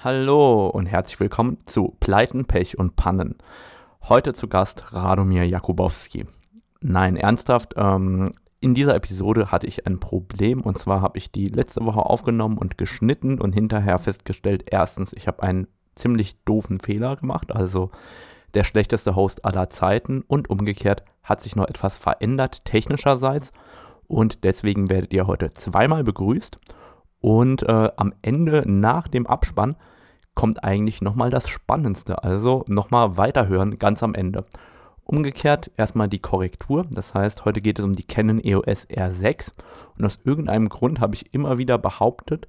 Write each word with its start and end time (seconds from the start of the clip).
Hallo 0.00 0.68
und 0.68 0.86
herzlich 0.86 1.18
willkommen 1.18 1.58
zu 1.66 1.96
Pleiten, 1.98 2.44
Pech 2.44 2.78
und 2.78 2.94
Pannen. 2.94 3.34
Heute 4.08 4.32
zu 4.32 4.46
Gast 4.46 4.92
Radomir 4.92 5.42
Jakubowski. 5.42 6.24
Nein, 6.80 7.16
ernsthaft, 7.16 7.74
ähm, 7.76 8.32
in 8.60 8.74
dieser 8.74 8.94
Episode 8.94 9.50
hatte 9.50 9.66
ich 9.66 9.88
ein 9.88 9.98
Problem 9.98 10.60
und 10.60 10.78
zwar 10.78 11.00
habe 11.00 11.18
ich 11.18 11.32
die 11.32 11.48
letzte 11.48 11.84
Woche 11.84 11.98
aufgenommen 11.98 12.58
und 12.58 12.78
geschnitten 12.78 13.40
und 13.40 13.54
hinterher 13.54 13.98
festgestellt, 13.98 14.66
erstens, 14.70 15.12
ich 15.14 15.26
habe 15.26 15.42
einen 15.42 15.66
ziemlich 15.96 16.44
doofen 16.44 16.78
Fehler 16.78 17.16
gemacht, 17.16 17.50
also 17.50 17.90
der 18.54 18.62
schlechteste 18.62 19.16
Host 19.16 19.44
aller 19.44 19.68
Zeiten 19.68 20.22
und 20.28 20.48
umgekehrt 20.48 21.02
hat 21.24 21.42
sich 21.42 21.56
noch 21.56 21.66
etwas 21.66 21.98
verändert 21.98 22.64
technischerseits 22.64 23.50
und 24.06 24.44
deswegen 24.44 24.90
werdet 24.90 25.12
ihr 25.12 25.26
heute 25.26 25.50
zweimal 25.50 26.04
begrüßt 26.04 26.56
und 27.20 27.62
äh, 27.62 27.90
am 27.96 28.14
Ende, 28.22 28.62
nach 28.66 29.08
dem 29.08 29.26
Abspann, 29.26 29.76
kommt 30.34 30.62
eigentlich 30.62 31.02
nochmal 31.02 31.30
das 31.30 31.48
Spannendste. 31.48 32.22
Also 32.22 32.64
nochmal 32.68 33.16
weiterhören, 33.16 33.78
ganz 33.78 34.02
am 34.02 34.14
Ende. 34.14 34.44
Umgekehrt 35.02 35.70
erstmal 35.76 36.08
die 36.08 36.20
Korrektur. 36.20 36.86
Das 36.90 37.14
heißt, 37.14 37.44
heute 37.44 37.60
geht 37.60 37.78
es 37.78 37.84
um 37.84 37.94
die 37.94 38.06
Canon 38.06 38.38
EOS 38.38 38.86
R6. 38.88 39.52
Und 39.98 40.04
aus 40.04 40.18
irgendeinem 40.22 40.68
Grund 40.68 41.00
habe 41.00 41.14
ich 41.16 41.34
immer 41.34 41.58
wieder 41.58 41.78
behauptet, 41.78 42.46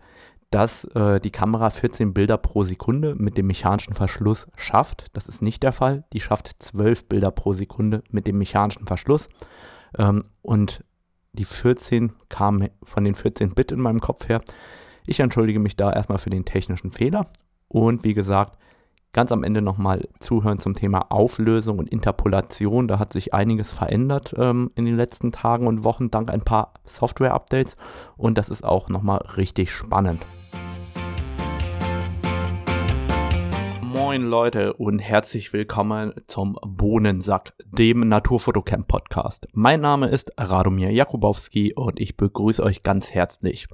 dass 0.52 0.84
äh, 0.84 1.20
die 1.20 1.32
Kamera 1.32 1.70
14 1.70 2.14
Bilder 2.14 2.38
pro 2.38 2.64
Sekunde 2.64 3.16
mit 3.16 3.38
dem 3.38 3.48
mechanischen 3.48 3.94
Verschluss 3.94 4.48
schafft. 4.58 5.08
Das 5.14 5.28
ist 5.28 5.42
nicht 5.42 5.64
der 5.64 5.72
Fall. 5.72 6.04
Die 6.14 6.22
schafft 6.22 6.52
12 6.60 7.06
Bilder 7.06 7.32
pro 7.32 7.54
Sekunde 7.54 8.04
mit 8.12 8.28
dem 8.28 8.38
mechanischen 8.38 8.88
Verschluss. 8.88 9.30
Ähm, 9.98 10.26
und 10.42 10.84
die 11.40 11.46
14 11.46 12.12
kam 12.28 12.68
von 12.84 13.04
den 13.04 13.16
14 13.16 13.56
Bit 13.56 13.72
in 13.72 13.80
meinem 13.80 14.02
Kopf 14.02 14.30
her. 14.30 14.42
Ich 15.08 15.22
entschuldige 15.22 15.60
mich 15.60 15.76
da 15.76 15.92
erstmal 15.92 16.20
für 16.20 16.30
den 16.30 16.46
technischen 16.46 16.92
Fehler 16.92 17.28
und 17.70 18.04
wie 18.04 18.14
gesagt, 18.14 18.58
ganz 19.14 19.32
am 19.32 19.44
Ende 19.44 19.62
nochmal 19.62 20.08
zuhören 20.20 20.60
zum 20.60 20.74
Thema 20.76 21.12
Auflösung 21.12 21.80
und 21.80 21.90
Interpolation. 21.90 22.88
Da 22.88 23.00
hat 23.00 23.14
sich 23.14 23.34
einiges 23.34 23.72
verändert 23.72 24.36
ähm, 24.38 24.72
in 24.76 24.86
den 24.86 24.98
letzten 24.98 25.32
Tagen 25.32 25.66
und 25.66 25.84
Wochen 25.84 26.12
dank 26.12 26.30
ein 26.30 26.42
paar 26.42 26.74
Software-Updates 26.84 27.76
und 28.18 28.38
das 28.38 28.50
ist 28.50 28.64
auch 28.64 28.90
nochmal 28.90 29.20
richtig 29.38 29.72
spannend. 29.72 30.24
Moin 34.00 34.24
Leute 34.28 34.76
und 34.76 35.00
herzlich 35.00 35.52
willkommen 35.52 36.14
zum 36.26 36.58
Bohnensack, 36.66 37.54
dem 37.66 38.08
Naturfotocamp 38.08 38.88
Podcast. 38.88 39.50
Mein 39.52 39.82
Name 39.82 40.08
ist 40.08 40.32
Radomir 40.38 40.90
Jakubowski 40.90 41.74
und 41.74 42.00
ich 42.00 42.16
begrüße 42.16 42.64
euch 42.64 42.82
ganz 42.82 43.12
herzlich. 43.12 43.68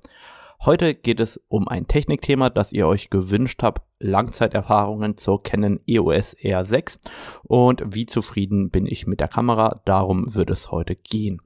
Heute 0.65 0.95
geht 0.95 1.19
es 1.19 1.39
um 1.47 1.67
ein 1.67 1.87
Technikthema, 1.87 2.49
das 2.49 2.73
ihr 2.73 2.87
euch 2.87 3.11
gewünscht 3.11 3.61
habt, 3.61 3.83
Langzeiterfahrungen 3.99 5.15
zur 5.15 5.43
Canon 5.43 5.79
EOS 5.85 6.35
R6 6.37 6.97
und 7.43 7.83
wie 7.85 8.07
zufrieden 8.07 8.71
bin 8.71 8.87
ich 8.87 9.05
mit 9.05 9.19
der 9.19 9.27
Kamera, 9.27 9.83
darum 9.85 10.33
wird 10.33 10.49
es 10.49 10.71
heute 10.71 10.95
gehen. 10.95 11.39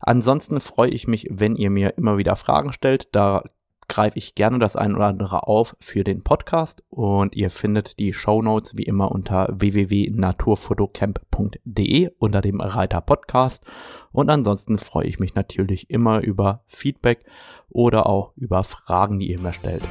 Ansonsten 0.00 0.58
freue 0.58 0.90
ich 0.90 1.06
mich, 1.06 1.28
wenn 1.30 1.54
ihr 1.54 1.70
mir 1.70 1.96
immer 1.96 2.18
wieder 2.18 2.34
Fragen 2.34 2.72
stellt, 2.72 3.14
da 3.14 3.44
greife 3.88 4.18
ich 4.18 4.34
gerne 4.34 4.58
das 4.58 4.76
ein 4.76 4.94
oder 4.94 5.06
andere 5.06 5.48
auf 5.48 5.74
für 5.80 6.04
den 6.04 6.22
Podcast 6.22 6.84
und 6.90 7.34
ihr 7.34 7.48
findet 7.50 7.98
die 7.98 8.12
Show 8.12 8.42
Notes 8.42 8.76
wie 8.76 8.84
immer 8.84 9.10
unter 9.10 9.48
www.naturfotocamp.de 9.50 12.10
unter 12.18 12.40
dem 12.40 12.60
Reiter 12.60 13.00
Podcast 13.00 13.64
und 14.12 14.30
ansonsten 14.30 14.78
freue 14.78 15.06
ich 15.06 15.18
mich 15.18 15.34
natürlich 15.34 15.90
immer 15.90 16.20
über 16.20 16.62
Feedback 16.66 17.24
oder 17.70 18.06
auch 18.06 18.32
über 18.36 18.62
Fragen, 18.62 19.18
die 19.18 19.30
ihr 19.30 19.40
mir 19.40 19.52
stellt. 19.52 19.82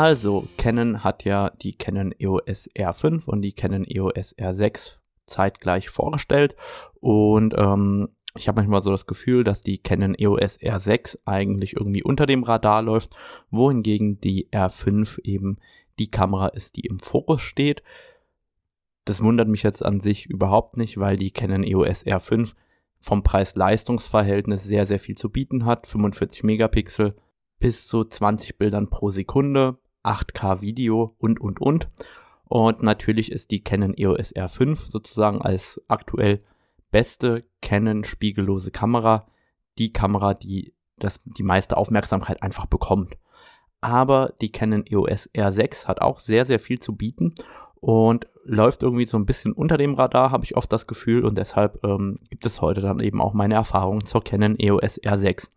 Also, 0.00 0.46
Canon 0.56 1.02
hat 1.02 1.24
ja 1.24 1.50
die 1.50 1.76
Canon 1.76 2.14
EOS 2.16 2.70
R5 2.76 3.24
und 3.24 3.42
die 3.42 3.50
Canon 3.50 3.84
EOS 3.84 4.32
R6 4.38 4.98
zeitgleich 5.26 5.90
vorgestellt 5.90 6.54
und 7.00 7.52
ähm, 7.58 8.08
ich 8.36 8.46
habe 8.46 8.60
manchmal 8.60 8.80
so 8.84 8.92
das 8.92 9.08
Gefühl, 9.08 9.42
dass 9.42 9.62
die 9.62 9.78
Canon 9.78 10.14
EOS 10.16 10.60
R6 10.60 11.18
eigentlich 11.24 11.74
irgendwie 11.74 12.04
unter 12.04 12.26
dem 12.26 12.44
Radar 12.44 12.80
läuft, 12.80 13.16
wohingegen 13.50 14.20
die 14.20 14.48
R5 14.52 15.18
eben 15.24 15.58
die 15.98 16.12
Kamera 16.12 16.46
ist, 16.46 16.76
die 16.76 16.86
im 16.86 17.00
Fokus 17.00 17.42
steht. 17.42 17.82
Das 19.04 19.20
wundert 19.20 19.48
mich 19.48 19.64
jetzt 19.64 19.84
an 19.84 19.98
sich 19.98 20.26
überhaupt 20.26 20.76
nicht, 20.76 20.98
weil 20.98 21.16
die 21.16 21.32
Canon 21.32 21.64
EOS 21.64 22.06
R5 22.06 22.54
vom 23.00 23.24
Preis-Leistungs-Verhältnis 23.24 24.62
sehr, 24.62 24.86
sehr 24.86 25.00
viel 25.00 25.16
zu 25.16 25.28
bieten 25.28 25.64
hat. 25.64 25.88
45 25.88 26.44
Megapixel 26.44 27.16
bis 27.58 27.88
zu 27.88 28.04
20 28.04 28.58
Bildern 28.58 28.90
pro 28.90 29.10
Sekunde, 29.10 29.76
8K 30.04 30.60
Video 30.60 31.14
und, 31.18 31.40
und, 31.40 31.60
und. 31.60 31.88
Und 32.44 32.82
natürlich 32.82 33.30
ist 33.30 33.50
die 33.50 33.62
Canon 33.62 33.94
EOS 33.96 34.34
R5 34.34 34.90
sozusagen 34.90 35.42
als 35.42 35.82
aktuell 35.88 36.42
beste 36.90 37.44
Canon 37.60 38.04
spiegellose 38.04 38.70
Kamera 38.70 39.26
die 39.78 39.92
Kamera, 39.92 40.34
die 40.34 40.74
das, 40.98 41.20
die 41.24 41.42
meiste 41.42 41.76
Aufmerksamkeit 41.76 42.42
einfach 42.42 42.66
bekommt. 42.66 43.16
Aber 43.80 44.34
die 44.40 44.50
Canon 44.50 44.84
EOS 44.86 45.30
R6 45.34 45.86
hat 45.86 46.00
auch 46.00 46.18
sehr, 46.18 46.44
sehr 46.44 46.58
viel 46.58 46.80
zu 46.80 46.96
bieten 46.96 47.34
und 47.80 48.26
läuft 48.44 48.82
irgendwie 48.82 49.04
so 49.04 49.16
ein 49.16 49.26
bisschen 49.26 49.52
unter 49.52 49.78
dem 49.78 49.94
Radar, 49.94 50.32
habe 50.32 50.44
ich 50.44 50.56
oft 50.56 50.72
das 50.72 50.88
Gefühl. 50.88 51.24
Und 51.24 51.38
deshalb 51.38 51.84
ähm, 51.84 52.16
gibt 52.28 52.44
es 52.44 52.60
heute 52.60 52.80
dann 52.80 52.98
eben 52.98 53.20
auch 53.20 53.34
meine 53.34 53.54
Erfahrungen 53.54 54.04
zur 54.04 54.24
Canon 54.24 54.58
EOS 54.58 55.00
R6. 55.00 55.48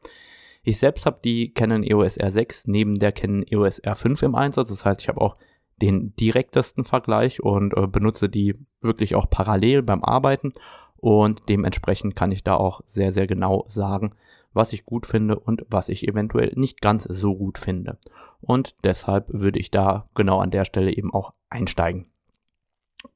Ich 0.63 0.77
selbst 0.77 1.05
habe 1.05 1.19
die 1.23 1.53
Canon 1.53 1.83
EOS 1.83 2.19
R6 2.19 2.63
neben 2.67 2.95
der 2.95 3.11
Canon 3.11 3.43
EOS 3.47 3.83
R5 3.83 4.23
im 4.23 4.35
Einsatz. 4.35 4.69
Das 4.69 4.85
heißt, 4.85 5.01
ich 5.01 5.07
habe 5.09 5.21
auch 5.21 5.35
den 5.81 6.15
direktesten 6.15 6.83
Vergleich 6.83 7.41
und 7.41 7.75
äh, 7.75 7.87
benutze 7.87 8.29
die 8.29 8.55
wirklich 8.81 9.15
auch 9.15 9.29
parallel 9.29 9.81
beim 9.81 10.03
Arbeiten. 10.03 10.53
Und 10.97 11.41
dementsprechend 11.49 12.15
kann 12.15 12.31
ich 12.31 12.43
da 12.43 12.55
auch 12.55 12.81
sehr, 12.85 13.11
sehr 13.11 13.25
genau 13.25 13.65
sagen, 13.67 14.13
was 14.53 14.73
ich 14.73 14.85
gut 14.85 15.07
finde 15.07 15.39
und 15.39 15.65
was 15.67 15.89
ich 15.89 16.07
eventuell 16.07 16.51
nicht 16.55 16.81
ganz 16.81 17.03
so 17.03 17.35
gut 17.35 17.57
finde. 17.57 17.97
Und 18.41 18.75
deshalb 18.83 19.29
würde 19.29 19.59
ich 19.59 19.71
da 19.71 20.09
genau 20.13 20.39
an 20.39 20.51
der 20.51 20.65
Stelle 20.65 20.95
eben 20.95 21.11
auch 21.11 21.33
einsteigen. 21.49 22.05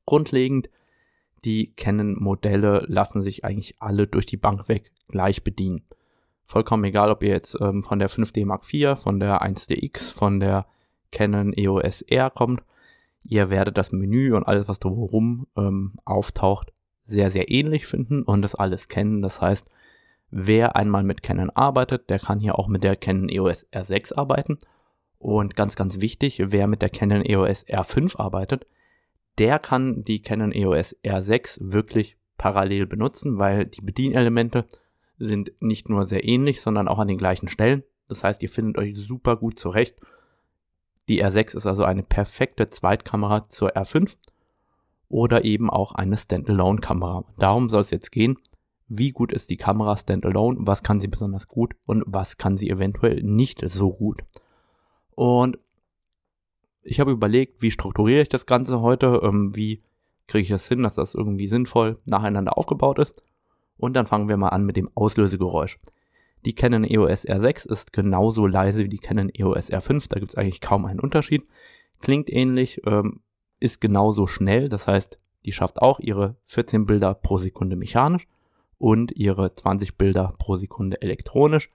Grundlegend, 0.07 0.69
die 1.43 1.73
Canon-Modelle 1.75 2.85
lassen 2.87 3.21
sich 3.21 3.45
eigentlich 3.45 3.75
alle 3.79 4.07
durch 4.07 4.25
die 4.25 4.37
Bank 4.37 4.67
weg 4.67 4.91
gleich 5.07 5.43
bedienen 5.43 5.83
vollkommen 6.45 6.83
egal, 6.85 7.11
ob 7.11 7.23
ihr 7.23 7.29
jetzt 7.29 7.57
ähm, 7.59 7.83
von 7.83 7.99
der 7.99 8.09
5D 8.09 8.45
Mark 8.45 8.63
IV, 8.71 8.97
von 8.99 9.19
der 9.19 9.41
1DX, 9.41 10.13
von 10.13 10.39
der 10.39 10.65
Canon 11.11 11.53
EOS 11.53 12.03
R 12.03 12.29
kommt. 12.29 12.63
Ihr 13.23 13.49
werdet 13.49 13.77
das 13.77 13.91
Menü 13.91 14.33
und 14.35 14.43
alles, 14.43 14.67
was 14.67 14.79
drumherum 14.79 15.47
ähm, 15.57 15.93
auftaucht, 16.05 16.71
sehr, 17.05 17.31
sehr 17.31 17.49
ähnlich 17.49 17.87
finden 17.87 18.21
und 18.21 18.41
das 18.41 18.55
alles 18.55 18.87
kennen. 18.87 19.21
Das 19.21 19.41
heißt, 19.41 19.67
wer 20.29 20.75
einmal 20.75 21.03
mit 21.03 21.23
Canon 21.23 21.49
arbeitet, 21.49 22.09
der 22.09 22.19
kann 22.19 22.39
hier 22.39 22.59
auch 22.59 22.67
mit 22.67 22.83
der 22.83 22.95
Canon 22.95 23.29
EOS 23.29 23.65
R6 23.71 24.15
arbeiten. 24.15 24.59
Und 25.17 25.55
ganz, 25.55 25.75
ganz 25.75 25.99
wichtig, 26.01 26.39
wer 26.45 26.67
mit 26.67 26.83
der 26.83 26.89
Canon 26.89 27.25
EOS 27.25 27.65
R5 27.65 28.19
arbeitet, 28.19 28.67
der 29.39 29.57
kann 29.57 30.03
die 30.03 30.21
Canon 30.21 30.51
EOS 30.51 30.95
R6 31.03 31.57
wirklich 31.61 32.17
parallel 32.37 32.85
benutzen, 32.85 33.39
weil 33.39 33.65
die 33.65 33.81
Bedienelemente 33.81 34.65
sind 35.17 35.51
nicht 35.59 35.89
nur 35.89 36.05
sehr 36.05 36.25
ähnlich, 36.25 36.61
sondern 36.61 36.87
auch 36.87 36.99
an 36.99 37.07
den 37.07 37.17
gleichen 37.17 37.47
Stellen. 37.47 37.83
Das 38.07 38.23
heißt, 38.23 38.43
ihr 38.43 38.49
findet 38.49 38.77
euch 38.77 38.95
super 38.97 39.35
gut 39.37 39.57
zurecht. 39.57 39.95
Die 41.07 41.23
R6 41.23 41.55
ist 41.55 41.67
also 41.67 41.83
eine 41.83 42.03
perfekte 42.03 42.69
Zweitkamera 42.69 43.47
zur 43.47 43.75
R5 43.75 44.15
oder 45.07 45.45
eben 45.45 45.69
auch 45.69 45.93
eine 45.93 46.17
Standalone-Kamera. 46.17 47.25
Darum 47.37 47.69
soll 47.69 47.81
es 47.81 47.91
jetzt 47.91 48.11
gehen. 48.11 48.37
Wie 48.87 49.11
gut 49.11 49.31
ist 49.31 49.49
die 49.49 49.57
Kamera 49.57 49.97
Standalone? 49.97 50.57
Was 50.61 50.83
kann 50.83 50.99
sie 50.99 51.07
besonders 51.07 51.47
gut 51.47 51.73
und 51.85 52.03
was 52.05 52.37
kann 52.37 52.57
sie 52.57 52.69
eventuell 52.69 53.21
nicht 53.23 53.61
so 53.69 53.93
gut? 53.93 54.21
Und 55.15 55.57
ich 56.83 56.99
habe 56.99 57.11
überlegt, 57.11 57.61
wie 57.61 57.71
strukturiere 57.71 58.21
ich 58.21 58.29
das 58.29 58.45
Ganze 58.45 58.81
heute? 58.81 59.21
Ähm, 59.23 59.55
wie 59.55 59.81
kriege 60.27 60.43
ich 60.43 60.51
es 60.51 60.67
hin, 60.67 60.83
dass 60.83 60.95
das 60.95 61.15
irgendwie 61.15 61.47
sinnvoll 61.47 61.99
nacheinander 62.05 62.57
aufgebaut 62.57 62.99
ist? 62.99 63.23
Und 63.77 63.93
dann 63.93 64.07
fangen 64.07 64.29
wir 64.29 64.37
mal 64.37 64.49
an 64.49 64.65
mit 64.65 64.77
dem 64.77 64.89
Auslösegeräusch. 64.95 65.79
Die 66.45 66.53
Canon 66.53 66.83
EOS 66.83 67.25
R6 67.27 67.67
ist 67.67 67.91
genauso 67.91 68.45
leise 68.45 68.83
wie 68.83 68.89
die 68.89 68.99
Canon 68.99 69.31
EOS 69.33 69.71
R5, 69.71 70.09
da 70.09 70.19
gibt 70.19 70.31
es 70.31 70.35
eigentlich 70.37 70.61
kaum 70.61 70.85
einen 70.85 70.99
Unterschied. 70.99 71.43
Klingt 72.01 72.31
ähnlich, 72.31 72.81
ähm, 72.85 73.21
ist 73.59 73.81
genauso 73.81 74.27
schnell, 74.27 74.65
das 74.65 74.87
heißt, 74.87 75.19
die 75.45 75.51
schafft 75.51 75.81
auch 75.81 75.99
ihre 75.99 76.35
14 76.45 76.85
Bilder 76.85 77.15
pro 77.15 77.37
Sekunde 77.37 77.75
mechanisch 77.75 78.27
und 78.77 79.11
ihre 79.15 79.55
20 79.55 79.97
Bilder 79.97 80.35
pro 80.37 80.55
Sekunde 80.55 81.01
elektronisch 81.01 81.71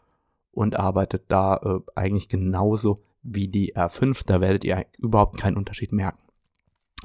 und 0.52 0.78
arbeitet 0.78 1.24
da 1.28 1.56
äh, 1.56 1.80
eigentlich 1.94 2.28
genauso 2.28 3.02
wie 3.22 3.48
die 3.48 3.74
R5, 3.76 4.24
da 4.26 4.40
werdet 4.40 4.64
ihr 4.64 4.86
überhaupt 4.98 5.38
keinen 5.38 5.56
Unterschied 5.56 5.92
merken. 5.92 6.18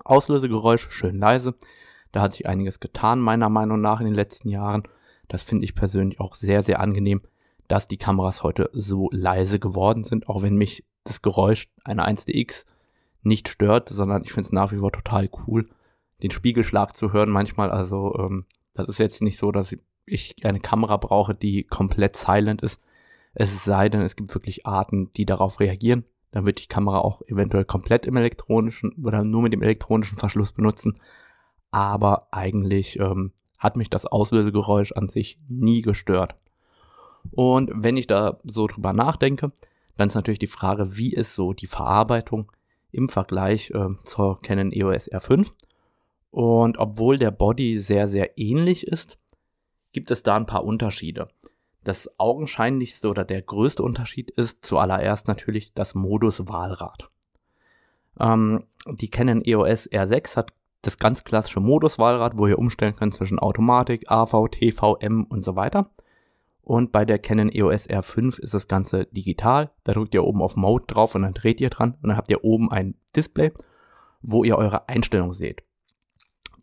Auslösegeräusch 0.03 0.87
schön 0.91 1.17
leise, 1.17 1.55
Da 2.15 2.21
hat 2.21 2.33
sich 2.33 2.47
einiges 2.47 2.79
getan, 2.79 3.19
meiner 3.19 3.49
Meinung 3.49 3.81
nach, 3.81 3.99
in 3.99 4.05
den 4.05 4.15
letzten 4.15 4.47
Jahren. 4.47 4.83
Das 5.27 5.43
finde 5.43 5.65
ich 5.65 5.75
persönlich 5.75 6.21
auch 6.21 6.33
sehr, 6.33 6.63
sehr 6.63 6.79
angenehm, 6.79 7.19
dass 7.67 7.89
die 7.89 7.97
Kameras 7.97 8.41
heute 8.41 8.69
so 8.71 9.09
leise 9.11 9.59
geworden 9.59 10.05
sind, 10.05 10.29
auch 10.29 10.41
wenn 10.41 10.55
mich 10.55 10.85
das 11.03 11.21
Geräusch 11.21 11.67
einer 11.83 12.07
1DX 12.07 12.63
nicht 13.21 13.49
stört, 13.49 13.89
sondern 13.89 14.23
ich 14.23 14.31
finde 14.31 14.45
es 14.45 14.53
nach 14.53 14.71
wie 14.71 14.77
vor 14.77 14.93
total 14.93 15.29
cool, 15.45 15.67
den 16.23 16.31
Spiegelschlag 16.31 16.95
zu 16.95 17.11
hören 17.11 17.29
manchmal. 17.29 17.69
Also 17.69 18.17
ähm, 18.17 18.45
das 18.75 18.87
ist 18.87 18.99
jetzt 18.99 19.21
nicht 19.21 19.37
so, 19.37 19.51
dass 19.51 19.75
ich 20.05 20.37
eine 20.45 20.61
Kamera 20.61 20.95
brauche, 20.95 21.35
die 21.35 21.65
komplett 21.65 22.15
silent 22.15 22.61
ist. 22.61 22.79
Es 23.33 23.65
sei 23.65 23.89
denn, 23.89 23.99
es 23.99 24.15
gibt 24.15 24.33
wirklich 24.33 24.65
Arten, 24.65 25.11
die 25.17 25.25
darauf 25.25 25.59
reagieren. 25.59 26.05
Dann 26.31 26.45
wird 26.45 26.63
die 26.63 26.69
Kamera 26.69 26.99
auch 26.99 27.21
eventuell 27.23 27.65
komplett 27.65 28.05
im 28.05 28.15
elektronischen 28.15 28.93
oder 29.03 29.25
nur 29.25 29.41
mit 29.41 29.51
dem 29.51 29.63
elektronischen 29.63 30.17
Verschluss 30.17 30.53
benutzen. 30.53 30.97
Aber 31.75 32.29
eigentlich 32.31 32.97
ähm, 33.01 33.33
hat 33.57 33.75
mich 33.75 33.89
das 33.89 34.05
Auslösegeräusch 34.05 34.93
an 34.93 35.09
sich 35.09 35.37
nie 35.49 35.81
gestört. 35.81 36.35
Und 37.31 37.69
wenn 37.75 37.97
ich 37.97 38.07
da 38.07 38.39
so 38.45 38.65
drüber 38.67 38.93
nachdenke, 38.93 39.51
dann 39.97 40.07
ist 40.07 40.15
natürlich 40.15 40.39
die 40.39 40.47
Frage, 40.47 40.95
wie 40.95 41.11
ist 41.11 41.35
so 41.35 41.51
die 41.51 41.67
Verarbeitung 41.67 42.49
im 42.93 43.09
Vergleich 43.09 43.71
äh, 43.71 43.89
zur 44.03 44.41
Canon 44.41 44.71
EOS 44.71 45.11
R5. 45.11 45.51
Und 46.31 46.77
obwohl 46.77 47.17
der 47.17 47.31
Body 47.31 47.77
sehr, 47.77 48.07
sehr 48.07 48.37
ähnlich 48.37 48.87
ist, 48.87 49.17
gibt 49.91 50.11
es 50.11 50.23
da 50.23 50.37
ein 50.37 50.45
paar 50.45 50.63
Unterschiede. 50.63 51.27
Das 51.83 52.09
augenscheinlichste 52.17 53.09
oder 53.09 53.25
der 53.25 53.41
größte 53.41 53.83
Unterschied 53.83 54.31
ist 54.31 54.63
zuallererst 54.63 55.27
natürlich 55.27 55.73
das 55.73 55.93
Modus-Wahlrad. 55.93 57.09
Ähm, 58.17 58.63
die 58.87 59.09
Canon 59.09 59.43
EOS 59.43 59.91
R6 59.91 60.37
hat 60.37 60.53
das 60.85 60.97
ganz 60.97 61.23
klassische 61.23 61.59
Modus-Wahlrad, 61.59 62.37
wo 62.37 62.47
ihr 62.47 62.59
umstellen 62.59 62.95
könnt 62.95 63.13
zwischen 63.13 63.39
Automatik, 63.39 64.09
AV, 64.09 64.47
TV, 64.49 64.97
M 64.97 65.25
und 65.25 65.43
so 65.43 65.55
weiter. 65.55 65.91
Und 66.61 66.91
bei 66.91 67.05
der 67.05 67.19
Canon 67.19 67.51
EOS 67.51 67.87
R5 67.87 68.39
ist 68.39 68.55
das 68.55 68.67
Ganze 68.67 69.05
digital. 69.05 69.71
Da 69.83 69.93
drückt 69.93 70.15
ihr 70.15 70.23
oben 70.23 70.41
auf 70.41 70.55
Mode 70.55 70.85
drauf 70.87 71.13
und 71.13 71.21
dann 71.21 71.35
dreht 71.35 71.61
ihr 71.61 71.69
dran 71.69 71.95
und 72.01 72.09
dann 72.09 72.17
habt 72.17 72.31
ihr 72.31 72.43
oben 72.43 72.71
ein 72.71 72.95
Display, 73.15 73.51
wo 74.21 74.43
ihr 74.43 74.57
eure 74.57 74.89
Einstellung 74.89 75.33
seht. 75.33 75.61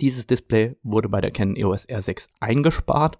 Dieses 0.00 0.26
Display 0.26 0.76
wurde 0.82 1.08
bei 1.08 1.20
der 1.20 1.30
Canon 1.30 1.54
EOS 1.54 1.88
R6 1.88 2.28
eingespart. 2.40 3.18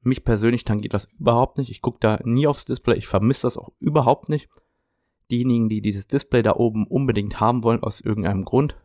Mich 0.00 0.24
persönlich 0.24 0.64
tangiert 0.64 0.94
das 0.94 1.08
überhaupt 1.18 1.58
nicht. 1.58 1.70
Ich 1.70 1.82
gucke 1.82 1.98
da 2.00 2.18
nie 2.24 2.46
aufs 2.46 2.64
Display. 2.64 2.96
Ich 2.96 3.06
vermisse 3.06 3.42
das 3.42 3.58
auch 3.58 3.70
überhaupt 3.80 4.30
nicht. 4.30 4.48
Diejenigen, 5.30 5.68
die 5.68 5.82
dieses 5.82 6.06
Display 6.06 6.42
da 6.42 6.56
oben 6.56 6.86
unbedingt 6.86 7.40
haben 7.40 7.62
wollen, 7.62 7.82
aus 7.82 8.00
irgendeinem 8.00 8.46
Grund, 8.46 8.76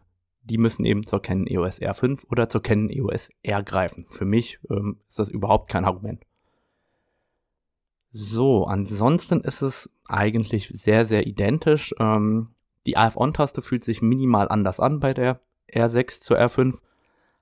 die 0.50 0.58
müssen 0.58 0.86
eben 0.86 1.06
zur 1.06 1.22
Canon 1.22 1.48
EOS 1.48 1.82
R5 1.82 2.26
oder 2.30 2.50
zur 2.50 2.62
Canon 2.62 2.90
EOS 2.90 3.30
R 3.44 3.64
greifen. 3.64 4.06
Für 4.10 4.26
mich 4.26 4.60
ähm, 4.70 4.98
ist 5.08 5.20
das 5.20 5.30
überhaupt 5.30 5.70
kein 5.70 5.86
Argument. 5.86 6.26
So, 8.12 8.66
ansonsten 8.66 9.42
ist 9.42 9.62
es 9.62 9.90
eigentlich 10.08 10.72
sehr, 10.74 11.06
sehr 11.06 11.28
identisch. 11.28 11.94
Ähm, 12.00 12.50
die 12.88 12.98
AF-On-Taste 12.98 13.62
fühlt 13.62 13.84
sich 13.84 14.02
minimal 14.02 14.50
anders 14.50 14.80
an 14.80 15.00
bei 15.00 15.14
der 15.14 15.42
R6 15.72 16.22
zur 16.22 16.40
R5. 16.40 16.78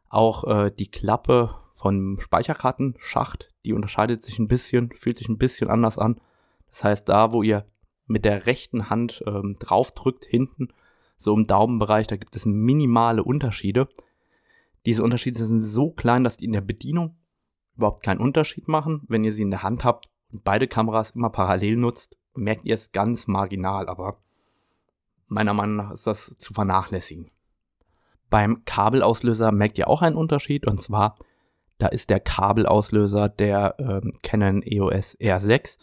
Auch 0.10 0.44
äh, 0.44 0.72
die 0.72 0.92
Klappe 0.92 1.56
vom 1.74 2.20
Speicherkartenschacht, 2.20 3.50
die 3.64 3.74
unterscheidet 3.74 4.24
sich 4.24 4.40
ein 4.40 4.48
bisschen, 4.48 4.92
fühlt 4.92 5.18
sich 5.18 5.30
ein 5.30 5.38
bisschen 5.38 5.70
anders 5.70 5.98
an. 5.98 6.20
Das 6.70 6.84
heißt, 6.84 7.08
da, 7.08 7.32
wo 7.32 7.44
ihr 7.44 7.66
mit 8.08 8.26
der 8.26 8.46
rechten 8.46 8.90
Hand 8.90 9.24
ähm, 9.26 9.56
drauf 9.60 9.94
drückt, 9.94 10.26
hinten, 10.26 10.70
so 11.18 11.34
im 11.36 11.48
Daumenbereich, 11.48 12.08
da 12.08 12.16
gibt 12.16 12.36
es 12.36 12.46
minimale 12.46 13.24
Unterschiede. 13.24 13.88
Diese 14.86 15.04
Unterschiede 15.04 15.44
sind 15.44 15.62
so 15.62 15.90
klein, 15.90 16.24
dass 16.24 16.38
die 16.38 16.46
in 16.46 16.54
der 16.54 16.62
Bedienung 16.62 17.16
überhaupt 17.76 18.04
keinen 18.04 18.22
Unterschied 18.22 18.68
machen. 18.68 19.02
Wenn 19.08 19.24
ihr 19.24 19.34
sie 19.34 19.42
in 19.42 19.52
der 19.52 19.64
Hand 19.64 19.84
habt, 19.84 20.10
und 20.32 20.44
beide 20.44 20.68
Kameras 20.68 21.12
immer 21.12 21.30
parallel 21.30 21.78
nutzt, 21.78 22.18
merkt 22.36 22.66
ihr 22.66 22.76
es 22.76 22.92
ganz 22.92 23.28
marginal, 23.28 23.88
aber 23.88 24.18
meiner 25.28 25.54
Meinung 25.54 25.78
nach 25.78 25.92
ist 25.92 26.08
das 26.08 26.38
zu 26.38 26.54
vernachlässigen. 26.54 27.32
Beim 28.30 28.66
Kabelauslöser 28.66 29.52
merkt 29.52 29.78
ihr 29.78 29.88
auch 29.88 30.02
einen 30.02 30.18
Unterschied 30.18 30.68
und 30.68 30.82
zwar, 30.82 31.16
da 31.78 31.88
ist 31.88 32.10
der 32.10 32.20
Kabelauslöser 32.20 33.30
der 33.30 33.76
ähm, 33.80 34.14
Canon 34.22 34.62
EOS 34.64 35.18
R6 35.20 35.78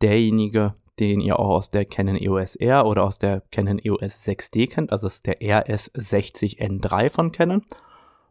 derjenige, 0.00 0.74
den 1.00 1.20
ihr 1.20 1.38
auch 1.38 1.50
aus 1.50 1.70
der 1.70 1.84
Canon 1.84 2.16
EOS 2.16 2.56
R 2.56 2.86
oder 2.86 3.04
aus 3.04 3.18
der 3.18 3.42
Canon 3.50 3.78
EOS 3.78 4.26
6D 4.26 4.68
kennt, 4.68 4.92
also 4.92 5.06
ist 5.06 5.26
der 5.26 5.40
RS60N3 5.40 7.10
von 7.10 7.32
Canon. 7.32 7.62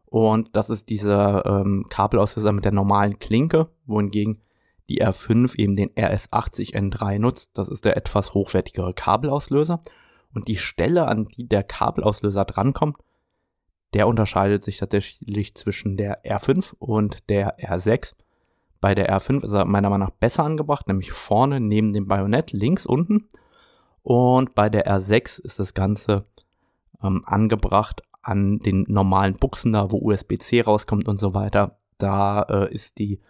Und 0.06 0.56
das 0.56 0.70
ist 0.70 0.90
dieser 0.90 1.46
ähm, 1.46 1.88
Kabelauslöser 1.90 2.52
mit 2.52 2.66
der 2.66 2.72
normalen 2.72 3.20
Klinke, 3.20 3.70
wohingegen 3.86 4.42
die 4.90 5.04
R5 5.04 5.58
eben 5.58 5.76
den 5.76 5.90
RS80N3 5.92 7.20
nutzt. 7.20 7.58
Das 7.58 7.68
ist 7.68 7.86
der 7.86 7.98
etwas 7.98 8.34
hochwertigere 8.34 8.94
Kabelauslöser. 8.94 9.82
Und 10.34 10.48
die 10.48 10.58
Stelle, 10.58 11.08
an 11.08 11.28
die 11.28 11.48
der 11.48 11.64
Kabelauslöser 11.64 12.46
drankommt, 12.46 12.98
der 13.94 14.08
unterscheidet 14.08 14.64
sich 14.64 14.78
tatsächlich 14.78 15.56
zwischen 15.56 15.98
der 15.98 16.24
R5 16.24 16.76
und 16.80 17.30
der 17.30 17.60
R6. 17.60 18.14
Bei 18.84 18.96
der 18.96 19.18
R5 19.18 19.46
ist 19.46 19.54
er 19.54 19.64
meiner 19.64 19.90
Meinung 19.90 20.10
nach 20.10 20.16
besser 20.16 20.44
angebracht, 20.44 20.90
nämlich 20.90 21.14
vorne 21.14 21.62
neben 21.62 21.94
dem 21.94 22.06
Bajonett 22.06 22.52
links 22.52 22.86
unten. 22.86 23.30
Und 24.02 24.56
bei 24.56 24.70
der 24.70 24.86
R6 24.86 25.40
ist 25.40 25.58
das 25.58 25.74
Ganze 25.74 26.26
ähm, 27.02 27.24
angebracht 27.26 28.02
an 28.22 28.60
den 28.60 28.84
normalen 28.90 29.36
Buchsen 29.36 29.72
da, 29.72 29.90
wo 29.90 30.12
USB-C 30.12 30.60
rauskommt 30.60 31.08
und 31.08 31.18
so 31.18 31.34
weiter. 31.34 31.78
Da 31.98 32.42
äh, 32.42 32.74
ist 32.74 32.98
die 33.00 33.22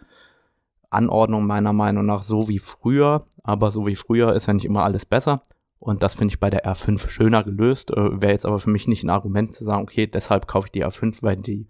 Anordnung 0.90 1.46
meiner 1.46 1.72
Meinung 1.72 2.04
nach 2.04 2.24
so 2.24 2.48
wie 2.48 2.58
früher, 2.58 3.24
aber 3.44 3.70
so 3.70 3.86
wie 3.86 3.94
früher 3.94 4.32
ist 4.32 4.46
ja 4.46 4.54
nicht 4.54 4.64
immer 4.64 4.82
alles 4.82 5.06
besser. 5.06 5.40
Und 5.78 6.02
das 6.02 6.14
finde 6.14 6.34
ich 6.34 6.40
bei 6.40 6.50
der 6.50 6.64
R5 6.64 7.08
schöner 7.08 7.44
gelöst. 7.44 7.92
Äh, 7.92 8.20
Wäre 8.20 8.32
jetzt 8.32 8.44
aber 8.44 8.58
für 8.58 8.70
mich 8.70 8.88
nicht 8.88 9.04
ein 9.04 9.10
Argument 9.10 9.54
zu 9.54 9.64
sagen, 9.64 9.84
okay, 9.84 10.08
deshalb 10.08 10.48
kaufe 10.48 10.66
ich 10.66 10.72
die 10.72 10.84
R5, 10.84 11.18
weil 11.20 11.36
die 11.36 11.68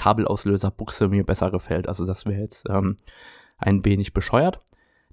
Kabelauslöserbuchse 0.00 1.08
mir 1.08 1.24
besser 1.24 1.50
gefällt. 1.50 1.86
Also 1.86 2.06
das 2.06 2.24
wäre 2.24 2.40
jetzt 2.40 2.66
ähm, 2.70 2.96
ein 3.58 3.84
wenig 3.84 4.14
bescheuert. 4.14 4.60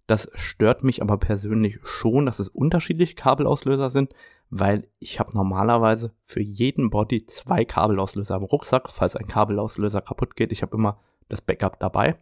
Das 0.07 0.29
stört 0.35 0.81
mich 0.81 1.01
aber 1.01 1.17
persönlich 1.17 1.79
schon, 1.83 2.25
dass 2.25 2.39
es 2.39 2.47
unterschiedliche 2.47 3.15
Kabelauslöser 3.15 3.89
sind, 3.89 4.13
weil 4.49 4.87
ich 4.99 5.19
habe 5.19 5.33
normalerweise 5.33 6.13
für 6.25 6.41
jeden 6.41 6.89
Body 6.89 7.25
zwei 7.25 7.65
Kabelauslöser 7.65 8.37
im 8.37 8.43
Rucksack, 8.43 8.89
falls 8.89 9.17
ein 9.17 9.27
Kabelauslöser 9.27 9.99
kaputt 9.99 10.37
geht. 10.37 10.53
Ich 10.53 10.61
habe 10.61 10.77
immer 10.77 10.99
das 11.27 11.41
Backup 11.41 11.81
dabei. 11.81 12.15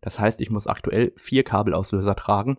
Das 0.00 0.18
heißt, 0.18 0.40
ich 0.40 0.50
muss 0.50 0.66
aktuell 0.66 1.12
vier 1.14 1.44
Kabelauslöser 1.44 2.16
tragen. 2.16 2.58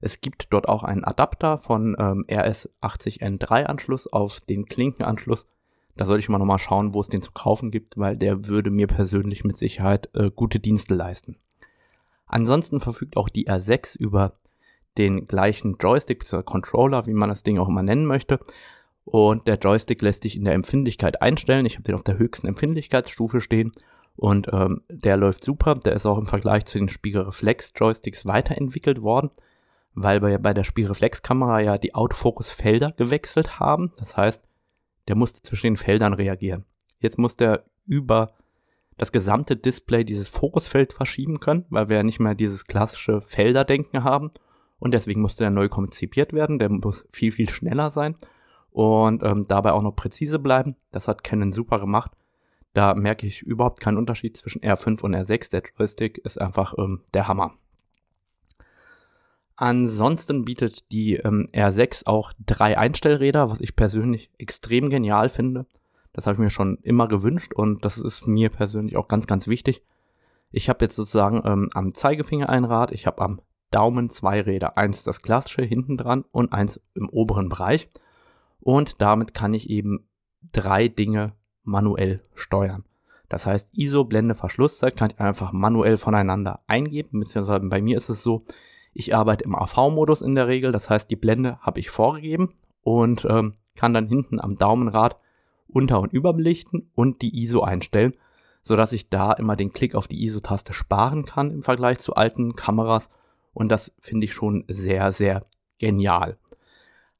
Es 0.00 0.22
gibt 0.22 0.50
dort 0.54 0.66
auch 0.66 0.82
einen 0.82 1.04
Adapter 1.04 1.58
von 1.58 1.94
ähm, 1.98 2.24
RS80N3 2.26 3.64
Anschluss 3.64 4.10
auf 4.10 4.40
den 4.40 4.64
Klinkenanschluss. 4.64 5.46
Da 5.98 6.04
sollte 6.04 6.20
ich 6.20 6.28
mal 6.28 6.38
nochmal 6.38 6.60
schauen, 6.60 6.94
wo 6.94 7.00
es 7.00 7.08
den 7.08 7.22
zu 7.22 7.32
kaufen 7.32 7.70
gibt, 7.72 7.98
weil 7.98 8.16
der 8.16 8.46
würde 8.46 8.70
mir 8.70 8.86
persönlich 8.86 9.44
mit 9.44 9.58
Sicherheit 9.58 10.08
äh, 10.14 10.30
gute 10.30 10.60
Dienste 10.60 10.94
leisten. 10.94 11.36
Ansonsten 12.26 12.78
verfügt 12.78 13.16
auch 13.16 13.28
die 13.28 13.48
R6 13.48 13.98
über 13.98 14.34
den 14.96 15.26
gleichen 15.26 15.76
Joystick 15.78 16.20
bzw. 16.20 16.44
Controller, 16.44 17.06
wie 17.06 17.14
man 17.14 17.28
das 17.28 17.42
Ding 17.42 17.58
auch 17.58 17.68
immer 17.68 17.82
nennen 17.82 18.06
möchte. 18.06 18.38
Und 19.04 19.48
der 19.48 19.56
Joystick 19.56 20.00
lässt 20.00 20.22
sich 20.22 20.36
in 20.36 20.44
der 20.44 20.54
Empfindlichkeit 20.54 21.20
einstellen. 21.20 21.66
Ich 21.66 21.74
habe 21.74 21.84
den 21.84 21.96
auf 21.96 22.04
der 22.04 22.18
höchsten 22.18 22.46
Empfindlichkeitsstufe 22.46 23.40
stehen 23.40 23.72
und 24.16 24.48
ähm, 24.52 24.82
der 24.88 25.16
läuft 25.16 25.42
super. 25.42 25.74
Der 25.76 25.94
ist 25.94 26.06
auch 26.06 26.18
im 26.18 26.26
Vergleich 26.26 26.66
zu 26.66 26.78
den 26.78 26.88
Spiegelreflex-Joysticks 26.88 28.26
weiterentwickelt 28.26 29.02
worden, 29.02 29.30
weil 29.94 30.22
wir 30.22 30.38
bei 30.38 30.54
der 30.54 30.64
Spiegelreflex-Kamera 30.64 31.60
ja 31.60 31.78
die 31.78 31.94
Autofokus-Felder 31.94 32.92
gewechselt 32.92 33.58
haben. 33.58 33.92
Das 33.96 34.16
heißt, 34.16 34.47
der 35.08 35.16
musste 35.16 35.42
zwischen 35.42 35.66
den 35.66 35.76
Feldern 35.76 36.12
reagieren. 36.12 36.64
Jetzt 37.00 37.18
muss 37.18 37.36
der 37.36 37.64
über 37.86 38.32
das 38.98 39.12
gesamte 39.12 39.56
Display 39.56 40.04
dieses 40.04 40.28
Fokusfeld 40.28 40.92
verschieben 40.92 41.40
können, 41.40 41.64
weil 41.70 41.88
wir 41.88 41.96
ja 41.96 42.02
nicht 42.02 42.20
mehr 42.20 42.34
dieses 42.34 42.66
klassische 42.66 43.20
Felderdenken 43.22 44.04
haben. 44.04 44.32
Und 44.78 44.92
deswegen 44.92 45.20
musste 45.20 45.44
der 45.44 45.50
neu 45.50 45.68
konzipiert 45.68 46.32
werden. 46.32 46.58
Der 46.58 46.68
muss 46.68 47.04
viel, 47.12 47.32
viel 47.32 47.48
schneller 47.48 47.90
sein 47.90 48.16
und 48.70 49.22
ähm, 49.22 49.46
dabei 49.48 49.72
auch 49.72 49.82
noch 49.82 49.96
präzise 49.96 50.38
bleiben. 50.38 50.76
Das 50.92 51.08
hat 51.08 51.24
Canon 51.24 51.52
super 51.52 51.80
gemacht. 51.80 52.12
Da 52.74 52.94
merke 52.94 53.26
ich 53.26 53.42
überhaupt 53.42 53.80
keinen 53.80 53.96
Unterschied 53.96 54.36
zwischen 54.36 54.60
R5 54.60 55.00
und 55.02 55.16
R6. 55.16 55.50
Der 55.50 55.62
Joystick 55.76 56.18
ist 56.18 56.40
einfach 56.40 56.74
ähm, 56.78 57.02
der 57.14 57.26
Hammer. 57.26 57.54
Ansonsten 59.60 60.44
bietet 60.44 60.92
die 60.92 61.16
ähm, 61.16 61.48
R6 61.52 62.06
auch 62.06 62.32
drei 62.38 62.78
Einstellräder, 62.78 63.50
was 63.50 63.60
ich 63.60 63.74
persönlich 63.74 64.30
extrem 64.38 64.88
genial 64.88 65.28
finde. 65.28 65.66
Das 66.12 66.26
habe 66.26 66.34
ich 66.34 66.38
mir 66.38 66.50
schon 66.50 66.78
immer 66.82 67.08
gewünscht 67.08 67.52
und 67.54 67.84
das 67.84 67.98
ist 67.98 68.28
mir 68.28 68.50
persönlich 68.50 68.96
auch 68.96 69.08
ganz, 69.08 69.26
ganz 69.26 69.48
wichtig. 69.48 69.82
Ich 70.52 70.68
habe 70.68 70.84
jetzt 70.84 70.94
sozusagen 70.94 71.42
ähm, 71.44 71.70
am 71.74 71.92
Zeigefinger 71.92 72.48
ein 72.48 72.64
Rad, 72.64 72.92
ich 72.92 73.08
habe 73.08 73.20
am 73.20 73.40
Daumen 73.72 74.08
zwei 74.10 74.40
Räder. 74.40 74.78
Eins 74.78 75.02
das 75.02 75.22
klassische 75.22 75.62
hinten 75.62 75.96
dran 75.96 76.24
und 76.30 76.52
eins 76.52 76.80
im 76.94 77.08
oberen 77.08 77.48
Bereich. 77.48 77.88
Und 78.60 79.02
damit 79.02 79.34
kann 79.34 79.54
ich 79.54 79.68
eben 79.68 80.06
drei 80.52 80.86
Dinge 80.86 81.32
manuell 81.64 82.22
steuern. 82.36 82.84
Das 83.28 83.44
heißt, 83.44 83.70
ISO, 83.76 84.04
Blende, 84.04 84.36
Verschlusszeit 84.36 84.96
kann 84.96 85.10
ich 85.10 85.18
einfach 85.18 85.50
manuell 85.50 85.96
voneinander 85.96 86.60
eingeben, 86.68 87.18
beziehungsweise 87.18 87.66
bei 87.66 87.82
mir 87.82 87.96
ist 87.96 88.08
es 88.08 88.22
so, 88.22 88.44
ich 88.92 89.14
arbeite 89.14 89.44
im 89.44 89.54
AV-Modus 89.54 90.20
in 90.20 90.34
der 90.34 90.48
Regel, 90.48 90.72
das 90.72 90.90
heißt, 90.90 91.10
die 91.10 91.16
Blende 91.16 91.58
habe 91.60 91.80
ich 91.80 91.90
vorgegeben 91.90 92.54
und 92.82 93.26
ähm, 93.28 93.54
kann 93.76 93.94
dann 93.94 94.08
hinten 94.08 94.40
am 94.40 94.58
Daumenrad 94.58 95.18
unter- 95.68 96.00
und 96.00 96.12
überbelichten 96.12 96.90
und 96.94 97.22
die 97.22 97.42
ISO 97.42 97.60
einstellen, 97.60 98.14
sodass 98.62 98.92
ich 98.92 99.08
da 99.08 99.32
immer 99.32 99.56
den 99.56 99.72
Klick 99.72 99.94
auf 99.94 100.08
die 100.08 100.24
ISO-Taste 100.24 100.72
sparen 100.72 101.24
kann 101.24 101.50
im 101.50 101.62
Vergleich 101.62 101.98
zu 101.98 102.14
alten 102.14 102.56
Kameras 102.56 103.08
und 103.52 103.70
das 103.70 103.92
finde 103.98 104.26
ich 104.26 104.34
schon 104.34 104.64
sehr, 104.68 105.12
sehr 105.12 105.44
genial. 105.78 106.38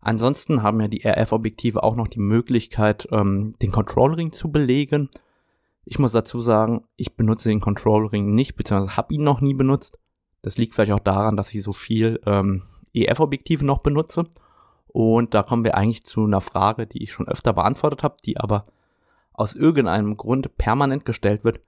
Ansonsten 0.01 0.63
haben 0.63 0.81
ja 0.81 0.89
die 0.89 1.05
RF-Objektive 1.05 1.83
auch 1.83 1.97
noch 1.97 2.09
die 2.09 2.21
Möglichkeit, 2.21 3.09
ähm, 3.11 3.55
den 3.61 3.73
Control-Ring 3.73 4.33
zu 4.33 4.51
belegen. 4.51 5.09
Ich 5.85 5.99
muss 5.99 6.13
dazu 6.13 6.41
sagen, 6.41 6.85
ich 6.97 7.17
benutze 7.17 7.49
den 7.49 7.61
Control-Ring 7.61 8.35
nicht, 8.35 8.55
beziehungsweise 8.55 8.97
habe 8.97 9.15
ihn 9.15 9.25
noch 9.25 9.41
nie 9.41 9.55
benutzt. 9.55 9.99
Das 10.43 10.57
liegt 10.57 10.75
vielleicht 10.75 10.93
auch 10.93 11.01
daran, 11.01 11.37
dass 11.37 11.53
ich 11.53 11.63
so 11.63 11.73
viel 11.73 12.21
ähm, 12.27 12.63
EF-Objektive 12.95 13.65
noch 13.65 13.79
benutze. 13.79 14.27
Und 14.89 15.35
da 15.35 15.43
kommen 15.43 15.65
wir 15.65 15.77
eigentlich 15.77 16.05
zu 16.05 16.25
einer 16.25 16.41
Frage, 16.41 16.87
die 16.87 17.03
ich 17.03 17.13
schon 17.13 17.29
öfter 17.29 17.53
beantwortet 17.53 18.03
habe, 18.03 18.17
die 18.25 18.39
aber 18.39 18.65
aus 19.33 19.55
irgendeinem 19.55 20.17
Grund 20.17 20.57
permanent 20.57 21.05
gestellt 21.05 21.45
wird. 21.45 21.61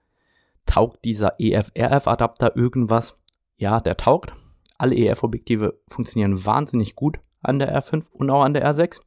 Taugt 0.66 1.04
dieser 1.04 1.34
EF-RF-Adapter 1.38 2.56
irgendwas? 2.56 3.16
Ja, 3.56 3.80
der 3.80 3.96
taugt. 3.96 4.32
Alle 4.78 4.96
EF-Objektive 4.96 5.78
funktionieren 5.88 6.44
wahnsinnig 6.44 6.96
gut 6.96 7.20
an 7.42 7.58
der 7.58 7.76
R5 7.78 8.10
und 8.12 8.30
auch 8.30 8.42
an 8.42 8.54
der 8.54 8.66
R6. 8.66 9.00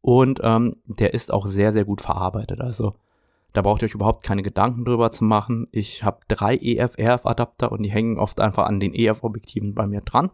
Und 0.00 0.40
ähm, 0.42 0.76
der 0.86 1.14
ist 1.14 1.32
auch 1.32 1.46
sehr, 1.46 1.72
sehr 1.72 1.84
gut 1.84 2.00
verarbeitet. 2.00 2.60
Also 2.60 2.94
da 3.52 3.62
braucht 3.62 3.82
ihr 3.82 3.86
euch 3.86 3.94
überhaupt 3.94 4.24
keine 4.24 4.42
Gedanken 4.42 4.84
drüber 4.84 5.10
zu 5.10 5.24
machen. 5.24 5.68
Ich 5.72 6.04
habe 6.04 6.20
drei 6.28 6.56
EF-RF-Adapter 6.56 7.72
und 7.72 7.82
die 7.82 7.90
hängen 7.90 8.18
oft 8.18 8.40
einfach 8.40 8.66
an 8.66 8.80
den 8.80 8.94
EF-Objektiven 8.94 9.74
bei 9.74 9.86
mir 9.86 10.02
dran. 10.02 10.30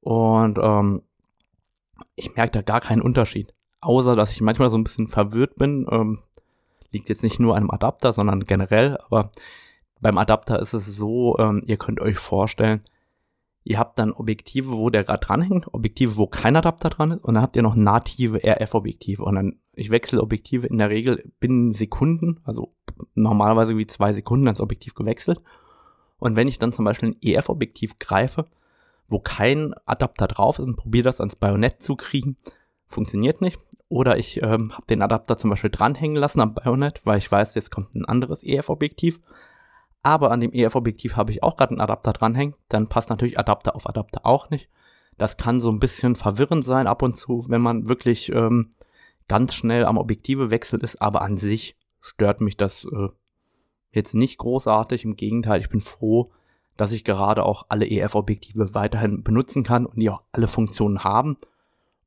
Und 0.00 0.58
ähm, 0.60 1.02
ich 2.14 2.34
merke 2.36 2.52
da 2.52 2.62
gar 2.62 2.80
keinen 2.80 3.02
Unterschied. 3.02 3.52
Außer, 3.80 4.14
dass 4.14 4.32
ich 4.32 4.40
manchmal 4.40 4.70
so 4.70 4.78
ein 4.78 4.84
bisschen 4.84 5.08
verwirrt 5.08 5.56
bin. 5.56 5.86
Ähm, 5.90 6.20
liegt 6.90 7.08
jetzt 7.08 7.22
nicht 7.22 7.40
nur 7.40 7.56
an 7.56 7.64
dem 7.64 7.70
Adapter, 7.70 8.12
sondern 8.12 8.44
generell. 8.44 8.98
Aber 9.06 9.32
beim 10.00 10.18
Adapter 10.18 10.60
ist 10.60 10.74
es 10.74 10.86
so, 10.86 11.36
ähm, 11.38 11.60
ihr 11.66 11.76
könnt 11.76 12.00
euch 12.00 12.18
vorstellen, 12.18 12.82
Ihr 13.64 13.78
habt 13.78 13.98
dann 13.98 14.12
Objektive, 14.12 14.72
wo 14.72 14.90
der 14.90 15.04
gerade 15.04 15.24
dranhängt, 15.24 15.72
Objektive, 15.72 16.16
wo 16.16 16.26
kein 16.26 16.56
Adapter 16.56 16.90
dran 16.90 17.12
ist, 17.12 17.24
und 17.24 17.34
dann 17.34 17.42
habt 17.42 17.56
ihr 17.56 17.62
noch 17.62 17.76
native 17.76 18.42
RF-Objektive. 18.42 19.22
Und 19.22 19.34
dann, 19.36 19.60
ich 19.74 19.90
wechsle 19.90 20.20
Objektive 20.20 20.66
in 20.66 20.78
der 20.78 20.90
Regel 20.90 21.30
binnen 21.40 21.72
Sekunden, 21.72 22.40
also 22.44 22.74
normalerweise 23.14 23.76
wie 23.76 23.86
zwei 23.86 24.12
Sekunden 24.12 24.46
ans 24.46 24.60
Objektiv 24.60 24.94
gewechselt. 24.94 25.40
Und 26.18 26.36
wenn 26.36 26.48
ich 26.48 26.58
dann 26.58 26.72
zum 26.72 26.84
Beispiel 26.84 27.10
ein 27.10 27.16
EF-Objektiv 27.20 27.98
greife, 27.98 28.46
wo 29.08 29.18
kein 29.18 29.74
Adapter 29.86 30.28
drauf 30.28 30.58
ist 30.58 30.66
und 30.66 30.76
probiere 30.76 31.04
das 31.04 31.20
ans 31.20 31.36
Bajonett 31.36 31.82
zu 31.82 31.96
kriegen, 31.96 32.36
funktioniert 32.86 33.40
nicht. 33.40 33.58
Oder 33.88 34.18
ich 34.18 34.42
ähm, 34.42 34.72
habe 34.72 34.86
den 34.88 35.02
Adapter 35.02 35.36
zum 35.36 35.50
Beispiel 35.50 35.70
dranhängen 35.70 36.16
lassen 36.16 36.40
am 36.40 36.54
Bajonett, 36.54 37.00
weil 37.04 37.18
ich 37.18 37.30
weiß, 37.30 37.54
jetzt 37.54 37.70
kommt 37.70 37.94
ein 37.94 38.04
anderes 38.04 38.42
EF-Objektiv 38.42 39.20
aber 40.02 40.32
an 40.32 40.40
dem 40.40 40.52
EF-Objektiv 40.52 41.16
habe 41.16 41.30
ich 41.30 41.42
auch 41.42 41.56
gerade 41.56 41.72
einen 41.72 41.80
Adapter 41.80 42.12
dranhängen, 42.12 42.54
dann 42.68 42.88
passt 42.88 43.10
natürlich 43.10 43.38
Adapter 43.38 43.76
auf 43.76 43.88
Adapter 43.88 44.26
auch 44.26 44.50
nicht. 44.50 44.68
Das 45.16 45.36
kann 45.36 45.60
so 45.60 45.70
ein 45.70 45.78
bisschen 45.78 46.16
verwirrend 46.16 46.64
sein 46.64 46.86
ab 46.86 47.02
und 47.02 47.16
zu, 47.16 47.44
wenn 47.48 47.60
man 47.60 47.88
wirklich 47.88 48.32
ähm, 48.32 48.70
ganz 49.28 49.54
schnell 49.54 49.84
am 49.84 49.98
Objektive 49.98 50.50
wechselt 50.50 50.82
ist, 50.82 51.00
aber 51.00 51.22
an 51.22 51.36
sich 51.36 51.76
stört 52.00 52.40
mich 52.40 52.56
das 52.56 52.84
äh, 52.84 53.08
jetzt 53.92 54.14
nicht 54.14 54.38
großartig. 54.38 55.04
Im 55.04 55.16
Gegenteil, 55.16 55.60
ich 55.60 55.68
bin 55.68 55.80
froh, 55.80 56.32
dass 56.76 56.92
ich 56.92 57.04
gerade 57.04 57.44
auch 57.44 57.66
alle 57.68 57.86
EF-Objektive 57.86 58.74
weiterhin 58.74 59.22
benutzen 59.22 59.62
kann 59.62 59.86
und 59.86 59.98
die 59.98 60.10
auch 60.10 60.22
alle 60.32 60.48
Funktionen 60.48 61.04
haben. 61.04 61.36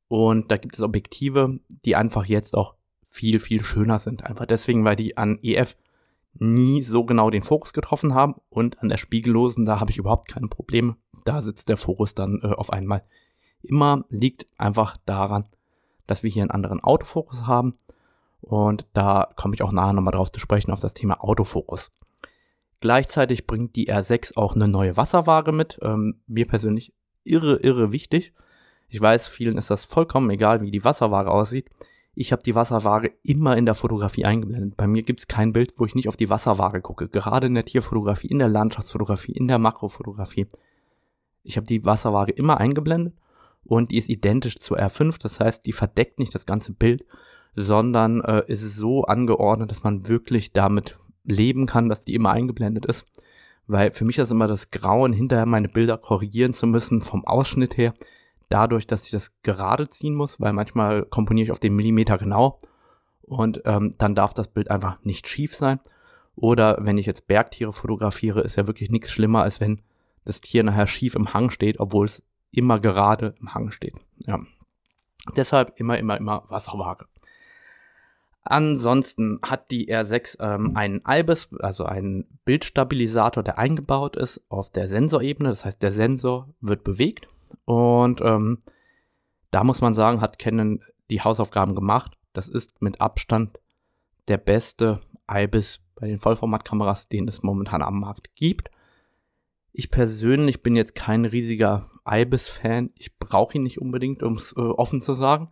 Und 0.08 0.50
da 0.50 0.56
gibt 0.56 0.76
es 0.76 0.82
Objektive, 0.82 1.58
die 1.84 1.96
einfach 1.96 2.26
jetzt 2.26 2.54
auch 2.54 2.74
viel, 3.08 3.40
viel 3.40 3.64
schöner 3.64 3.98
sind. 3.98 4.24
Einfach 4.24 4.46
deswegen, 4.46 4.84
weil 4.84 4.96
die 4.96 5.16
an 5.16 5.38
EF 5.42 5.76
nie 6.34 6.82
so 6.82 7.04
genau 7.04 7.30
den 7.30 7.42
Fokus 7.42 7.72
getroffen 7.72 8.14
haben 8.14 8.34
und 8.50 8.80
an 8.80 8.88
der 8.88 8.98
Spiegellosen, 8.98 9.64
da 9.64 9.80
habe 9.80 9.90
ich 9.90 9.98
überhaupt 9.98 10.28
keine 10.28 10.48
Probleme. 10.48 10.96
Da 11.24 11.40
sitzt 11.40 11.68
der 11.68 11.76
Fokus 11.76 12.14
dann 12.14 12.40
äh, 12.42 12.48
auf 12.48 12.72
einmal. 12.72 13.04
Immer 13.62 14.04
liegt 14.10 14.46
einfach 14.58 14.96
daran, 15.06 15.48
dass 16.06 16.22
wir 16.22 16.30
hier 16.30 16.42
einen 16.42 16.50
anderen 16.50 16.82
Autofokus 16.82 17.46
haben 17.46 17.74
und 18.40 18.86
da 18.92 19.28
komme 19.36 19.54
ich 19.54 19.62
auch 19.62 19.72
nachher 19.72 19.92
nochmal 19.92 20.12
drauf 20.12 20.30
zu 20.30 20.40
sprechen 20.40 20.72
auf 20.72 20.80
das 20.80 20.94
Thema 20.94 21.22
Autofokus. 21.22 21.90
Gleichzeitig 22.80 23.46
bringt 23.46 23.74
die 23.76 23.90
R6 23.90 24.36
auch 24.36 24.54
eine 24.54 24.68
neue 24.68 24.96
Wasserwaage 24.96 25.50
mit. 25.50 25.78
Ähm, 25.82 26.20
mir 26.26 26.46
persönlich 26.46 26.92
irre, 27.24 27.56
irre 27.56 27.90
wichtig. 27.90 28.32
Ich 28.88 29.00
weiß, 29.00 29.26
vielen 29.26 29.56
ist 29.56 29.70
das 29.70 29.84
vollkommen 29.84 30.30
egal, 30.30 30.60
wie 30.60 30.70
die 30.70 30.84
Wasserwaage 30.84 31.30
aussieht 31.30 31.70
ich 32.18 32.32
habe 32.32 32.42
die 32.42 32.54
Wasserwaage 32.54 33.12
immer 33.22 33.58
in 33.58 33.66
der 33.66 33.74
Fotografie 33.74 34.24
eingeblendet. 34.24 34.74
Bei 34.78 34.86
mir 34.86 35.02
gibt 35.02 35.20
es 35.20 35.28
kein 35.28 35.52
Bild, 35.52 35.74
wo 35.76 35.84
ich 35.84 35.94
nicht 35.94 36.08
auf 36.08 36.16
die 36.16 36.30
Wasserwaage 36.30 36.80
gucke. 36.80 37.08
Gerade 37.08 37.46
in 37.46 37.54
der 37.54 37.66
Tierfotografie, 37.66 38.28
in 38.28 38.38
der 38.38 38.48
Landschaftsfotografie, 38.48 39.32
in 39.32 39.46
der 39.48 39.58
Makrofotografie. 39.58 40.46
Ich 41.42 41.58
habe 41.58 41.66
die 41.66 41.84
Wasserwaage 41.84 42.32
immer 42.32 42.58
eingeblendet 42.58 43.14
und 43.66 43.90
die 43.90 43.98
ist 43.98 44.08
identisch 44.08 44.56
zur 44.56 44.78
R5. 44.78 45.20
Das 45.20 45.40
heißt, 45.40 45.66
die 45.66 45.72
verdeckt 45.72 46.18
nicht 46.18 46.34
das 46.34 46.46
ganze 46.46 46.72
Bild, 46.72 47.04
sondern 47.54 48.20
äh, 48.22 48.44
ist 48.46 48.76
so 48.76 49.04
angeordnet, 49.04 49.70
dass 49.70 49.84
man 49.84 50.08
wirklich 50.08 50.52
damit 50.52 50.98
leben 51.24 51.66
kann, 51.66 51.88
dass 51.88 52.02
die 52.02 52.14
immer 52.14 52.30
eingeblendet 52.30 52.86
ist. 52.86 53.06
Weil 53.66 53.90
für 53.90 54.04
mich 54.04 54.18
ist 54.18 54.30
immer 54.30 54.46
das 54.46 54.70
Grauen, 54.70 55.12
hinterher 55.12 55.46
meine 55.46 55.68
Bilder 55.68 55.98
korrigieren 55.98 56.52
zu 56.52 56.66
müssen 56.66 57.00
vom 57.00 57.24
Ausschnitt 57.24 57.76
her 57.76 57.94
dadurch, 58.48 58.86
dass 58.86 59.04
ich 59.04 59.10
das 59.10 59.40
gerade 59.42 59.88
ziehen 59.88 60.14
muss, 60.14 60.40
weil 60.40 60.52
manchmal 60.52 61.04
komponiere 61.04 61.46
ich 61.46 61.52
auf 61.52 61.58
den 61.58 61.74
Millimeter 61.74 62.18
genau 62.18 62.58
und 63.22 63.62
ähm, 63.64 63.94
dann 63.98 64.14
darf 64.14 64.34
das 64.34 64.48
Bild 64.48 64.70
einfach 64.70 65.02
nicht 65.02 65.26
schief 65.26 65.54
sein. 65.54 65.80
Oder 66.36 66.78
wenn 66.80 66.98
ich 66.98 67.06
jetzt 67.06 67.26
Bergtiere 67.26 67.72
fotografiere, 67.72 68.42
ist 68.42 68.56
ja 68.56 68.66
wirklich 68.66 68.90
nichts 68.90 69.10
schlimmer, 69.10 69.42
als 69.42 69.60
wenn 69.60 69.80
das 70.24 70.40
Tier 70.40 70.62
nachher 70.62 70.86
schief 70.86 71.14
im 71.14 71.32
Hang 71.32 71.50
steht, 71.50 71.80
obwohl 71.80 72.06
es 72.06 72.22
immer 72.50 72.80
gerade 72.80 73.34
im 73.40 73.54
Hang 73.54 73.70
steht. 73.70 73.94
Ja. 74.26 74.40
Deshalb 75.36 75.72
immer, 75.76 75.98
immer, 75.98 76.16
immer 76.16 76.44
Wasserwaage. 76.48 77.06
Ansonsten 78.42 79.40
hat 79.42 79.72
die 79.72 79.92
R6 79.92 80.36
ähm, 80.40 80.76
einen 80.76 81.02
IBIS, 81.06 81.48
also 81.58 81.84
einen 81.84 82.38
Bildstabilisator, 82.44 83.42
der 83.42 83.58
eingebaut 83.58 84.16
ist 84.16 84.40
auf 84.48 84.70
der 84.70 84.86
Sensorebene. 84.86 85.48
Das 85.48 85.64
heißt, 85.64 85.82
der 85.82 85.90
Sensor 85.90 86.48
wird 86.60 86.84
bewegt 86.84 87.26
und 87.64 88.20
ähm, 88.20 88.58
da 89.50 89.64
muss 89.64 89.80
man 89.80 89.94
sagen, 89.94 90.20
hat 90.20 90.38
Canon 90.38 90.80
die 91.10 91.22
Hausaufgaben 91.22 91.74
gemacht. 91.74 92.16
Das 92.32 92.46
ist 92.46 92.80
mit 92.80 93.00
Abstand 93.00 93.58
der 94.28 94.38
beste 94.38 95.00
IBIS 95.30 95.80
bei 95.96 96.06
den 96.06 96.18
Vollformatkameras, 96.18 97.08
den 97.08 97.26
es 97.26 97.42
momentan 97.42 97.82
am 97.82 97.98
Markt 98.00 98.34
gibt. 98.34 98.70
Ich 99.78 99.90
persönlich 99.90 100.62
bin 100.62 100.74
jetzt 100.74 100.94
kein 100.94 101.26
riesiger 101.26 101.90
IBIS-Fan. 102.08 102.92
Ich 102.94 103.18
brauche 103.18 103.58
ihn 103.58 103.62
nicht 103.62 103.78
unbedingt, 103.78 104.22
um 104.22 104.32
es 104.32 104.52
äh, 104.56 104.60
offen 104.60 105.02
zu 105.02 105.12
sagen. 105.12 105.50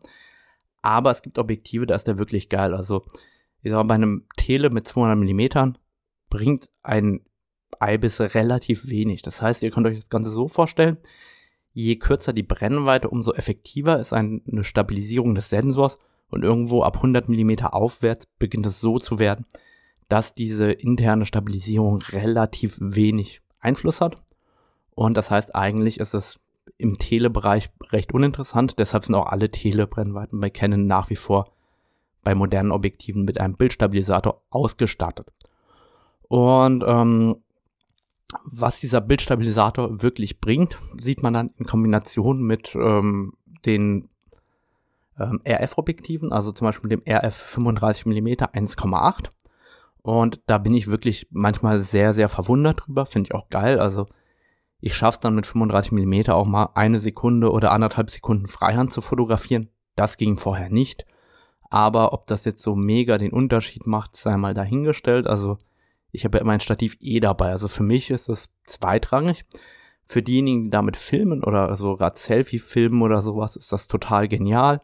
Aber 0.81 1.11
es 1.11 1.21
gibt 1.21 1.39
Objektive, 1.39 1.85
da 1.85 1.95
ist 1.95 2.07
der 2.07 2.17
wirklich 2.17 2.49
geil. 2.49 2.73
Also, 2.73 3.05
ich 3.61 3.71
sag 3.71 3.77
mal, 3.77 3.83
bei 3.83 3.95
einem 3.97 4.25
Tele 4.39 4.71
mit 4.71 4.89
200 4.89 5.19
mm 5.19 5.75
bringt 6.31 6.71
ein 6.83 7.21
IBIS 7.79 8.21
relativ 8.21 8.89
wenig. 8.89 9.21
Das 9.21 9.43
heißt, 9.43 9.63
ihr 9.63 9.71
könnt 9.71 9.87
euch 9.87 10.01
das 10.01 10.09
Ganze 10.09 10.31
so 10.31 10.49
vorstellen, 10.49 10.97
je 11.75 11.97
kürzer 11.97 12.33
die 12.33 12.43
Brennweite, 12.43 13.11
umso 13.11 13.35
effektiver 13.35 14.01
ist 14.01 14.15
eine 14.15 14.65
Stabilisierung 14.65 15.35
des 15.35 15.51
Sensors 15.51 15.99
und 16.29 16.45
irgendwo 16.45 16.83
ab 16.83 16.97
100 16.97 17.29
mm 17.29 17.67
aufwärts 17.67 18.27
beginnt 18.39 18.65
es 18.65 18.81
so 18.81 18.99
zu 18.99 19.19
werden, 19.19 19.45
dass 20.09 20.33
diese 20.33 20.73
interne 20.73 21.27
Stabilisierung 21.27 21.99
relativ 21.99 22.79
wenig 22.81 23.43
Einfluss 23.65 24.01
hat. 24.01 24.23
Und 24.95 25.17
das 25.17 25.31
heißt, 25.31 25.55
eigentlich 25.55 25.99
ist 25.99 26.15
es 26.15 26.39
im 26.79 26.99
Telebereich 26.99 27.71
recht 27.91 28.13
uninteressant. 28.13 28.79
Deshalb 28.79 29.05
sind 29.05 29.15
auch 29.15 29.27
alle 29.27 29.51
Telebrennweiten 29.51 30.41
bei 30.41 30.51
Canon 30.51 30.87
nach 30.87 31.11
wie 31.11 31.17
vor 31.17 31.53
bei 32.23 32.35
modernen 32.35 32.73
Objektiven 32.73 33.25
mit 33.25 33.39
einem 33.39 33.55
Bildstabilisator 33.55 34.43
ausgestattet. 34.51 35.31
Und 36.29 36.83
ähm, 36.87 37.37
was 38.45 38.81
dieser 38.81 39.01
Bildstabilisator 39.01 40.03
wirklich 40.03 40.41
bringt, 40.41 40.79
sieht 41.01 41.23
man 41.23 41.35
dann 41.35 41.51
in 41.59 41.67
Kombination 41.67 42.43
mit 42.43 42.75
ähm, 42.75 43.35
den 43.67 44.09
ähm, 45.19 45.41
RF-Objektiven, 45.47 46.33
also 46.33 46.51
zum 46.51 46.67
Beispiel 46.67 46.91
dem 46.91 47.03
RF 47.09 47.37
35 47.37 48.07
mm 48.07 48.27
1,8. 48.27 49.29
Und 50.05 50.43
da 50.47 50.59
bin 50.59 50.75
ich 50.75 50.89
wirklich 50.89 51.29
manchmal 51.31 51.81
sehr, 51.81 52.13
sehr 52.13 52.29
verwundert 52.29 52.83
drüber, 52.85 53.07
finde 53.07 53.29
ich 53.29 53.35
auch 53.35 53.49
geil. 53.49 53.81
Also 53.81 54.05
ich 54.79 54.95
schaffe 54.95 55.19
dann 55.23 55.35
mit 55.35 55.47
35 55.47 55.93
mm 55.93 56.31
auch 56.31 56.45
mal 56.45 56.69
eine 56.75 57.01
Sekunde 57.01 57.51
oder 57.51 57.73
anderthalb 57.73 58.11
Sekunden 58.11 58.47
Freihand 58.47 58.93
zu 58.93 59.01
fotografieren. 59.01 59.71
Das 59.97 60.19
ging 60.19 60.37
vorher 60.37 60.69
nicht. 60.69 61.07
Aber 61.71 62.13
ob 62.13 62.27
das 62.27 62.45
jetzt 62.45 62.63
so 62.63 62.75
mega 62.75 63.17
den 63.17 63.33
Unterschied 63.33 63.87
macht, 63.87 64.15
sei 64.15 64.37
mal 64.37 64.53
dahingestellt. 64.53 65.27
Also 65.27 65.57
ich 66.13 66.27
habe 66.27 66.37
ja 66.37 66.43
immer 66.43 66.53
ein 66.53 66.61
Stativ 66.61 66.99
eh 67.01 67.21
dabei. 67.21 67.53
Also 67.53 67.67
für 67.67 67.83
mich 67.83 68.11
ist 68.11 68.29
das 68.29 68.51
zweitrangig. 68.67 69.47
Für 70.05 70.21
diejenigen, 70.21 70.65
die 70.65 70.71
damit 70.71 70.99
filmen 70.99 71.43
oder 71.43 71.75
so 71.77 71.97
gerade 71.97 72.19
Selfie 72.19 72.59
filmen 72.59 73.01
oder 73.01 73.23
sowas, 73.23 73.57
ist 73.57 73.73
das 73.73 73.89
total 73.89 74.29
genial. 74.29 74.83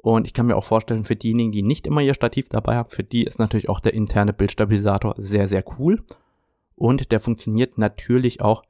Und 0.00 0.26
ich 0.26 0.32
kann 0.32 0.46
mir 0.46 0.56
auch 0.56 0.64
vorstellen, 0.64 1.04
für 1.04 1.16
diejenigen, 1.16 1.52
die 1.52 1.62
nicht 1.62 1.86
immer 1.86 2.00
ihr 2.00 2.14
Stativ 2.14 2.48
dabei 2.48 2.76
haben, 2.76 2.90
für 2.90 3.04
die 3.04 3.24
ist 3.24 3.38
natürlich 3.38 3.68
auch 3.68 3.80
der 3.80 3.94
interne 3.94 4.32
Bildstabilisator 4.32 5.14
sehr, 5.18 5.48
sehr 5.48 5.64
cool. 5.78 6.02
Und 6.76 7.10
der 7.10 7.20
funktioniert 7.20 7.78
natürlich 7.78 8.40
auch 8.40 8.62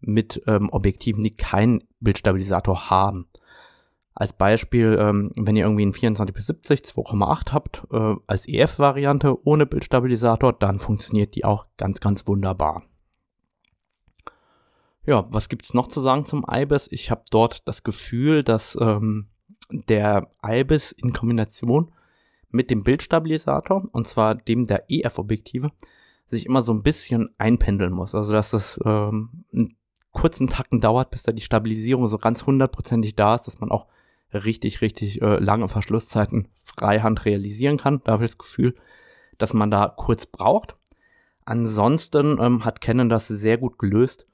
mit 0.00 0.42
ähm, 0.46 0.70
Objektiven, 0.70 1.22
die 1.22 1.36
keinen 1.36 1.84
Bildstabilisator 2.00 2.88
haben. 2.88 3.26
Als 4.14 4.32
Beispiel, 4.32 4.98
ähm, 5.00 5.30
wenn 5.36 5.56
ihr 5.56 5.64
irgendwie 5.64 5.82
einen 5.82 5.92
24 5.92 6.34
bis 6.34 6.46
70 6.46 6.80
2,8 6.80 7.52
habt, 7.52 7.86
äh, 7.92 8.16
als 8.26 8.48
EF-Variante 8.48 9.46
ohne 9.46 9.66
Bildstabilisator, 9.66 10.52
dann 10.52 10.78
funktioniert 10.78 11.34
die 11.34 11.44
auch 11.44 11.66
ganz, 11.76 12.00
ganz 12.00 12.26
wunderbar. 12.26 12.82
Ja, 15.06 15.26
was 15.30 15.48
gibt's 15.48 15.74
noch 15.74 15.88
zu 15.88 16.00
sagen 16.00 16.24
zum 16.24 16.44
IBIS? 16.50 16.88
Ich 16.90 17.10
habe 17.10 17.22
dort 17.30 17.66
das 17.66 17.82
Gefühl, 17.82 18.44
dass 18.44 18.76
ähm, 18.80 19.29
der 19.70 20.30
IBIS 20.44 20.92
in 20.92 21.12
Kombination 21.12 21.92
mit 22.50 22.70
dem 22.70 22.82
Bildstabilisator, 22.82 23.88
und 23.92 24.06
zwar 24.06 24.34
dem 24.34 24.66
der 24.66 24.84
EF-Objektive, 24.88 25.70
sich 26.30 26.46
immer 26.46 26.62
so 26.62 26.72
ein 26.72 26.82
bisschen 26.82 27.30
einpendeln 27.38 27.92
muss. 27.92 28.14
Also 28.14 28.32
dass 28.32 28.50
das 28.50 28.80
ähm, 28.84 29.44
einen 29.52 29.76
kurzen 30.12 30.48
Tacken 30.48 30.80
dauert, 30.80 31.10
bis 31.10 31.22
da 31.22 31.32
die 31.32 31.40
Stabilisierung 31.40 32.08
so 32.08 32.18
ganz 32.18 32.46
hundertprozentig 32.46 33.14
da 33.14 33.36
ist, 33.36 33.46
dass 33.46 33.60
man 33.60 33.70
auch 33.70 33.86
richtig, 34.32 34.80
richtig 34.80 35.22
äh, 35.22 35.36
lange 35.36 35.68
Verschlusszeiten 35.68 36.48
freihand 36.62 37.24
realisieren 37.24 37.78
kann. 37.78 38.00
Da 38.04 38.12
habe 38.12 38.24
ich 38.24 38.30
das 38.30 38.38
Gefühl, 38.38 38.74
dass 39.38 39.54
man 39.54 39.70
da 39.70 39.92
kurz 39.96 40.26
braucht. 40.26 40.76
Ansonsten 41.44 42.38
ähm, 42.40 42.64
hat 42.64 42.80
Canon 42.80 43.08
das 43.08 43.26
sehr 43.28 43.58
gut 43.58 43.78
gelöst, 43.78 44.26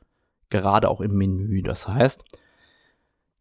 gerade 0.51 0.89
auch 0.89 1.01
im 1.01 1.17
Menü. 1.17 1.63
Das 1.63 1.89
heißt, 1.89 2.25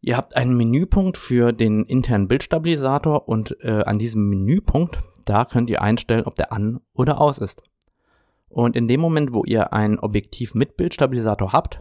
ihr 0.06 0.16
habt 0.16 0.36
einen 0.36 0.56
Menüpunkt 0.56 1.18
für 1.18 1.52
den 1.52 1.84
internen 1.84 2.28
Bildstabilisator 2.28 3.28
und 3.28 3.56
äh, 3.60 3.82
an 3.82 3.98
diesem 3.98 4.28
Menüpunkt, 4.28 5.00
da 5.24 5.44
könnt 5.44 5.68
ihr 5.68 5.82
einstellen, 5.82 6.24
ob 6.24 6.36
der 6.36 6.52
an 6.52 6.80
oder 6.94 7.20
aus 7.20 7.38
ist. 7.38 7.64
Und 8.48 8.76
in 8.76 8.86
dem 8.86 9.00
Moment, 9.00 9.34
wo 9.34 9.44
ihr 9.44 9.72
ein 9.72 9.98
Objektiv 9.98 10.54
mit 10.54 10.76
Bildstabilisator 10.76 11.52
habt, 11.52 11.80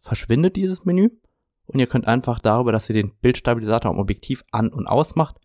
verschwindet 0.00 0.54
dieses 0.54 0.84
Menü 0.84 1.10
und 1.66 1.80
ihr 1.80 1.88
könnt 1.88 2.06
einfach 2.06 2.38
darüber, 2.38 2.70
dass 2.70 2.88
ihr 2.88 2.94
den 2.94 3.10
Bildstabilisator 3.20 3.90
am 3.90 3.98
Objektiv 3.98 4.44
an 4.52 4.68
und 4.68 4.86
aus 4.86 5.16
macht, 5.16 5.40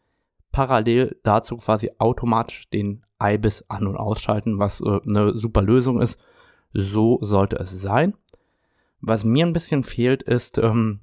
parallel 0.52 1.20
dazu 1.24 1.58
quasi 1.58 1.90
automatisch 1.98 2.70
den 2.70 3.04
IBIS 3.22 3.66
an 3.68 3.88
und 3.88 3.98
ausschalten, 3.98 4.60
was 4.60 4.80
äh, 4.82 5.00
eine 5.08 5.36
super 5.36 5.64
Lösung 5.64 6.00
ist. 6.00 6.20
So 6.72 7.18
sollte 7.22 7.56
es 7.56 7.72
sein. 7.72 8.14
Was 9.00 9.26
mir 9.26 9.44
ein 9.44 9.54
bisschen 9.54 9.84
fehlt, 9.84 10.22
ist, 10.22 10.60
ähm, 10.60 11.00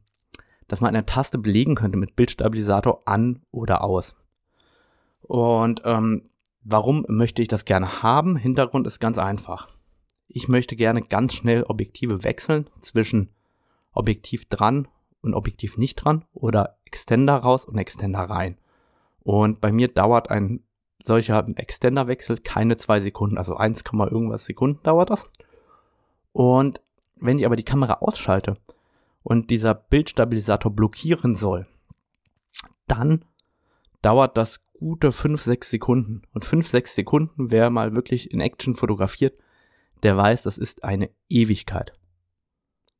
dass 0.68 0.80
man 0.80 0.94
eine 0.94 1.06
Taste 1.06 1.38
belegen 1.38 1.74
könnte 1.74 1.98
mit 1.98 2.14
Bildstabilisator 2.14 3.02
an 3.06 3.42
oder 3.50 3.82
aus. 3.82 4.14
Und 5.22 5.82
ähm, 5.84 6.30
warum 6.62 7.04
möchte 7.08 7.42
ich 7.42 7.48
das 7.48 7.64
gerne 7.64 8.02
haben? 8.02 8.36
Hintergrund 8.36 8.86
ist 8.86 9.00
ganz 9.00 9.18
einfach. 9.18 9.68
Ich 10.28 10.48
möchte 10.48 10.76
gerne 10.76 11.02
ganz 11.02 11.34
schnell 11.34 11.64
Objektive 11.64 12.22
wechseln 12.22 12.68
zwischen 12.80 13.30
Objektiv 13.92 14.44
dran 14.48 14.86
und 15.22 15.34
Objektiv 15.34 15.78
nicht 15.78 15.96
dran 15.96 16.24
oder 16.32 16.78
Extender 16.84 17.36
raus 17.36 17.64
und 17.64 17.78
Extender 17.78 18.20
rein. 18.20 18.58
Und 19.20 19.60
bei 19.60 19.72
mir 19.72 19.88
dauert 19.88 20.30
ein 20.30 20.60
solcher 21.02 21.46
Extenderwechsel 21.56 22.38
keine 22.38 22.76
zwei 22.76 23.00
Sekunden, 23.00 23.38
also 23.38 23.56
1, 23.56 23.82
irgendwas 24.10 24.44
Sekunden 24.44 24.82
dauert 24.82 25.10
das. 25.10 25.28
Und 26.32 26.80
wenn 27.16 27.38
ich 27.38 27.46
aber 27.46 27.56
die 27.56 27.64
Kamera 27.64 27.94
ausschalte 27.94 28.56
und 29.22 29.50
dieser 29.50 29.74
Bildstabilisator 29.74 30.72
blockieren 30.72 31.36
soll, 31.36 31.66
dann 32.86 33.24
dauert 34.02 34.36
das 34.36 34.60
gute 34.78 35.12
5, 35.12 35.42
6 35.42 35.70
Sekunden. 35.70 36.22
Und 36.32 36.44
5, 36.44 36.68
6 36.68 36.94
Sekunden, 36.94 37.50
wer 37.50 37.70
mal 37.70 37.94
wirklich 37.94 38.30
in 38.30 38.40
Action 38.40 38.74
fotografiert, 38.74 39.38
der 40.02 40.16
weiß, 40.16 40.42
das 40.42 40.58
ist 40.58 40.84
eine 40.84 41.10
Ewigkeit. 41.28 41.92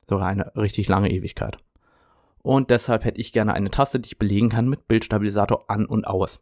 Sogar 0.09 0.29
eine 0.29 0.55
richtig 0.57 0.89
lange 0.89 1.11
Ewigkeit. 1.11 1.59
Und 2.43 2.71
deshalb 2.71 3.05
hätte 3.05 3.21
ich 3.21 3.33
gerne 3.33 3.55
eine 3.55 3.71
Taste, 3.71 4.01
die 4.01 4.09
ich 4.09 4.19
belegen 4.19 4.49
kann 4.49 4.69
mit 4.69 4.89
Bildstabilisator 4.89 5.71
an 5.71 5.87
und 5.87 6.07
aus. 6.07 6.41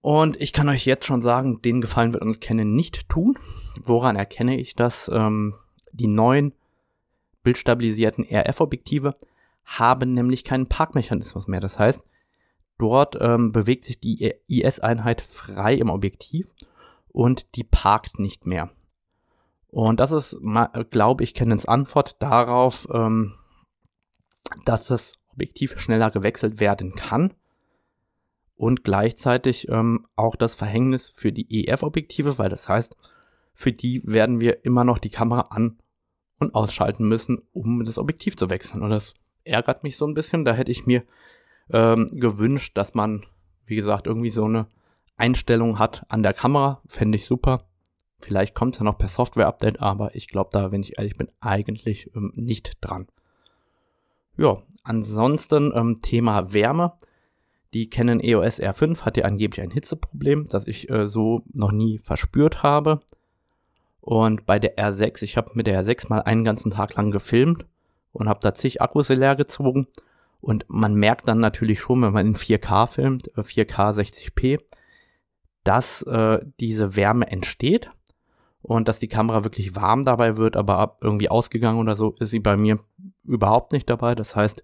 Und 0.00 0.38
ich 0.40 0.52
kann 0.52 0.68
euch 0.68 0.84
jetzt 0.84 1.06
schon 1.06 1.22
sagen, 1.22 1.62
den 1.62 1.80
Gefallen 1.80 2.12
wird 2.12 2.22
uns 2.22 2.40
Canon 2.40 2.74
nicht 2.74 3.08
tun. 3.08 3.38
Woran 3.82 4.16
erkenne 4.16 4.58
ich 4.58 4.74
das? 4.74 5.10
Ähm, 5.12 5.54
die 5.92 6.08
neuen 6.08 6.52
bildstabilisierten 7.44 8.24
RF-Objektive 8.24 9.14
haben 9.64 10.12
nämlich 10.14 10.42
keinen 10.42 10.68
Parkmechanismus 10.68 11.46
mehr. 11.46 11.60
Das 11.60 11.78
heißt, 11.78 12.02
dort 12.78 13.16
ähm, 13.20 13.52
bewegt 13.52 13.84
sich 13.84 14.00
die 14.00 14.34
IS-Einheit 14.48 15.20
frei 15.20 15.74
im 15.74 15.90
Objektiv 15.90 16.48
und 17.08 17.54
die 17.54 17.64
parkt 17.64 18.18
nicht 18.18 18.46
mehr. 18.46 18.70
Und 19.68 20.00
das 20.00 20.12
ist, 20.12 20.36
glaube 20.90 21.24
ich, 21.24 21.34
Canons 21.34 21.66
Antwort 21.66 22.20
darauf, 22.22 22.86
ähm, 22.92 23.34
dass 24.64 24.88
das 24.88 25.12
Objektiv 25.32 25.78
schneller 25.80 26.10
gewechselt 26.10 26.60
werden 26.60 26.92
kann 26.92 27.34
und 28.56 28.84
gleichzeitig 28.84 29.68
ähm, 29.68 30.06
auch 30.14 30.36
das 30.36 30.54
Verhängnis 30.54 31.10
für 31.10 31.32
die 31.32 31.66
EF-Objektive, 31.66 32.38
weil 32.38 32.50
das 32.50 32.68
heißt, 32.68 32.96
für 33.52 33.72
die 33.72 34.02
werden 34.04 34.38
wir 34.38 34.64
immer 34.64 34.84
noch 34.84 34.98
die 34.98 35.10
Kamera 35.10 35.48
an 35.50 35.78
und 36.38 36.54
ausschalten 36.54 37.08
müssen, 37.08 37.42
um 37.52 37.84
das 37.84 37.98
Objektiv 37.98 38.36
zu 38.36 38.50
wechseln. 38.50 38.82
Und 38.82 38.90
das 38.90 39.14
ärgert 39.44 39.82
mich 39.82 39.96
so 39.96 40.06
ein 40.06 40.14
bisschen. 40.14 40.44
Da 40.44 40.52
hätte 40.52 40.72
ich 40.72 40.86
mir 40.86 41.04
ähm, 41.70 42.08
gewünscht, 42.12 42.76
dass 42.76 42.94
man, 42.94 43.24
wie 43.66 43.76
gesagt, 43.76 44.06
irgendwie 44.06 44.30
so 44.30 44.44
eine 44.44 44.66
Einstellung 45.16 45.78
hat 45.78 46.04
an 46.08 46.22
der 46.22 46.34
Kamera. 46.34 46.80
Fände 46.86 47.16
ich 47.16 47.26
super. 47.26 47.64
Vielleicht 48.20 48.54
kommt 48.54 48.74
es 48.74 48.78
ja 48.80 48.84
noch 48.84 48.98
per 48.98 49.08
Software-Update, 49.08 49.80
aber 49.80 50.14
ich 50.14 50.28
glaube 50.28 50.50
da, 50.52 50.72
wenn 50.72 50.82
ich 50.82 50.98
ehrlich 50.98 51.16
bin, 51.16 51.28
eigentlich 51.40 52.10
ähm, 52.14 52.32
nicht 52.34 52.78
dran. 52.80 53.06
Ja, 54.36 54.62
ansonsten 54.82 55.72
ähm, 55.74 56.00
Thema 56.00 56.52
Wärme. 56.52 56.94
Die 57.74 57.90
Canon 57.90 58.20
EOS 58.20 58.60
R5 58.60 59.02
hat 59.02 59.16
ja 59.16 59.24
angeblich 59.24 59.60
ein 59.60 59.70
Hitzeproblem, 59.70 60.48
das 60.48 60.66
ich 60.66 60.88
äh, 60.90 61.08
so 61.08 61.42
noch 61.52 61.72
nie 61.72 61.98
verspürt 61.98 62.62
habe. 62.62 63.00
Und 64.04 64.44
bei 64.44 64.58
der 64.58 64.76
R6, 64.76 65.22
ich 65.22 65.38
habe 65.38 65.52
mit 65.54 65.66
der 65.66 65.82
R6 65.82 66.10
mal 66.10 66.20
einen 66.20 66.44
ganzen 66.44 66.70
Tag 66.70 66.94
lang 66.94 67.10
gefilmt 67.10 67.64
und 68.12 68.28
habe 68.28 68.40
da 68.42 68.52
zig 68.52 68.82
Akkus 68.82 69.08
leer 69.08 69.34
gezogen. 69.34 69.86
Und 70.42 70.66
man 70.68 70.94
merkt 70.94 71.26
dann 71.26 71.40
natürlich 71.40 71.80
schon, 71.80 72.02
wenn 72.02 72.12
man 72.12 72.26
in 72.26 72.36
4K 72.36 72.86
filmt, 72.86 73.30
4K 73.34 73.98
60p, 73.98 74.60
dass 75.64 76.02
äh, 76.02 76.40
diese 76.60 76.96
Wärme 76.96 77.30
entsteht 77.30 77.88
und 78.60 78.88
dass 78.88 78.98
die 78.98 79.08
Kamera 79.08 79.42
wirklich 79.42 79.74
warm 79.74 80.04
dabei 80.04 80.36
wird, 80.36 80.58
aber 80.58 80.76
ab 80.76 80.98
irgendwie 81.00 81.30
ausgegangen 81.30 81.78
oder 81.78 81.96
so 81.96 82.14
ist 82.18 82.28
sie 82.28 82.40
bei 82.40 82.58
mir 82.58 82.80
überhaupt 83.24 83.72
nicht 83.72 83.88
dabei. 83.88 84.14
Das 84.14 84.36
heißt, 84.36 84.62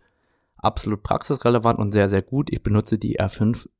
absolut 0.58 1.02
praxisrelevant 1.02 1.78
und 1.78 1.92
sehr, 1.92 2.10
sehr 2.10 2.20
gut. 2.20 2.52
Ich 2.52 2.62
benutze 2.62 2.98
die 2.98 3.18
R5 3.18 3.70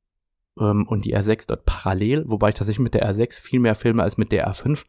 ähm, 0.58 0.88
und 0.88 1.04
die 1.04 1.14
R6 1.14 1.48
dort 1.48 1.66
parallel, 1.66 2.24
wobei 2.28 2.48
ich 2.48 2.54
tatsächlich 2.54 2.82
mit 2.82 2.94
der 2.94 3.14
R6 3.14 3.42
viel 3.42 3.60
mehr 3.60 3.74
filme 3.74 4.02
als 4.02 4.16
mit 4.16 4.32
der 4.32 4.50
R5. 4.50 4.86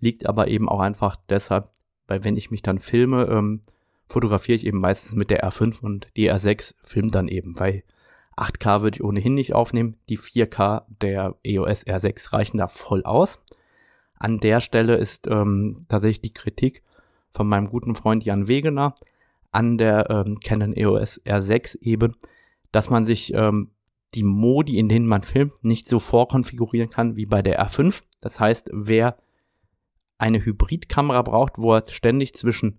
Liegt 0.00 0.26
aber 0.26 0.48
eben 0.48 0.68
auch 0.68 0.80
einfach 0.80 1.16
deshalb, 1.28 1.70
weil 2.06 2.24
wenn 2.24 2.36
ich 2.36 2.50
mich 2.50 2.62
dann 2.62 2.78
filme, 2.78 3.26
ähm, 3.26 3.62
fotografiere 4.06 4.56
ich 4.56 4.66
eben 4.66 4.80
meistens 4.80 5.14
mit 5.14 5.30
der 5.30 5.44
R5 5.44 5.80
und 5.80 6.08
die 6.16 6.30
R6 6.30 6.74
filmt 6.82 7.14
dann 7.14 7.28
eben, 7.28 7.58
weil 7.58 7.84
8K 8.36 8.82
würde 8.82 8.96
ich 8.96 9.04
ohnehin 9.04 9.34
nicht 9.34 9.54
aufnehmen. 9.54 9.96
Die 10.08 10.18
4K 10.18 10.84
der 11.00 11.36
EOS 11.44 11.86
R6 11.86 12.32
reichen 12.32 12.58
da 12.58 12.68
voll 12.68 13.04
aus. 13.04 13.38
An 14.14 14.40
der 14.40 14.60
Stelle 14.60 14.96
ist 14.96 15.26
ähm, 15.28 15.84
tatsächlich 15.88 16.22
die 16.22 16.34
Kritik 16.34 16.82
von 17.30 17.46
meinem 17.46 17.68
guten 17.68 17.94
Freund 17.94 18.24
Jan 18.24 18.48
Wegener 18.48 18.94
an 19.52 19.78
der 19.78 20.10
ähm, 20.10 20.38
Canon 20.40 20.76
EOS 20.76 21.20
R6 21.24 21.80
eben, 21.82 22.16
dass 22.72 22.90
man 22.90 23.04
sich 23.04 23.34
ähm, 23.34 23.70
die 24.14 24.22
Modi, 24.22 24.78
in 24.78 24.88
denen 24.88 25.06
man 25.06 25.22
filmt, 25.22 25.62
nicht 25.62 25.88
so 25.88 25.98
vorkonfigurieren 25.98 26.90
kann 26.90 27.16
wie 27.16 27.26
bei 27.26 27.42
der 27.42 27.64
R5. 27.64 28.02
Das 28.20 28.40
heißt, 28.40 28.70
wer 28.72 29.16
eine 30.20 30.44
Hybridkamera 30.44 31.22
braucht, 31.22 31.58
wo 31.58 31.74
er 31.74 31.84
ständig 31.88 32.34
zwischen 32.34 32.78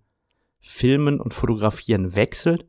Filmen 0.59 1.19
und 1.19 1.33
Fotografieren 1.33 2.15
wechselt, 2.15 2.65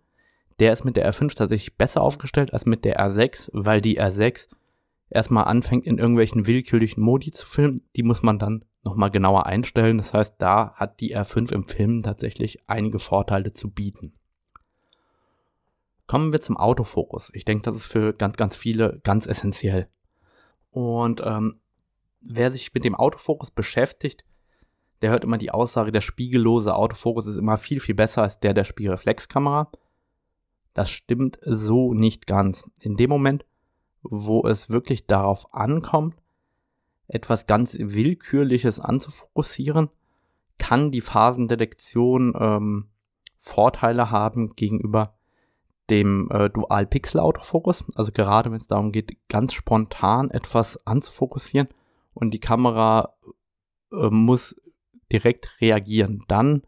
der 0.58 0.72
ist 0.72 0.84
mit 0.84 0.96
der 0.96 1.10
R5 1.10 1.36
tatsächlich 1.36 1.76
besser 1.76 2.02
aufgestellt 2.02 2.52
als 2.52 2.66
mit 2.66 2.84
der 2.84 2.98
R6, 2.98 3.50
weil 3.52 3.80
die 3.80 4.00
R6 4.00 4.48
erstmal 5.10 5.44
anfängt, 5.44 5.86
in 5.86 5.98
irgendwelchen 5.98 6.46
willkürlichen 6.46 7.02
Modi 7.02 7.30
zu 7.30 7.46
filmen. 7.46 7.82
Die 7.96 8.02
muss 8.02 8.22
man 8.22 8.38
dann 8.38 8.64
nochmal 8.82 9.10
genauer 9.10 9.46
einstellen. 9.46 9.98
Das 9.98 10.14
heißt, 10.14 10.36
da 10.38 10.72
hat 10.74 11.00
die 11.00 11.16
R5 11.16 11.52
im 11.52 11.68
Film 11.68 12.02
tatsächlich 12.02 12.58
einige 12.66 12.98
Vorteile 12.98 13.52
zu 13.52 13.70
bieten. 13.70 14.14
Kommen 16.06 16.32
wir 16.32 16.40
zum 16.40 16.56
Autofokus. 16.56 17.30
Ich 17.34 17.44
denke, 17.44 17.62
das 17.62 17.76
ist 17.76 17.86
für 17.86 18.12
ganz, 18.12 18.36
ganz 18.36 18.56
viele 18.56 19.00
ganz 19.02 19.26
essentiell. 19.26 19.88
Und 20.70 21.22
ähm, 21.24 21.60
wer 22.20 22.52
sich 22.52 22.72
mit 22.74 22.84
dem 22.84 22.94
Autofokus 22.94 23.50
beschäftigt, 23.50 24.24
der 25.02 25.10
hört 25.10 25.24
immer 25.24 25.38
die 25.38 25.50
Aussage, 25.50 25.92
der 25.92 26.00
spiegellose 26.00 26.74
Autofokus 26.74 27.26
ist 27.26 27.36
immer 27.36 27.58
viel, 27.58 27.80
viel 27.80 27.94
besser 27.94 28.22
als 28.22 28.40
der 28.40 28.54
der 28.54 28.64
Spiegelreflexkamera. 28.64 29.70
Das 30.74 30.90
stimmt 30.90 31.38
so 31.42 31.92
nicht 31.92 32.26
ganz. 32.26 32.64
In 32.80 32.96
dem 32.96 33.10
Moment, 33.10 33.44
wo 34.02 34.46
es 34.46 34.70
wirklich 34.70 35.06
darauf 35.06 35.52
ankommt, 35.52 36.16
etwas 37.08 37.46
ganz 37.46 37.76
Willkürliches 37.78 38.80
anzufokussieren, 38.80 39.90
kann 40.58 40.92
die 40.92 41.00
Phasendetektion 41.00 42.34
ähm, 42.38 42.88
Vorteile 43.38 44.10
haben 44.10 44.54
gegenüber 44.54 45.14
dem 45.90 46.30
äh, 46.30 46.48
Dual-Pixel-Autofokus. 46.48 47.84
Also 47.96 48.12
gerade 48.12 48.52
wenn 48.52 48.60
es 48.60 48.68
darum 48.68 48.92
geht, 48.92 49.16
ganz 49.28 49.52
spontan 49.52 50.30
etwas 50.30 50.86
anzufokussieren 50.86 51.68
und 52.14 52.32
die 52.32 52.40
Kamera 52.40 53.14
äh, 53.92 54.08
muss 54.08 54.56
direkt 55.12 55.60
reagieren. 55.60 56.24
Dann 56.28 56.62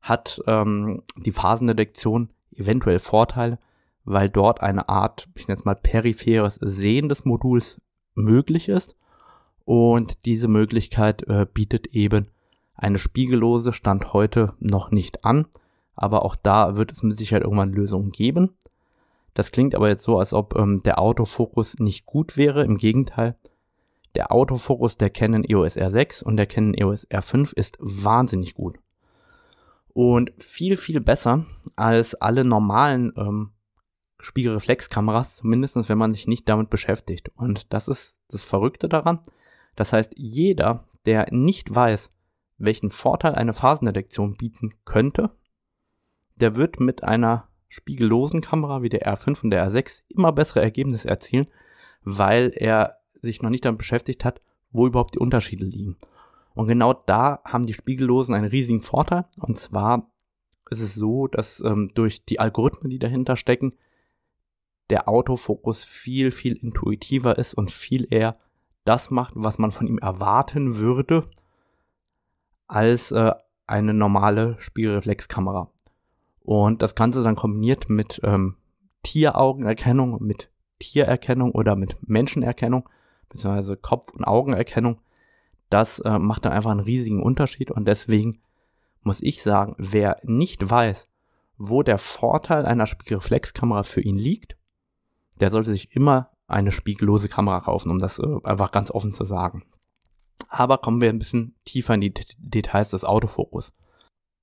hat 0.00 0.42
ähm, 0.46 1.02
die 1.16 1.32
Phasendetektion 1.32 2.28
eventuell 2.54 2.98
Vorteile, 2.98 3.58
weil 4.04 4.28
dort 4.28 4.60
eine 4.60 4.88
Art, 4.88 5.28
ich 5.34 5.48
nenne 5.48 5.58
es 5.58 5.64
mal 5.64 5.74
peripheres 5.74 6.56
Sehen 6.60 7.08
des 7.08 7.24
Moduls 7.24 7.80
möglich 8.14 8.68
ist. 8.68 8.96
Und 9.64 10.26
diese 10.26 10.46
Möglichkeit 10.46 11.26
äh, 11.26 11.46
bietet 11.52 11.86
eben 11.88 12.28
eine 12.74 12.98
spiegellose 12.98 13.72
Stand 13.72 14.12
heute 14.12 14.52
noch 14.58 14.90
nicht 14.90 15.24
an. 15.24 15.46
Aber 15.96 16.24
auch 16.24 16.36
da 16.36 16.76
wird 16.76 16.92
es 16.92 17.02
mit 17.02 17.16
Sicherheit 17.16 17.44
irgendwann 17.44 17.72
Lösungen 17.72 18.12
geben. 18.12 18.50
Das 19.32 19.52
klingt 19.52 19.74
aber 19.74 19.88
jetzt 19.88 20.04
so, 20.04 20.18
als 20.18 20.32
ob 20.32 20.56
ähm, 20.56 20.82
der 20.82 20.98
Autofokus 20.98 21.78
nicht 21.78 22.04
gut 22.04 22.36
wäre. 22.36 22.64
Im 22.64 22.76
Gegenteil, 22.76 23.36
der 24.14 24.32
Autofokus 24.32 24.96
der 24.96 25.10
Canon 25.10 25.44
EOS 25.44 25.76
R6 25.76 26.22
und 26.22 26.36
der 26.36 26.46
Canon 26.46 26.74
EOS 26.74 27.08
R5 27.08 27.52
ist 27.54 27.76
wahnsinnig 27.80 28.54
gut. 28.54 28.78
Und 29.88 30.32
viel, 30.38 30.76
viel 30.76 31.00
besser 31.00 31.44
als 31.76 32.14
alle 32.14 32.44
normalen 32.44 33.12
ähm, 33.16 33.52
Spiegelreflexkameras, 34.20 35.36
zumindest 35.36 35.88
wenn 35.88 35.98
man 35.98 36.12
sich 36.12 36.26
nicht 36.26 36.48
damit 36.48 36.70
beschäftigt. 36.70 37.30
Und 37.36 37.72
das 37.72 37.88
ist 37.88 38.14
das 38.28 38.44
Verrückte 38.44 38.88
daran. 38.88 39.20
Das 39.76 39.92
heißt, 39.92 40.14
jeder, 40.16 40.88
der 41.06 41.26
nicht 41.30 41.72
weiß, 41.74 42.10
welchen 42.58 42.90
Vorteil 42.90 43.34
eine 43.34 43.52
Phasendetektion 43.52 44.36
bieten 44.36 44.74
könnte, 44.84 45.30
der 46.36 46.56
wird 46.56 46.80
mit 46.80 47.04
einer 47.04 47.48
spiegellosen 47.68 48.40
Kamera 48.40 48.82
wie 48.82 48.88
der 48.88 49.02
R5 49.02 49.42
und 49.44 49.50
der 49.50 49.68
R6 49.68 50.02
immer 50.08 50.32
bessere 50.32 50.60
Ergebnisse 50.60 51.08
erzielen, 51.08 51.48
weil 52.02 52.52
er 52.54 53.00
sich 53.24 53.42
noch 53.42 53.50
nicht 53.50 53.64
damit 53.64 53.78
beschäftigt 53.78 54.24
hat, 54.24 54.40
wo 54.70 54.86
überhaupt 54.86 55.14
die 55.14 55.20
Unterschiede 55.20 55.64
liegen. 55.64 55.96
Und 56.54 56.68
genau 56.68 56.92
da 56.92 57.40
haben 57.44 57.66
die 57.66 57.74
Spiegellosen 57.74 58.34
einen 58.34 58.46
riesigen 58.46 58.82
Vorteil. 58.82 59.24
Und 59.38 59.58
zwar 59.58 60.10
ist 60.70 60.80
es 60.80 60.94
so, 60.94 61.26
dass 61.26 61.60
ähm, 61.60 61.88
durch 61.94 62.24
die 62.24 62.40
Algorithmen, 62.40 62.90
die 62.90 62.98
dahinter 62.98 63.36
stecken, 63.36 63.74
der 64.90 65.08
Autofokus 65.08 65.84
viel, 65.84 66.30
viel 66.30 66.56
intuitiver 66.56 67.38
ist 67.38 67.54
und 67.54 67.70
viel 67.70 68.06
eher 68.10 68.36
das 68.84 69.10
macht, 69.10 69.32
was 69.36 69.58
man 69.58 69.70
von 69.70 69.86
ihm 69.86 69.98
erwarten 69.98 70.76
würde, 70.76 71.28
als 72.66 73.10
äh, 73.10 73.32
eine 73.66 73.94
normale 73.94 74.56
Spiegelreflexkamera. 74.58 75.70
Und 76.40 76.82
das 76.82 76.94
Ganze 76.94 77.22
dann 77.22 77.36
kombiniert 77.36 77.88
mit 77.88 78.20
ähm, 78.22 78.56
Tieraugenerkennung, 79.02 80.22
mit 80.22 80.50
Tiererkennung 80.78 81.52
oder 81.52 81.76
mit 81.76 81.96
Menschenerkennung 82.06 82.88
beziehungsweise 83.34 83.76
Kopf- 83.76 84.12
und 84.12 84.24
Augenerkennung, 84.24 85.00
das 85.68 85.98
äh, 85.98 86.18
macht 86.18 86.44
dann 86.44 86.52
einfach 86.52 86.70
einen 86.70 86.80
riesigen 86.80 87.22
Unterschied 87.22 87.70
und 87.70 87.86
deswegen 87.86 88.40
muss 89.02 89.20
ich 89.20 89.42
sagen, 89.42 89.74
wer 89.76 90.18
nicht 90.22 90.70
weiß, 90.70 91.08
wo 91.58 91.82
der 91.82 91.98
Vorteil 91.98 92.64
einer 92.64 92.86
Spiegelreflexkamera 92.86 93.82
für 93.82 94.00
ihn 94.00 94.16
liegt, 94.16 94.56
der 95.40 95.50
sollte 95.50 95.70
sich 95.70 95.94
immer 95.94 96.30
eine 96.46 96.72
spiegellose 96.72 97.28
Kamera 97.28 97.60
kaufen, 97.60 97.90
um 97.90 97.98
das 97.98 98.18
äh, 98.18 98.36
einfach 98.44 98.70
ganz 98.70 98.90
offen 98.90 99.12
zu 99.12 99.24
sagen. 99.24 99.64
Aber 100.48 100.78
kommen 100.78 101.00
wir 101.00 101.08
ein 101.08 101.18
bisschen 101.18 101.56
tiefer 101.64 101.94
in 101.94 102.00
die 102.02 102.14
D 102.14 102.22
Details 102.38 102.90
des 102.90 103.04
Autofokus. 103.04 103.72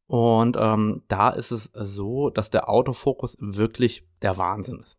Und 0.08 0.58
ähm, 0.60 1.04
da 1.08 1.30
ist 1.30 1.52
es 1.52 1.72
so, 1.74 2.30
dass 2.30 2.50
der 2.50 2.70
Autofokus 2.70 3.38
wirklich 3.40 4.06
der 4.22 4.36
Wahnsinn 4.36 4.82
ist. 4.82 4.98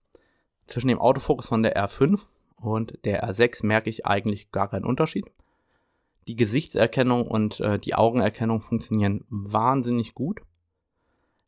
Zwischen 0.66 0.88
dem 0.88 1.00
Autofokus 1.00 1.48
von 1.48 1.62
der 1.62 1.76
R5 1.76 2.24
und 2.62 2.98
der 3.04 3.28
R6 3.28 3.66
merke 3.66 3.90
ich 3.90 4.06
eigentlich 4.06 4.50
gar 4.50 4.68
keinen 4.68 4.84
Unterschied. 4.84 5.26
Die 6.28 6.36
Gesichtserkennung 6.36 7.26
und 7.26 7.60
äh, 7.60 7.78
die 7.78 7.94
Augenerkennung 7.94 8.62
funktionieren 8.62 9.24
wahnsinnig 9.28 10.14
gut. 10.14 10.40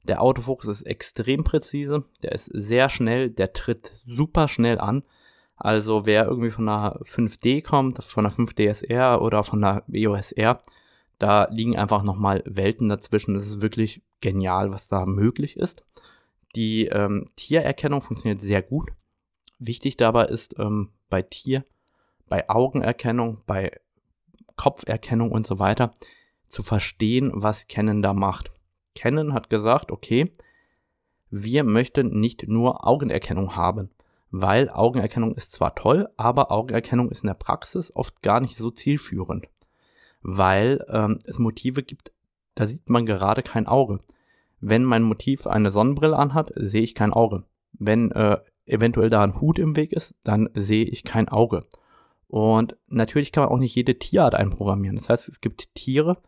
Der 0.03 0.21
Autofokus 0.21 0.67
ist 0.67 0.83
extrem 0.83 1.45
präzise, 1.45 2.05
der 2.23 2.33
ist 2.33 2.51
sehr 2.53 2.91
schnell, 2.91 3.31
der 3.31 3.53
tritt 3.53 3.93
super 4.07 4.49
schnell 4.49 4.79
an. 4.79 5.03
Also 5.57 6.05
wer 6.05 6.27
irgendwie 6.27 6.51
von 6.51 6.69
einer 6.69 7.01
5D 7.05 7.63
kommt, 7.63 8.03
von 8.03 8.27
einer 8.27 8.35
5DSR 8.35 9.21
oder 9.21 9.45
von 9.45 9.63
einer 9.63 9.85
EOS 9.91 10.35
da 11.19 11.49
liegen 11.51 11.77
einfach 11.79 12.03
nochmal 12.03 12.43
Welten 12.45 12.89
dazwischen. 12.89 13.35
Das 13.35 13.47
ist 13.47 13.63
wirklich 13.63 14.03
genial, 14.21 14.71
was 14.71 14.89
da 14.89 15.07
möglich 15.07 15.57
ist. 15.57 15.85
Die 16.57 16.87
ähm, 16.87 17.31
Tiererkennung 17.37 18.01
funktioniert 18.01 18.41
sehr 18.41 18.63
gut. 18.63 18.91
Wichtig 19.59 19.97
dabei 19.97 20.27
ist 20.27 20.59
ähm, 20.59 20.91
bei 21.09 21.23
Tier, 21.23 21.65
bei 22.29 22.49
Augenerkennung, 22.49 23.43
bei 23.47 23.73
Kopferkennung 24.57 25.31
und 25.31 25.47
so 25.47 25.59
weiter 25.59 25.93
zu 26.47 26.63
verstehen, 26.63 27.31
was 27.35 27.69
Canon 27.69 28.03
da 28.03 28.13
macht. 28.13 28.51
Canon 28.95 29.35
hat 29.35 29.51
gesagt, 29.51 29.91
okay, 29.91 30.31
wir 31.31 31.65
möchten 31.65 32.21
nicht 32.21 32.47
nur 32.49 32.87
Augenerkennung 32.87 33.57
haben, 33.57 33.91
weil 34.31 34.69
Augenerkennung 34.71 35.35
ist 35.35 35.53
zwar 35.53 35.75
toll, 35.75 36.09
aber 36.17 36.53
Augenerkennung 36.53 37.11
ist 37.11 37.25
in 37.25 37.29
der 37.29 37.35
Praxis 37.35 37.95
oft 37.95 38.23
gar 38.23 38.41
nicht 38.41 38.57
so 38.57 38.71
zielführend, 38.71 39.49
weil 40.23 40.85
ähm, 40.89 41.19
es 41.25 41.39
Motive 41.39 41.83
gibt, 41.83 42.13
da 42.55 42.67
sieht 42.67 42.89
man 42.89 43.05
gerade 43.05 43.43
kein 43.43 43.67
Auge. 43.67 44.01
Wenn 44.61 44.85
mein 44.85 45.03
Motiv 45.03 45.47
eine 45.47 45.71
Sonnenbrille 45.71 46.17
anhat, 46.17 46.53
sehe 46.55 46.83
ich 46.83 46.95
kein 46.95 47.13
Auge. 47.13 47.45
Wenn 47.73 48.13
äh, 48.13 48.39
eventuell 48.67 49.11
da 49.11 49.23
ein 49.23 49.41
Hut 49.41 49.59
im 49.59 49.77
Weg 49.77 49.93
ist, 49.93 50.15
dann 50.25 50.49
sehe 50.55 50.85
ich 50.85 51.05
kein 51.05 51.29
Auge. 51.29 51.67
Und 52.29 52.77
natürlich 52.89 53.33
kann 53.33 53.45
man 53.45 53.53
auch 53.53 53.59
nicht 53.59 53.75
jede 53.75 53.99
Tierart 53.99 54.35
einprogrammieren. 54.35 54.97
Das 54.97 55.09
heißt, 55.09 55.29
es 55.29 55.41
gibt 55.41 55.75
Tiere, 55.75 56.19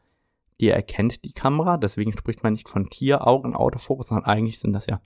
die 0.61 0.69
erkennt 0.69 1.25
die 1.25 1.33
Kamera, 1.33 1.77
deswegen 1.77 2.17
spricht 2.17 2.43
man 2.43 2.53
nicht 2.53 2.69
von 2.69 2.89
Tieraugen-Autofokus, 2.89 4.09
sondern 4.09 4.27
eigentlich 4.27 4.59
sind 4.59 4.73
das 4.73 4.87
ja 4.87 5.01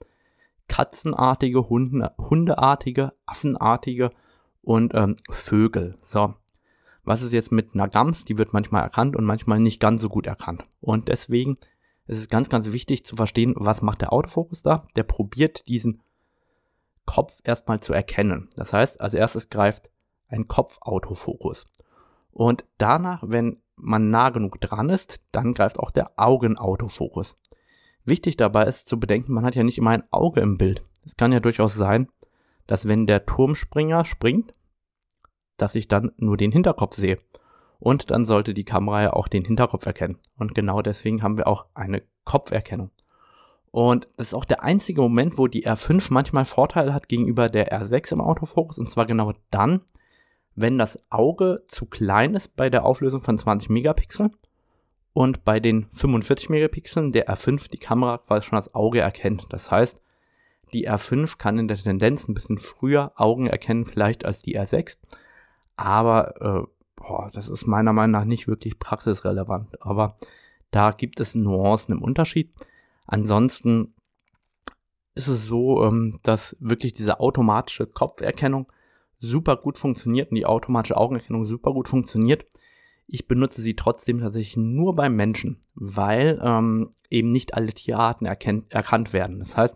katzenartige, 0.67 1.67
Hunde, 1.69 2.13
hundeartige, 2.17 3.13
affenartige 3.25 4.11
und 4.61 4.93
ähm, 4.93 5.17
Vögel. 5.29 5.97
So, 6.05 6.35
was 7.03 7.21
ist 7.21 7.33
jetzt 7.33 7.51
mit 7.51 7.73
einer 7.73 7.89
Gams? 7.89 8.25
Die 8.25 8.37
wird 8.37 8.53
manchmal 8.53 8.83
erkannt 8.83 9.15
und 9.15 9.25
manchmal 9.25 9.59
nicht 9.59 9.79
ganz 9.79 10.01
so 10.01 10.09
gut 10.09 10.27
erkannt. 10.27 10.63
Und 10.79 11.07
deswegen 11.07 11.57
ist 12.07 12.19
es 12.19 12.29
ganz, 12.29 12.49
ganz 12.49 12.71
wichtig 12.71 13.03
zu 13.03 13.15
verstehen, 13.15 13.53
was 13.57 13.81
macht 13.81 14.01
der 14.01 14.13
Autofokus 14.13 14.61
da? 14.61 14.87
Der 14.95 15.03
probiert 15.03 15.67
diesen 15.67 16.01
Kopf 17.11 17.41
erstmal 17.43 17.81
zu 17.81 17.91
erkennen. 17.91 18.47
Das 18.55 18.71
heißt, 18.71 19.01
als 19.01 19.13
erstes 19.13 19.49
greift 19.49 19.89
ein 20.29 20.47
Kopfautofokus. 20.47 21.65
Und 22.31 22.63
danach, 22.77 23.21
wenn 23.27 23.57
man 23.75 24.09
nah 24.09 24.29
genug 24.29 24.61
dran 24.61 24.87
ist, 24.87 25.21
dann 25.33 25.53
greift 25.53 25.77
auch 25.77 25.91
der 25.91 26.11
Augenautofokus. 26.15 27.35
Wichtig 28.05 28.37
dabei 28.37 28.63
ist 28.63 28.87
zu 28.87 28.97
bedenken, 28.97 29.33
man 29.33 29.43
hat 29.43 29.55
ja 29.55 29.63
nicht 29.63 29.77
immer 29.77 29.89
ein 29.89 30.05
Auge 30.09 30.39
im 30.39 30.57
Bild. 30.57 30.83
Es 31.05 31.17
kann 31.17 31.33
ja 31.33 31.41
durchaus 31.41 31.73
sein, 31.73 32.07
dass 32.65 32.87
wenn 32.87 33.07
der 33.07 33.25
Turmspringer 33.25 34.05
springt, 34.05 34.53
dass 35.57 35.75
ich 35.75 35.89
dann 35.89 36.13
nur 36.15 36.37
den 36.37 36.53
Hinterkopf 36.53 36.95
sehe. 36.95 37.17
Und 37.77 38.09
dann 38.09 38.23
sollte 38.23 38.53
die 38.53 38.63
Kamera 38.63 39.01
ja 39.01 39.13
auch 39.13 39.27
den 39.27 39.43
Hinterkopf 39.43 39.85
erkennen. 39.85 40.17
Und 40.37 40.55
genau 40.55 40.81
deswegen 40.81 41.23
haben 41.23 41.35
wir 41.35 41.47
auch 41.47 41.65
eine 41.73 42.03
Kopferkennung. 42.23 42.89
Und 43.71 44.09
das 44.17 44.27
ist 44.27 44.33
auch 44.33 44.45
der 44.45 44.63
einzige 44.63 45.01
Moment, 45.01 45.37
wo 45.37 45.47
die 45.47 45.65
R5 45.65 46.07
manchmal 46.11 46.45
Vorteile 46.45 46.93
hat 46.93 47.07
gegenüber 47.07 47.47
der 47.49 47.71
R6 47.71 48.11
im 48.13 48.21
Autofokus. 48.21 48.77
Und 48.77 48.89
zwar 48.89 49.05
genau 49.05 49.33
dann, 49.49 49.81
wenn 50.55 50.77
das 50.77 50.99
Auge 51.09 51.63
zu 51.67 51.85
klein 51.85 52.35
ist 52.35 52.55
bei 52.57 52.69
der 52.69 52.85
Auflösung 52.85 53.21
von 53.21 53.37
20 53.37 53.69
Megapixeln 53.69 54.35
und 55.13 55.45
bei 55.45 55.61
den 55.61 55.87
45 55.93 56.49
Megapixeln 56.49 57.13
der 57.13 57.29
R5 57.29 57.69
die 57.69 57.77
Kamera 57.77 58.17
quasi 58.17 58.47
schon 58.47 58.57
als 58.57 58.75
Auge 58.75 58.99
erkennt. 58.99 59.47
Das 59.49 59.71
heißt, 59.71 60.01
die 60.73 60.89
R5 60.89 61.37
kann 61.37 61.57
in 61.57 61.67
der 61.67 61.77
Tendenz 61.77 62.27
ein 62.27 62.33
bisschen 62.33 62.57
früher 62.57 63.13
Augen 63.15 63.47
erkennen, 63.47 63.85
vielleicht 63.85 64.25
als 64.25 64.41
die 64.41 64.57
R6. 64.59 64.97
Aber 65.77 66.35
äh, 66.41 66.67
boah, 66.95 67.29
das 67.33 67.47
ist 67.47 67.67
meiner 67.67 67.93
Meinung 67.93 68.11
nach 68.11 68.25
nicht 68.25 68.47
wirklich 68.47 68.79
praxisrelevant. 68.79 69.81
Aber 69.81 70.17
da 70.71 70.91
gibt 70.91 71.19
es 71.19 71.35
Nuancen 71.35 71.95
im 71.95 72.01
Unterschied. 72.01 72.51
Ansonsten 73.11 73.93
ist 75.15 75.27
es 75.27 75.45
so, 75.45 75.83
ähm, 75.83 76.21
dass 76.23 76.55
wirklich 76.61 76.93
diese 76.93 77.19
automatische 77.19 77.85
Kopferkennung 77.85 78.71
super 79.19 79.57
gut 79.57 79.77
funktioniert 79.77 80.31
und 80.31 80.35
die 80.35 80.45
automatische 80.45 80.95
Augenerkennung 80.95 81.45
super 81.45 81.73
gut 81.73 81.89
funktioniert. 81.89 82.45
Ich 83.07 83.27
benutze 83.27 83.61
sie 83.61 83.75
trotzdem 83.75 84.19
tatsächlich 84.19 84.55
nur 84.55 84.95
beim 84.95 85.17
Menschen, 85.17 85.59
weil 85.75 86.39
ähm, 86.41 86.91
eben 87.09 87.27
nicht 87.27 87.53
alle 87.53 87.73
Tierarten 87.73 88.25
erkennt, 88.25 88.71
erkannt 88.71 89.11
werden. 89.11 89.39
Das 89.39 89.57
heißt, 89.57 89.75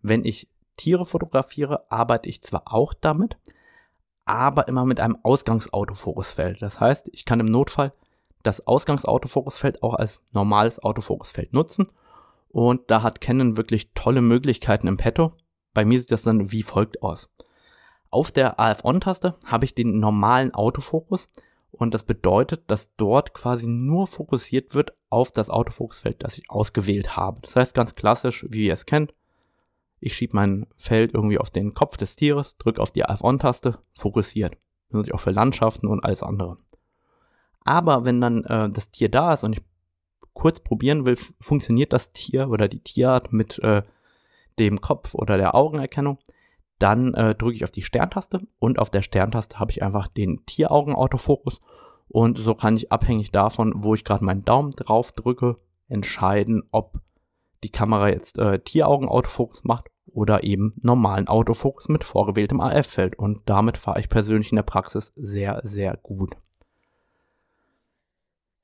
wenn 0.00 0.24
ich 0.24 0.48
Tiere 0.78 1.04
fotografiere, 1.04 1.90
arbeite 1.92 2.30
ich 2.30 2.42
zwar 2.42 2.62
auch 2.64 2.94
damit, 2.94 3.36
aber 4.24 4.68
immer 4.68 4.86
mit 4.86 5.00
einem 5.00 5.18
Ausgangsautofokusfeld. 5.22 6.62
Das 6.62 6.80
heißt, 6.80 7.10
ich 7.12 7.26
kann 7.26 7.40
im 7.40 7.50
Notfall 7.50 7.92
das 8.42 8.66
Ausgangsautofokusfeld 8.66 9.82
auch 9.82 9.92
als 9.92 10.22
normales 10.32 10.82
Autofokusfeld 10.82 11.52
nutzen. 11.52 11.90
Und 12.52 12.90
da 12.90 13.02
hat 13.02 13.20
Canon 13.20 13.56
wirklich 13.56 13.92
tolle 13.94 14.22
Möglichkeiten 14.22 14.86
im 14.86 14.96
Petto. 14.96 15.32
Bei 15.72 15.84
mir 15.84 16.00
sieht 16.00 16.10
das 16.10 16.22
dann 16.22 16.50
wie 16.52 16.62
folgt 16.62 17.02
aus. 17.02 17.30
Auf 18.10 18.32
der 18.32 18.58
AF-On-Taste 18.58 19.36
habe 19.46 19.64
ich 19.64 19.74
den 19.74 20.00
normalen 20.00 20.52
Autofokus 20.52 21.28
und 21.70 21.94
das 21.94 22.02
bedeutet, 22.02 22.68
dass 22.68 22.94
dort 22.96 23.34
quasi 23.34 23.68
nur 23.68 24.08
fokussiert 24.08 24.74
wird 24.74 24.92
auf 25.10 25.30
das 25.30 25.48
Autofokusfeld, 25.48 26.24
das 26.24 26.36
ich 26.36 26.50
ausgewählt 26.50 27.16
habe. 27.16 27.40
Das 27.42 27.54
heißt 27.54 27.74
ganz 27.74 27.94
klassisch, 27.94 28.44
wie 28.48 28.66
ihr 28.66 28.72
es 28.72 28.86
kennt, 28.86 29.14
ich 30.00 30.16
schiebe 30.16 30.34
mein 30.34 30.66
Feld 30.76 31.14
irgendwie 31.14 31.38
auf 31.38 31.50
den 31.50 31.74
Kopf 31.74 31.98
des 31.98 32.16
Tieres, 32.16 32.56
drücke 32.56 32.80
auf 32.80 32.90
die 32.90 33.04
AF-On-Taste, 33.04 33.78
fokussiert. 33.92 34.54
Das 34.88 34.94
nutze 34.94 35.10
ich 35.10 35.14
auch 35.14 35.20
für 35.20 35.30
Landschaften 35.30 35.86
und 35.86 36.02
alles 36.02 36.22
andere. 36.22 36.56
Aber 37.64 38.06
wenn 38.06 38.20
dann 38.20 38.44
äh, 38.44 38.70
das 38.70 38.90
Tier 38.90 39.10
da 39.10 39.34
ist 39.34 39.44
und 39.44 39.52
ich 39.52 39.62
kurz 40.40 40.60
probieren 40.60 41.04
will, 41.04 41.16
funktioniert 41.40 41.92
das 41.92 42.12
Tier 42.12 42.48
oder 42.48 42.66
die 42.66 42.80
Tierart 42.80 43.32
mit 43.32 43.58
äh, 43.58 43.82
dem 44.58 44.80
Kopf 44.80 45.14
oder 45.14 45.36
der 45.36 45.54
Augenerkennung, 45.54 46.18
dann 46.78 47.12
äh, 47.12 47.34
drücke 47.34 47.56
ich 47.56 47.64
auf 47.64 47.70
die 47.70 47.82
Sterntaste 47.82 48.40
und 48.58 48.78
auf 48.78 48.90
der 48.90 49.02
Sterntaste 49.02 49.58
habe 49.58 49.70
ich 49.70 49.82
einfach 49.82 50.08
den 50.08 50.46
Tieraugen-Autofokus 50.46 51.60
und 52.08 52.38
so 52.38 52.54
kann 52.54 52.76
ich 52.76 52.90
abhängig 52.90 53.32
davon, 53.32 53.72
wo 53.76 53.94
ich 53.94 54.02
gerade 54.02 54.24
meinen 54.24 54.44
Daumen 54.46 54.70
drauf 54.70 55.12
drücke, 55.12 55.56
entscheiden, 55.88 56.62
ob 56.70 57.00
die 57.62 57.70
Kamera 57.70 58.08
jetzt 58.08 58.38
äh, 58.38 58.60
Tieraugen-Autofokus 58.60 59.62
macht 59.62 59.90
oder 60.06 60.42
eben 60.42 60.72
normalen 60.82 61.28
Autofokus 61.28 61.90
mit 61.90 62.02
vorgewähltem 62.02 62.60
AF-Feld. 62.60 63.18
Und 63.18 63.42
damit 63.44 63.76
fahre 63.76 64.00
ich 64.00 64.08
persönlich 64.08 64.50
in 64.52 64.56
der 64.56 64.62
Praxis 64.62 65.12
sehr, 65.16 65.60
sehr 65.64 65.98
gut. 66.02 66.34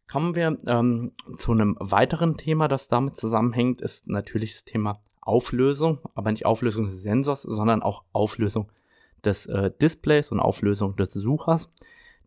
Kommen 0.08 0.36
wir 0.36 0.56
ähm, 0.66 1.12
zu 1.36 1.52
einem 1.52 1.76
weiteren 1.80 2.36
Thema, 2.36 2.68
das 2.68 2.88
damit 2.88 3.16
zusammenhängt, 3.16 3.80
ist 3.80 4.06
natürlich 4.06 4.54
das 4.54 4.64
Thema 4.64 5.00
Auflösung, 5.20 5.98
aber 6.14 6.30
nicht 6.30 6.46
Auflösung 6.46 6.90
des 6.90 7.02
Sensors, 7.02 7.42
sondern 7.42 7.82
auch 7.82 8.04
Auflösung 8.12 8.70
des 9.24 9.46
äh, 9.46 9.72
Displays 9.80 10.30
und 10.30 10.38
Auflösung 10.38 10.94
des 10.96 11.12
Suchers. 11.12 11.68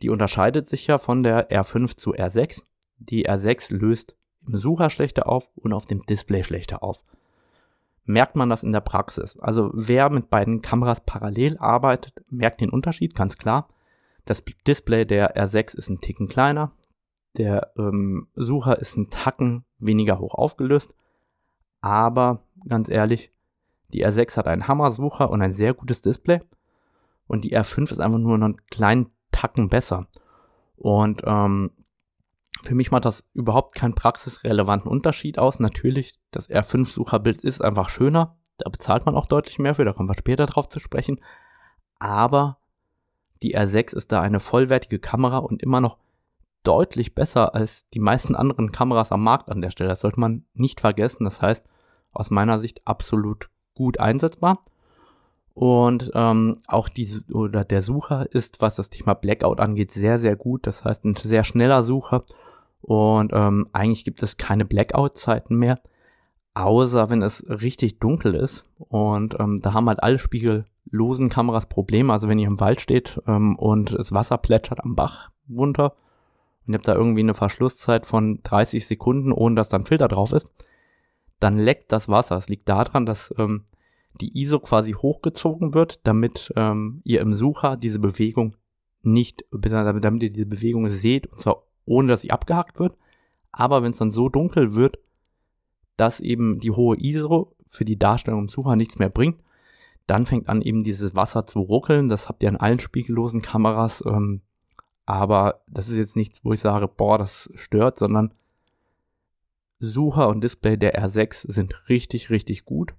Die 0.01 0.09
unterscheidet 0.09 0.67
sich 0.67 0.87
ja 0.87 0.97
von 0.97 1.23
der 1.23 1.49
R5 1.49 1.95
zu 1.95 2.13
R6. 2.13 2.61
Die 2.97 3.29
R6 3.29 3.73
löst 3.73 4.15
im 4.45 4.57
Sucher 4.57 4.89
schlechter 4.89 5.27
auf 5.27 5.49
und 5.55 5.71
auf 5.71 5.85
dem 5.85 6.05
Display 6.05 6.43
schlechter 6.43 6.83
auf. 6.83 7.01
Merkt 8.05 8.35
man 8.35 8.49
das 8.49 8.63
in 8.63 8.71
der 8.71 8.81
Praxis? 8.81 9.37
Also 9.39 9.69
wer 9.73 10.09
mit 10.09 10.29
beiden 10.29 10.61
Kameras 10.61 11.01
parallel 11.01 11.57
arbeitet, 11.59 12.13
merkt 12.29 12.59
den 12.59 12.71
Unterschied, 12.71 13.15
ganz 13.15 13.37
klar. 13.37 13.69
Das 14.25 14.43
Display 14.67 15.05
der 15.05 15.37
R6 15.37 15.75
ist 15.77 15.89
ein 15.89 16.01
Ticken 16.01 16.27
kleiner, 16.27 16.71
der 17.39 17.71
ähm, 17.77 18.27
Sucher 18.35 18.77
ist 18.79 18.95
ein 18.97 19.09
Tacken 19.09 19.65
weniger 19.79 20.19
hoch 20.19 20.35
aufgelöst, 20.35 20.93
aber 21.81 22.43
ganz 22.67 22.89
ehrlich, 22.89 23.31
die 23.91 24.05
R6 24.05 24.37
hat 24.37 24.47
einen 24.47 24.67
Hammer-Sucher 24.67 25.31
und 25.31 25.41
ein 25.41 25.53
sehr 25.53 25.73
gutes 25.73 26.01
Display 26.01 26.41
und 27.27 27.43
die 27.43 27.57
R5 27.57 27.91
ist 27.91 27.99
einfach 27.99 28.19
nur 28.19 28.37
noch 28.37 28.45
einen 28.45 28.65
kleinen 28.67 29.11
Tacken 29.31 29.69
besser. 29.69 30.07
Und 30.75 31.21
ähm, 31.25 31.71
für 32.63 32.75
mich 32.75 32.91
macht 32.91 33.05
das 33.05 33.23
überhaupt 33.33 33.75
keinen 33.75 33.95
praxisrelevanten 33.95 34.89
Unterschied 34.89 35.39
aus. 35.39 35.59
Natürlich, 35.59 36.19
das 36.31 36.49
R5-Sucherbild 36.49 37.43
ist 37.43 37.61
einfach 37.61 37.89
schöner. 37.89 38.37
Da 38.57 38.69
bezahlt 38.69 39.05
man 39.05 39.15
auch 39.15 39.25
deutlich 39.25 39.59
mehr 39.59 39.75
für, 39.75 39.85
da 39.85 39.93
kommen 39.93 40.09
wir 40.09 40.17
später 40.17 40.45
drauf 40.45 40.67
zu 40.67 40.79
sprechen. 40.79 41.21
Aber 41.99 42.57
die 43.41 43.57
R6 43.57 43.95
ist 43.95 44.11
da 44.11 44.21
eine 44.21 44.39
vollwertige 44.39 44.99
Kamera 44.99 45.37
und 45.37 45.61
immer 45.61 45.79
noch 45.79 45.97
deutlich 46.63 47.15
besser 47.15 47.55
als 47.55 47.87
die 47.89 47.99
meisten 47.99 48.35
anderen 48.35 48.71
Kameras 48.71 49.11
am 49.11 49.23
Markt 49.23 49.49
an 49.49 49.61
der 49.61 49.71
Stelle. 49.71 49.89
Das 49.89 50.01
sollte 50.01 50.19
man 50.19 50.45
nicht 50.53 50.79
vergessen. 50.79 51.23
Das 51.23 51.41
heißt, 51.41 51.65
aus 52.11 52.31
meiner 52.31 52.59
Sicht 52.59 52.81
absolut 52.85 53.49
gut 53.75 53.99
einsetzbar. 53.99 54.61
Und 55.53 56.11
ähm, 56.13 56.57
auch 56.67 56.89
die 56.89 57.07
oder 57.33 57.65
der 57.65 57.81
Sucher 57.81 58.31
ist, 58.31 58.61
was 58.61 58.75
das 58.75 58.89
Thema 58.89 59.13
Blackout 59.13 59.59
angeht, 59.59 59.91
sehr, 59.91 60.19
sehr 60.19 60.35
gut. 60.35 60.65
Das 60.65 60.85
heißt, 60.85 61.03
ein 61.05 61.15
sehr 61.15 61.43
schneller 61.43 61.83
Sucher 61.83 62.23
und 62.81 63.31
ähm, 63.33 63.67
eigentlich 63.73 64.05
gibt 64.05 64.23
es 64.23 64.37
keine 64.37 64.65
Blackout-Zeiten 64.65 65.55
mehr, 65.55 65.79
außer 66.53 67.09
wenn 67.09 67.21
es 67.21 67.45
richtig 67.49 67.99
dunkel 67.99 68.35
ist. 68.35 68.63
Und 68.77 69.37
ähm, 69.39 69.59
da 69.61 69.73
haben 69.73 69.89
halt 69.89 70.01
alle 70.01 70.19
spiegellosen 70.19 71.29
Kameras 71.29 71.67
Probleme. 71.67 72.13
Also 72.13 72.29
wenn 72.29 72.39
ihr 72.39 72.47
im 72.47 72.59
Wald 72.59 72.81
steht 72.81 73.21
ähm, 73.27 73.55
und 73.57 73.93
das 73.93 74.13
Wasser 74.13 74.37
plätschert 74.37 74.83
am 74.83 74.95
Bach 74.95 75.29
runter 75.49 75.93
und 76.69 76.73
ihr 76.73 76.77
habt 76.77 76.87
da 76.87 76.93
irgendwie 76.93 77.21
eine 77.21 77.33
Verschlusszeit 77.33 78.05
von 78.05 78.41
30 78.43 78.85
Sekunden, 78.85 79.31
ohne 79.31 79.55
dass 79.55 79.69
da 79.69 79.77
ein 79.77 79.85
Filter 79.85 80.07
drauf 80.07 80.31
ist, 80.31 80.47
dann 81.39 81.57
leckt 81.57 81.91
das 81.91 82.09
Wasser. 82.09 82.37
Es 82.37 82.47
liegt 82.47 82.69
daran, 82.69 83.07
dass 83.07 83.33
ähm, 83.39 83.63
die 84.21 84.39
ISO 84.39 84.59
quasi 84.59 84.91
hochgezogen 84.91 85.73
wird, 85.73 86.05
damit 86.05 86.53
ähm, 86.55 87.01
ihr 87.03 87.21
im 87.21 87.33
Sucher 87.33 87.75
diese 87.75 87.97
Bewegung 87.97 88.55
nicht, 89.01 89.45
damit 89.51 90.21
ihr 90.21 90.29
diese 90.29 90.45
Bewegung 90.45 90.89
seht, 90.89 91.25
und 91.25 91.39
zwar 91.39 91.63
ohne 91.85 92.09
dass 92.09 92.21
sie 92.21 92.29
abgehackt 92.29 92.77
wird. 92.77 92.95
Aber 93.51 93.81
wenn 93.81 93.89
es 93.89 93.97
dann 93.97 94.11
so 94.11 94.29
dunkel 94.29 94.75
wird, 94.75 94.99
dass 95.97 96.19
eben 96.19 96.59
die 96.59 96.69
hohe 96.69 96.97
ISO 96.99 97.55
für 97.65 97.83
die 97.83 97.97
Darstellung 97.97 98.41
im 98.41 98.49
Sucher 98.49 98.75
nichts 98.75 98.99
mehr 98.99 99.09
bringt, 99.09 99.41
dann 100.05 100.27
fängt 100.27 100.49
an 100.49 100.61
eben 100.61 100.83
dieses 100.83 101.15
Wasser 101.15 101.47
zu 101.47 101.61
ruckeln. 101.61 102.09
Das 102.09 102.29
habt 102.29 102.43
ihr 102.43 102.49
an 102.49 102.57
allen 102.57 102.79
spiegellosen 102.79 103.41
Kameras. 103.41 104.03
Ähm, 104.05 104.41
aber 105.09 105.61
das 105.65 105.89
ist 105.89 105.97
jetzt 105.97 106.15
nichts, 106.15 106.45
wo 106.45 106.53
ich 106.53 106.59
sage, 106.59 106.87
boah, 106.87 107.17
das 107.17 107.49
stört, 107.55 107.97
sondern 107.97 108.31
Sucher 109.79 110.27
und 110.27 110.43
Display 110.43 110.77
der 110.77 111.03
R6 111.03 111.51
sind 111.51 111.89
richtig, 111.89 112.29
richtig 112.29 112.63
gut. 112.63 112.93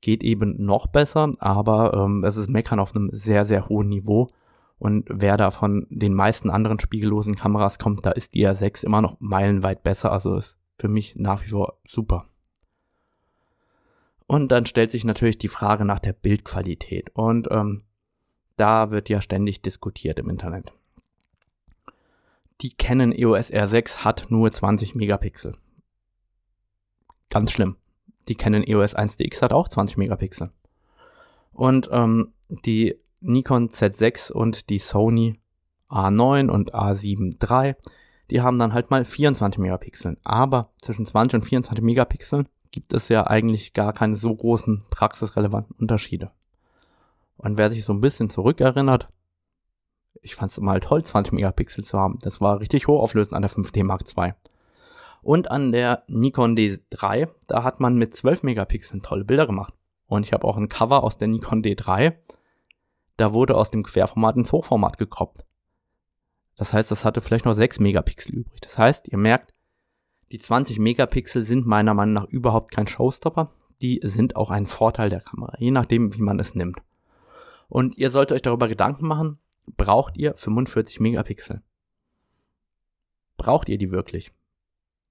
Geht 0.00 0.22
eben 0.22 0.64
noch 0.64 0.86
besser, 0.86 1.30
aber 1.38 1.92
ähm, 1.92 2.24
es 2.24 2.38
ist 2.38 2.48
Meckern 2.48 2.80
auf 2.80 2.96
einem 2.96 3.10
sehr, 3.12 3.44
sehr 3.44 3.68
hohen 3.68 3.90
Niveau. 3.90 4.28
Und 4.78 5.06
wer 5.10 5.36
da 5.36 5.50
von 5.50 5.86
den 5.90 6.14
meisten 6.14 6.48
anderen 6.48 6.80
spiegellosen 6.80 7.36
Kameras 7.36 7.78
kommt, 7.78 8.06
da 8.06 8.12
ist 8.12 8.32
die 8.32 8.48
R6 8.48 8.82
immer 8.82 9.02
noch 9.02 9.16
meilenweit 9.20 9.82
besser. 9.82 10.12
Also 10.12 10.36
ist 10.36 10.56
für 10.78 10.88
mich 10.88 11.14
nach 11.16 11.44
wie 11.44 11.50
vor 11.50 11.78
super. 11.86 12.24
Und 14.26 14.50
dann 14.50 14.64
stellt 14.64 14.90
sich 14.90 15.04
natürlich 15.04 15.36
die 15.36 15.48
Frage 15.48 15.84
nach 15.84 15.98
der 15.98 16.14
Bildqualität. 16.14 17.10
Und 17.12 17.48
ähm, 17.50 17.82
da 18.56 18.90
wird 18.90 19.10
ja 19.10 19.20
ständig 19.20 19.60
diskutiert 19.60 20.18
im 20.18 20.30
Internet. 20.30 20.72
Die 22.60 22.74
Canon 22.74 23.12
EOS 23.12 23.52
R6 23.52 23.98
hat 23.98 24.26
nur 24.28 24.50
20 24.50 24.94
Megapixel. 24.94 25.56
Ganz 27.30 27.50
schlimm. 27.50 27.76
Die 28.28 28.34
Canon 28.34 28.62
EOS 28.62 28.94
1DX 28.94 29.42
hat 29.42 29.52
auch 29.52 29.68
20 29.68 29.96
Megapixel. 29.96 30.52
Und 31.52 31.88
ähm, 31.92 32.32
die 32.48 32.96
Nikon 33.20 33.70
Z6 33.70 34.32
und 34.32 34.68
die 34.68 34.78
Sony 34.78 35.34
A9 35.88 36.48
und 36.48 36.74
A7 36.74 37.36
III, 37.42 37.74
die 38.30 38.40
haben 38.40 38.58
dann 38.58 38.72
halt 38.72 38.90
mal 38.90 39.04
24 39.04 39.58
Megapixel. 39.58 40.18
Aber 40.24 40.70
zwischen 40.80 41.06
20 41.06 41.36
und 41.36 41.42
24 41.42 41.84
Megapixeln 41.84 42.48
gibt 42.70 42.92
es 42.92 43.08
ja 43.08 43.26
eigentlich 43.26 43.72
gar 43.72 43.92
keine 43.92 44.16
so 44.16 44.34
großen 44.34 44.84
praxisrelevanten 44.90 45.76
Unterschiede. 45.76 46.30
Und 47.36 47.56
wer 47.56 47.70
sich 47.70 47.84
so 47.84 47.92
ein 47.92 48.00
bisschen 48.00 48.30
zurückerinnert, 48.30 49.08
ich 50.22 50.34
fand 50.34 50.50
es 50.50 50.60
mal 50.60 50.80
toll, 50.80 51.04
20 51.04 51.32
Megapixel 51.32 51.84
zu 51.84 51.98
haben. 51.98 52.18
Das 52.22 52.40
war 52.40 52.60
richtig 52.60 52.86
hochauflösend 52.86 53.34
an 53.34 53.42
der 53.42 53.50
5D 53.50 53.84
Mark 53.84 54.04
II. 54.16 54.32
Und 55.20 55.50
an 55.50 55.70
der 55.70 56.02
Nikon 56.08 56.56
D3, 56.56 57.28
da 57.46 57.62
hat 57.62 57.80
man 57.80 57.96
mit 57.96 58.14
12 58.16 58.42
Megapixeln 58.42 59.02
tolle 59.02 59.24
Bilder 59.24 59.46
gemacht. 59.46 59.74
Und 60.06 60.26
ich 60.26 60.32
habe 60.32 60.46
auch 60.46 60.56
ein 60.56 60.68
Cover 60.68 61.04
aus 61.04 61.18
der 61.18 61.28
Nikon 61.28 61.62
D3 61.62 62.14
da 63.16 63.32
wurde 63.32 63.56
aus 63.56 63.70
dem 63.70 63.82
Querformat 63.82 64.36
ins 64.36 64.52
Hochformat 64.52 64.98
gekroppt. 64.98 65.44
Das 66.56 66.72
heißt, 66.72 66.90
das 66.90 67.04
hatte 67.04 67.20
vielleicht 67.20 67.44
noch 67.44 67.54
6 67.54 67.80
Megapixel 67.80 68.34
übrig. 68.34 68.60
Das 68.60 68.78
heißt, 68.78 69.08
ihr 69.08 69.18
merkt, 69.18 69.52
die 70.30 70.38
20 70.38 70.78
Megapixel 70.78 71.44
sind 71.44 71.66
meiner 71.66 71.94
Meinung 71.94 72.14
nach 72.14 72.28
überhaupt 72.28 72.70
kein 72.70 72.86
Showstopper. 72.86 73.52
Die 73.80 74.00
sind 74.02 74.36
auch 74.36 74.50
ein 74.50 74.66
Vorteil 74.66 75.10
der 75.10 75.20
Kamera, 75.20 75.54
je 75.58 75.70
nachdem, 75.70 76.14
wie 76.14 76.22
man 76.22 76.38
es 76.38 76.54
nimmt. 76.54 76.80
Und 77.68 77.96
ihr 77.96 78.10
solltet 78.10 78.36
euch 78.36 78.42
darüber 78.42 78.68
Gedanken 78.68 79.06
machen, 79.06 79.38
braucht 79.66 80.16
ihr 80.16 80.34
45 80.34 81.00
Megapixel? 81.00 81.62
Braucht 83.36 83.68
ihr 83.68 83.78
die 83.78 83.90
wirklich? 83.90 84.32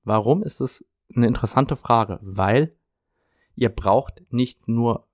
Warum 0.04 0.44
ist 0.44 0.62
es 0.62 0.86
eine 1.14 1.28
interessante 1.28 1.76
Frage? 1.76 2.20
Weil 2.22 2.76
ihr 3.56 3.70
braucht 3.70 4.22
nicht 4.32 4.68
nur 4.68 5.08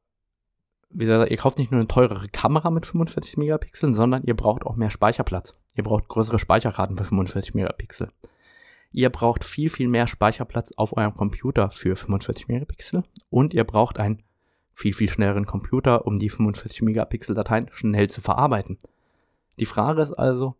wie 0.89 1.05
gesagt, 1.05 1.31
ihr 1.31 1.37
kauft 1.37 1.57
nicht 1.57 1.71
nur 1.71 1.79
eine 1.79 1.87
teurere 1.87 2.29
Kamera 2.29 2.69
mit 2.69 2.85
45 2.85 3.37
Megapixeln, 3.37 3.93
sondern 3.93 4.23
ihr 4.23 4.35
braucht 4.35 4.65
auch 4.65 4.75
mehr 4.75 4.89
Speicherplatz. 4.89 5.53
Ihr 5.75 5.83
braucht 5.83 6.07
größere 6.07 6.39
Speicherkarten 6.39 6.97
für 6.97 7.03
45 7.03 7.53
Megapixel. 7.53 8.09
Ihr 8.91 9.09
braucht 9.09 9.43
viel, 9.43 9.69
viel 9.69 9.89
mehr 9.89 10.07
Speicherplatz 10.07 10.71
auf 10.77 10.95
eurem 10.95 11.13
Computer 11.13 11.69
für 11.71 11.95
45 11.95 12.47
Megapixel 12.47 13.03
und 13.29 13.53
ihr 13.53 13.65
braucht 13.65 13.99
einen 13.99 14.23
viel, 14.73 14.93
viel 14.93 15.09
schnelleren 15.09 15.45
Computer, 15.45 16.07
um 16.07 16.17
die 16.17 16.29
45 16.29 16.81
Megapixel 16.83 17.35
Dateien 17.35 17.69
schnell 17.73 18.09
zu 18.09 18.21
verarbeiten. 18.21 18.77
Die 19.59 19.65
Frage 19.65 20.01
ist 20.01 20.13
also, 20.13 20.55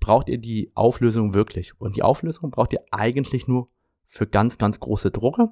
braucht 0.00 0.28
ihr 0.28 0.38
die 0.38 0.72
Auflösung 0.74 1.34
wirklich? 1.34 1.78
Und 1.78 1.96
die 1.96 2.02
Auflösung 2.02 2.50
braucht 2.50 2.72
ihr 2.72 2.84
eigentlich 2.90 3.46
nur 3.46 3.68
für 4.08 4.26
ganz, 4.26 4.58
ganz 4.58 4.80
große 4.80 5.10
Drucke 5.10 5.50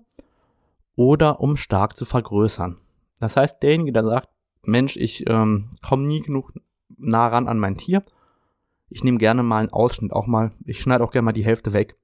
oder 0.96 1.40
um 1.40 1.56
stark 1.56 1.96
zu 1.96 2.04
vergrößern. 2.04 2.78
Das 3.20 3.36
heißt, 3.36 3.62
derjenige, 3.62 3.92
der 3.92 4.04
sagt, 4.04 4.28
Mensch, 4.62 4.96
ich 4.96 5.28
ähm, 5.28 5.70
komme 5.86 6.06
nie 6.06 6.20
genug 6.20 6.52
nah 6.96 7.28
ran 7.28 7.46
an 7.46 7.58
mein 7.58 7.76
Tier, 7.76 8.02
ich 8.90 9.04
nehme 9.04 9.18
gerne 9.18 9.42
mal 9.42 9.60
einen 9.60 9.72
Ausschnitt, 9.72 10.12
auch 10.12 10.26
mal, 10.26 10.52
ich 10.64 10.80
schneide 10.80 11.04
auch 11.04 11.10
gerne 11.10 11.26
mal 11.26 11.32
die 11.32 11.44
Hälfte 11.44 11.72
weg. 11.72 11.96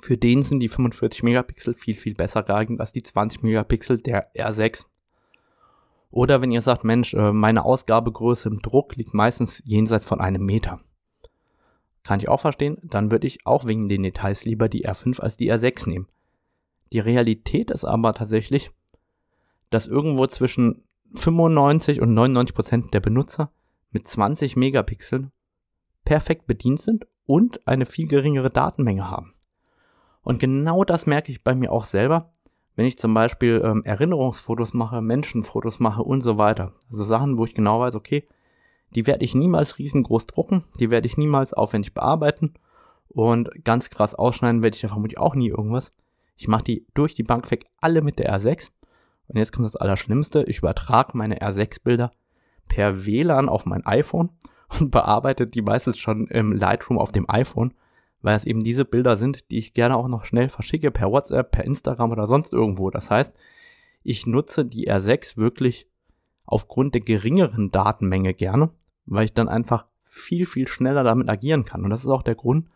Für 0.00 0.16
den 0.16 0.42
sind 0.42 0.60
die 0.60 0.68
45 0.68 1.22
Megapixel 1.22 1.74
viel, 1.74 1.94
viel 1.94 2.14
besser 2.14 2.42
geeignet 2.42 2.80
als 2.80 2.92
die 2.92 3.02
20 3.02 3.42
Megapixel 3.42 3.98
der 3.98 4.34
R6. 4.34 4.86
Oder 6.10 6.40
wenn 6.40 6.52
ihr 6.52 6.62
sagt, 6.62 6.84
Mensch, 6.84 7.14
äh, 7.14 7.32
meine 7.32 7.64
Ausgabegröße 7.64 8.48
im 8.48 8.60
Druck 8.60 8.96
liegt 8.96 9.14
meistens 9.14 9.62
jenseits 9.64 10.06
von 10.06 10.20
einem 10.20 10.44
Meter. 10.44 10.80
Kann 12.02 12.20
ich 12.20 12.28
auch 12.28 12.40
verstehen, 12.40 12.78
dann 12.82 13.10
würde 13.10 13.26
ich 13.26 13.46
auch 13.46 13.66
wegen 13.66 13.88
den 13.88 14.02
Details 14.02 14.44
lieber 14.44 14.68
die 14.68 14.86
R5 14.86 15.20
als 15.20 15.36
die 15.36 15.52
R6 15.52 15.88
nehmen. 15.88 16.08
Die 16.92 17.00
Realität 17.00 17.70
ist 17.70 17.84
aber 17.84 18.14
tatsächlich, 18.14 18.70
dass 19.68 19.86
irgendwo 19.86 20.26
zwischen 20.26 20.84
95 21.14 22.00
und 22.00 22.14
99 22.14 22.54
Prozent 22.54 22.94
der 22.94 23.00
Benutzer 23.00 23.50
mit 23.90 24.06
20 24.06 24.56
Megapixeln 24.56 25.32
perfekt 26.04 26.46
bedient 26.46 26.80
sind 26.80 27.06
und 27.26 27.66
eine 27.66 27.84
viel 27.84 28.08
geringere 28.08 28.50
Datenmenge 28.50 29.10
haben. 29.10 29.34
Und 30.22 30.40
genau 30.40 30.84
das 30.84 31.06
merke 31.06 31.30
ich 31.30 31.44
bei 31.44 31.54
mir 31.54 31.72
auch 31.72 31.84
selber, 31.84 32.30
wenn 32.78 32.86
ich 32.86 32.96
zum 32.96 33.12
Beispiel 33.12 33.60
ähm, 33.64 33.82
Erinnerungsfotos 33.84 34.72
mache, 34.72 35.02
Menschenfotos 35.02 35.80
mache 35.80 36.04
und 36.04 36.20
so 36.20 36.38
weiter. 36.38 36.74
Also 36.92 37.02
Sachen, 37.02 37.36
wo 37.36 37.44
ich 37.44 37.52
genau 37.52 37.80
weiß, 37.80 37.96
okay, 37.96 38.24
die 38.94 39.08
werde 39.08 39.24
ich 39.24 39.34
niemals 39.34 39.78
riesengroß 39.78 40.28
drucken, 40.28 40.62
die 40.78 40.88
werde 40.88 41.08
ich 41.08 41.16
niemals 41.16 41.52
aufwendig 41.52 41.92
bearbeiten 41.92 42.54
und 43.08 43.50
ganz 43.64 43.90
krass 43.90 44.14
ausschneiden 44.14 44.62
werde 44.62 44.76
ich 44.76 44.82
ja 44.82 44.90
vermutlich 44.90 45.18
auch 45.18 45.34
nie 45.34 45.48
irgendwas. 45.48 45.90
Ich 46.36 46.46
mache 46.46 46.62
die 46.62 46.86
durch 46.94 47.14
die 47.14 47.24
Bank 47.24 47.50
weg 47.50 47.66
alle 47.80 48.00
mit 48.00 48.20
der 48.20 48.32
R6 48.32 48.70
und 49.26 49.38
jetzt 49.38 49.52
kommt 49.52 49.66
das 49.66 49.74
Allerschlimmste, 49.74 50.44
ich 50.44 50.58
übertrage 50.58 51.18
meine 51.18 51.40
R6-Bilder 51.40 52.12
per 52.68 53.04
WLAN 53.04 53.48
auf 53.48 53.66
mein 53.66 53.84
iPhone 53.86 54.30
und 54.78 54.92
bearbeitet 54.92 55.56
die 55.56 55.62
meistens 55.62 55.98
schon 55.98 56.28
im 56.28 56.52
Lightroom 56.52 56.98
auf 57.00 57.10
dem 57.10 57.28
iPhone, 57.28 57.74
weil 58.22 58.36
es 58.36 58.44
eben 58.44 58.60
diese 58.60 58.84
Bilder 58.84 59.16
sind, 59.16 59.50
die 59.50 59.58
ich 59.58 59.74
gerne 59.74 59.96
auch 59.96 60.08
noch 60.08 60.24
schnell 60.24 60.48
verschicke 60.48 60.90
per 60.90 61.10
WhatsApp, 61.10 61.50
per 61.50 61.64
Instagram 61.64 62.10
oder 62.10 62.26
sonst 62.26 62.52
irgendwo. 62.52 62.90
Das 62.90 63.10
heißt, 63.10 63.32
ich 64.02 64.26
nutze 64.26 64.64
die 64.64 64.90
R6 64.90 65.36
wirklich 65.36 65.86
aufgrund 66.44 66.94
der 66.94 67.02
geringeren 67.02 67.70
Datenmenge 67.70 68.34
gerne, 68.34 68.70
weil 69.06 69.26
ich 69.26 69.34
dann 69.34 69.48
einfach 69.48 69.86
viel, 70.04 70.46
viel 70.46 70.66
schneller 70.66 71.04
damit 71.04 71.28
agieren 71.28 71.64
kann. 71.64 71.84
Und 71.84 71.90
das 71.90 72.00
ist 72.00 72.10
auch 72.10 72.22
der 72.22 72.34
Grund, 72.34 72.68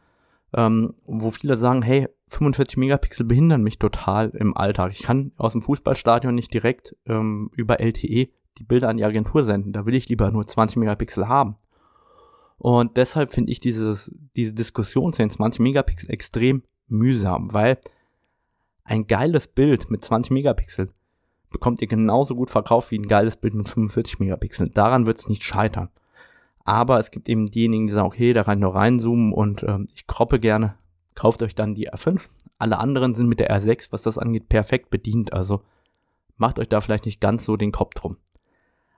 ähm, 0.55 0.95
wo 1.07 1.31
viele 1.31 1.57
sagen, 1.57 1.83
hey, 1.83 2.09
45 2.29 2.77
Megapixel 2.77 3.27
behindern 3.27 3.63
mich 3.63 3.79
total 3.79 4.31
im 4.31 4.57
Alltag. 4.57 4.93
Ich 4.93 5.03
kann 5.03 5.33
aus 5.37 5.53
dem 5.53 5.63
Fußballstadion 5.63 6.35
nicht 6.35 6.53
direkt 6.53 6.97
ähm, 7.07 7.51
über 7.55 7.81
LTE 7.81 8.29
die 8.59 8.65
Bilder 8.65 8.89
an 8.89 8.99
die 8.99 9.05
Agentur 9.05 9.45
senden. 9.45 9.73
Da 9.73 9.87
will 9.87 9.95
ich 9.95 10.09
lieber 10.09 10.31
nur 10.31 10.47
20 10.47 10.77
Megapixel 10.77 11.29
haben. 11.29 11.57
Und 12.63 12.97
deshalb 12.97 13.33
finde 13.33 13.51
ich 13.51 13.59
dieses, 13.59 14.09
diese 14.37 14.53
Diskussion 14.53 15.13
10, 15.13 15.31
20 15.31 15.59
Megapixel 15.59 16.09
extrem 16.13 16.63
mühsam, 16.87 17.53
weil 17.53 17.79
ein 18.85 19.09
geiles 19.09 19.49
Bild 19.49 19.91
mit 19.91 20.05
20 20.05 20.31
Megapixel 20.31 20.89
bekommt 21.51 21.83
ihr 21.83 21.89
genauso 21.89 22.37
gut 22.37 22.51
verkauft 22.51 22.93
wie 22.93 23.01
ein 23.01 23.09
geiles 23.09 23.37
Bild 23.37 23.55
mit 23.55 23.69
45 23.69 24.21
Megapixel. 24.21 24.69
Daran 24.69 25.07
wird 25.07 25.19
es 25.19 25.29
nicht 25.29 25.43
scheitern. 25.43 25.89
Aber 26.63 27.01
es 27.01 27.11
gibt 27.11 27.29
eben 27.29 27.47
diejenigen, 27.47 27.89
die 27.89 27.95
sagen, 27.95 28.07
okay, 28.07 28.33
da 28.33 28.43
ich 28.49 28.59
nur 28.61 28.77
reinzoomen 28.77 29.33
und 29.33 29.65
ähm, 29.65 29.89
ich 29.97 30.07
kroppe 30.07 30.39
gerne. 30.39 30.77
Kauft 31.17 31.43
euch 31.43 31.57
dann 31.57 31.75
die 31.75 31.91
R5. 31.91 32.21
Alle 32.59 32.79
anderen 32.79 33.17
sind 33.17 33.27
mit 33.27 33.41
der 33.41 33.51
R6, 33.51 33.89
was 33.91 34.03
das 34.03 34.19
angeht, 34.19 34.49
perfekt 34.49 34.89
bedient. 34.89 35.33
Also 35.33 35.63
macht 36.37 36.61
euch 36.61 36.69
da 36.69 36.81
vielleicht 36.81 37.07
nicht 37.07 37.21
ganz 37.21 37.45
so 37.45 37.57
den 37.57 37.73
Kopf 37.73 37.95
drum. 37.95 38.19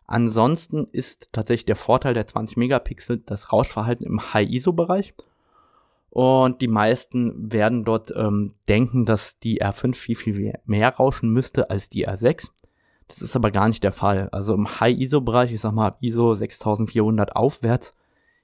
Ansonsten 0.06 0.86
ist 0.92 1.28
tatsächlich 1.32 1.66
der 1.66 1.76
Vorteil 1.76 2.14
der 2.14 2.26
20 2.26 2.56
Megapixel 2.56 3.22
das 3.24 3.52
Rauschverhalten 3.52 4.06
im 4.06 4.34
High-ISO-Bereich. 4.34 5.14
Und 6.10 6.60
die 6.60 6.68
meisten 6.68 7.52
werden 7.52 7.84
dort 7.84 8.12
ähm, 8.14 8.54
denken, 8.68 9.04
dass 9.04 9.38
die 9.38 9.62
R5 9.62 9.94
viel, 9.94 10.16
viel 10.16 10.52
mehr 10.64 10.94
rauschen 10.94 11.30
müsste 11.30 11.70
als 11.70 11.88
die 11.88 12.06
R6. 12.06 12.50
Das 13.08 13.20
ist 13.20 13.34
aber 13.34 13.50
gar 13.50 13.68
nicht 13.68 13.82
der 13.82 13.92
Fall. 13.92 14.28
Also 14.30 14.54
im 14.54 14.80
High-ISO-Bereich, 14.80 15.52
ich 15.52 15.60
sag 15.60 15.72
mal 15.72 15.96
ISO 16.00 16.34
6400 16.34 17.34
aufwärts, 17.34 17.94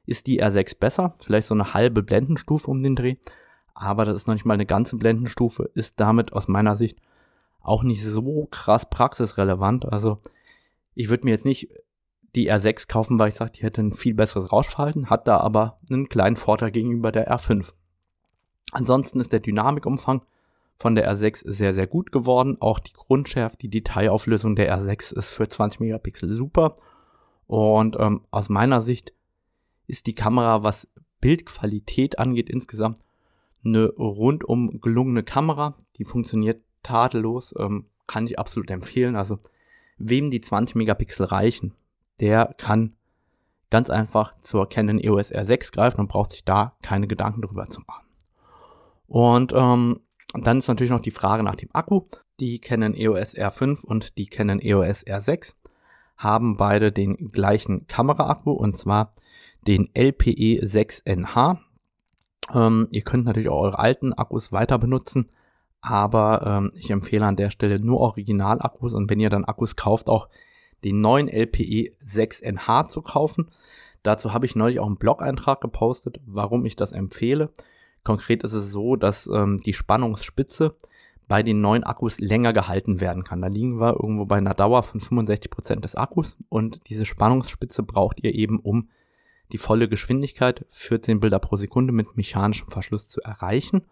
ist 0.07 0.27
die 0.27 0.42
R6 0.42 0.79
besser. 0.79 1.14
Vielleicht 1.20 1.46
so 1.46 1.55
eine 1.55 1.73
halbe 1.73 2.03
Blendenstufe 2.03 2.70
um 2.70 2.83
den 2.83 2.96
Dreh. 2.96 3.16
Aber 3.75 4.05
das 4.05 4.16
ist 4.16 4.27
noch 4.27 4.35
nicht 4.35 4.44
mal 4.44 4.55
eine 4.55 4.66
ganze 4.66 4.96
Blendenstufe. 4.96 5.70
Ist 5.75 6.01
damit 6.01 6.33
aus 6.33 6.49
meiner 6.49 6.77
Sicht 6.77 6.99
auch 7.61 7.83
nicht 7.83 8.03
so 8.03 8.49
krass 8.51 8.88
praxisrelevant. 8.90 9.90
Also 9.90 10.18
ich 11.00 11.08
würde 11.08 11.24
mir 11.24 11.30
jetzt 11.30 11.46
nicht 11.46 11.70
die 12.34 12.52
R6 12.52 12.86
kaufen, 12.86 13.18
weil 13.18 13.30
ich 13.30 13.34
sage, 13.34 13.52
die 13.52 13.62
hätte 13.62 13.80
ein 13.80 13.94
viel 13.94 14.14
besseres 14.14 14.52
Rauschverhalten, 14.52 15.08
hat 15.08 15.26
da 15.26 15.38
aber 15.38 15.78
einen 15.88 16.10
kleinen 16.10 16.36
Vorteil 16.36 16.70
gegenüber 16.70 17.10
der 17.10 17.32
R5. 17.32 17.72
Ansonsten 18.72 19.18
ist 19.18 19.32
der 19.32 19.40
Dynamikumfang 19.40 20.22
von 20.78 20.94
der 20.94 21.10
R6 21.10 21.50
sehr, 21.50 21.74
sehr 21.74 21.86
gut 21.86 22.12
geworden. 22.12 22.58
Auch 22.60 22.78
die 22.78 22.92
Grundschärfe, 22.92 23.56
die 23.56 23.70
Detailauflösung 23.70 24.56
der 24.56 24.78
R6 24.78 25.16
ist 25.16 25.30
für 25.30 25.48
20 25.48 25.80
Megapixel 25.80 26.34
super. 26.34 26.74
Und 27.46 27.96
ähm, 27.98 28.20
aus 28.30 28.50
meiner 28.50 28.82
Sicht 28.82 29.14
ist 29.86 30.06
die 30.06 30.14
Kamera, 30.14 30.62
was 30.62 30.86
Bildqualität 31.20 32.18
angeht, 32.18 32.50
insgesamt 32.50 32.98
eine 33.64 33.86
rundum 33.86 34.80
gelungene 34.82 35.22
Kamera. 35.22 35.76
Die 35.96 36.04
funktioniert 36.04 36.62
tadellos, 36.82 37.54
ähm, 37.58 37.86
kann 38.06 38.26
ich 38.26 38.38
absolut 38.38 38.70
empfehlen. 38.70 39.16
Also 39.16 39.38
wem 40.00 40.30
die 40.30 40.40
20 40.40 40.74
Megapixel 40.76 41.26
reichen, 41.26 41.74
der 42.18 42.54
kann 42.58 42.94
ganz 43.70 43.88
einfach 43.88 44.34
zur 44.40 44.68
Canon 44.68 44.98
EOS 44.98 45.32
R6 45.32 45.72
greifen 45.72 46.00
und 46.00 46.08
braucht 46.08 46.32
sich 46.32 46.44
da 46.44 46.74
keine 46.82 47.06
Gedanken 47.06 47.42
drüber 47.42 47.68
zu 47.68 47.82
machen. 47.82 48.04
Und 49.06 49.52
ähm, 49.54 50.00
dann 50.34 50.58
ist 50.58 50.68
natürlich 50.68 50.90
noch 50.90 51.00
die 51.00 51.10
Frage 51.10 51.42
nach 51.42 51.56
dem 51.56 51.68
Akku. 51.72 52.02
Die 52.40 52.58
Canon 52.58 52.94
EOS 52.94 53.36
R5 53.36 53.84
und 53.84 54.16
die 54.16 54.26
Canon 54.26 54.60
EOS 54.60 55.06
R6 55.06 55.54
haben 56.16 56.56
beide 56.56 56.92
den 56.92 57.32
gleichen 57.32 57.86
Kameraakku 57.86 58.52
und 58.52 58.76
zwar 58.76 59.12
den 59.66 59.90
LPE 59.94 60.64
6NH. 60.64 61.58
Ähm, 62.52 62.88
ihr 62.90 63.02
könnt 63.02 63.24
natürlich 63.24 63.48
auch 63.48 63.60
eure 63.60 63.78
alten 63.78 64.12
Akkus 64.12 64.52
weiter 64.52 64.78
benutzen, 64.78 65.30
aber 65.80 66.42
ähm, 66.46 66.72
ich 66.74 66.90
empfehle 66.90 67.26
an 67.26 67.36
der 67.36 67.50
Stelle 67.50 67.78
nur 67.78 68.00
Original-Akkus 68.00 68.92
und 68.92 69.08
wenn 69.10 69.20
ihr 69.20 69.30
dann 69.30 69.44
Akkus 69.44 69.76
kauft, 69.76 70.08
auch 70.08 70.28
den 70.84 71.00
neuen 71.00 71.28
LPE 71.28 71.92
6NH 72.06 72.88
zu 72.88 73.02
kaufen. 73.02 73.50
Dazu 74.02 74.32
habe 74.32 74.46
ich 74.46 74.56
neulich 74.56 74.80
auch 74.80 74.86
einen 74.86 74.96
Blog-Eintrag 74.96 75.60
gepostet, 75.60 76.20
warum 76.24 76.64
ich 76.64 76.76
das 76.76 76.92
empfehle. 76.92 77.50
Konkret 78.02 78.42
ist 78.44 78.54
es 78.54 78.72
so, 78.72 78.96
dass 78.96 79.26
ähm, 79.26 79.58
die 79.58 79.74
Spannungsspitze 79.74 80.74
bei 81.28 81.42
den 81.42 81.60
neuen 81.60 81.84
Akkus 81.84 82.18
länger 82.18 82.52
gehalten 82.52 83.00
werden 83.00 83.24
kann. 83.24 83.42
Da 83.42 83.48
liegen 83.48 83.78
wir 83.78 83.92
irgendwo 83.92 84.24
bei 84.24 84.38
einer 84.38 84.54
Dauer 84.54 84.82
von 84.82 85.00
65 85.00 85.50
Prozent 85.50 85.84
des 85.84 85.94
Akkus 85.94 86.36
und 86.48 86.81
diese 86.88 87.04
Spannungsspitze 87.04 87.83
braucht 87.83 88.24
ihr 88.24 88.35
eben, 88.35 88.58
um 88.58 88.88
die 89.52 89.58
volle 89.58 89.88
Geschwindigkeit 89.88 90.64
14 90.70 91.20
Bilder 91.20 91.38
pro 91.38 91.56
Sekunde 91.56 91.92
mit 91.92 92.16
mechanischem 92.16 92.68
Verschluss 92.68 93.08
zu 93.08 93.20
erreichen. 93.20 93.83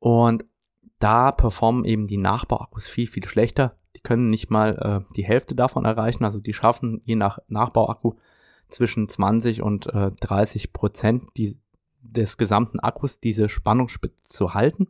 Und 0.00 0.44
da 1.00 1.32
performen 1.32 1.84
eben 1.84 2.06
die 2.06 2.18
Nachbauakkus 2.18 2.86
viel, 2.86 3.06
viel 3.06 3.26
schlechter. 3.26 3.76
Die 3.96 4.00
können 4.00 4.30
nicht 4.30 4.50
mal 4.50 5.04
äh, 5.08 5.14
die 5.16 5.24
Hälfte 5.24 5.54
davon 5.54 5.84
erreichen. 5.84 6.24
Also 6.24 6.38
die 6.38 6.52
schaffen 6.52 7.00
je 7.04 7.16
nach 7.16 7.38
Nachbauakku 7.48 8.14
zwischen 8.68 9.08
20 9.08 9.62
und 9.62 9.86
äh, 9.86 10.12
30 10.20 10.72
Prozent 10.72 11.24
die, 11.36 11.58
des 12.02 12.36
gesamten 12.36 12.78
Akkus 12.78 13.18
diese 13.18 13.48
Spannungsspitze 13.48 14.22
zu 14.22 14.54
halten. 14.54 14.88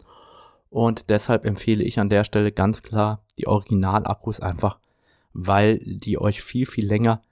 Und 0.69 1.11
deshalb 1.11 1.47
empfehle 1.47 1.83
ich 1.83 1.99
an 1.99 2.11
der 2.11 2.25
Stelle 2.25 2.53
ganz 2.53 2.83
klar 2.83 3.25
die 3.39 3.47
Originalakkus 3.47 4.41
einfach, 4.41 4.79
weil 5.33 5.79
die 5.79 6.19
euch 6.19 6.43
viel, 6.43 6.67
viel 6.67 6.87
länger 6.87 7.23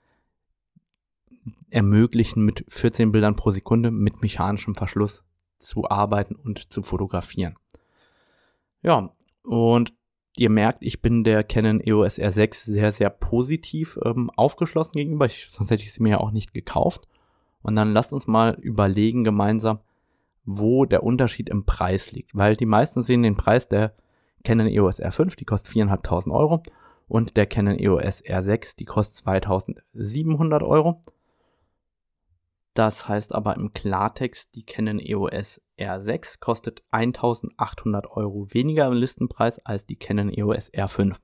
ermöglichen, 1.69 2.43
mit 2.43 2.65
14 2.69 3.11
Bildern 3.11 3.35
pro 3.35 3.51
Sekunde 3.51 3.91
mit 3.91 4.21
mechanischem 4.21 4.75
Verschluss 4.75 5.23
zu 5.57 5.89
arbeiten 5.89 6.35
und 6.35 6.71
zu 6.71 6.81
fotografieren. 6.81 7.55
Ja, 8.81 9.13
und 9.43 9.93
ihr 10.37 10.49
merkt, 10.49 10.83
ich 10.83 11.01
bin 11.01 11.23
der 11.23 11.43
Canon 11.43 11.81
EOS 11.81 12.17
R6 12.17 12.55
sehr, 12.63 12.91
sehr 12.93 13.09
positiv 13.09 13.99
ähm, 14.05 14.29
aufgeschlossen 14.35 14.93
gegenüber. 14.93 15.25
Ich, 15.25 15.47
sonst 15.49 15.69
hätte 15.69 15.83
ich 15.83 15.93
sie 15.93 16.03
mir 16.03 16.09
ja 16.09 16.17
auch 16.19 16.31
nicht 16.31 16.53
gekauft. 16.53 17.07
Und 17.61 17.75
dann 17.75 17.91
lasst 17.91 18.13
uns 18.13 18.27
mal 18.27 18.57
überlegen 18.61 19.23
gemeinsam, 19.23 19.79
wo 20.45 20.85
der 20.85 21.03
Unterschied 21.03 21.49
im 21.49 21.65
Preis 21.65 22.11
liegt. 22.11 22.35
Weil 22.35 22.55
die 22.55 22.65
meisten 22.65 23.03
sehen 23.03 23.23
den 23.23 23.35
Preis 23.35 23.67
der 23.67 23.93
Canon 24.43 24.67
EOS 24.67 25.01
R5, 25.01 25.35
die 25.35 25.45
kostet 25.45 25.75
4.500 25.75 26.31
Euro. 26.31 26.63
Und 27.07 27.35
der 27.37 27.47
Canon 27.47 27.77
EOS 27.77 28.23
R6, 28.23 28.77
die 28.77 28.85
kostet 28.85 29.25
2.700 29.27 30.65
Euro. 30.65 31.01
Das 32.73 33.09
heißt 33.09 33.35
aber 33.35 33.55
im 33.55 33.73
Klartext, 33.73 34.55
die 34.55 34.63
Canon 34.63 34.99
EOS 34.99 35.59
R6 35.79 36.39
kostet 36.39 36.83
1800 36.91 38.11
Euro 38.11 38.47
weniger 38.53 38.87
im 38.87 38.93
Listenpreis 38.93 39.59
als 39.65 39.85
die 39.85 39.95
Canon 39.95 40.31
EOS 40.31 40.71
R5. 40.73 41.17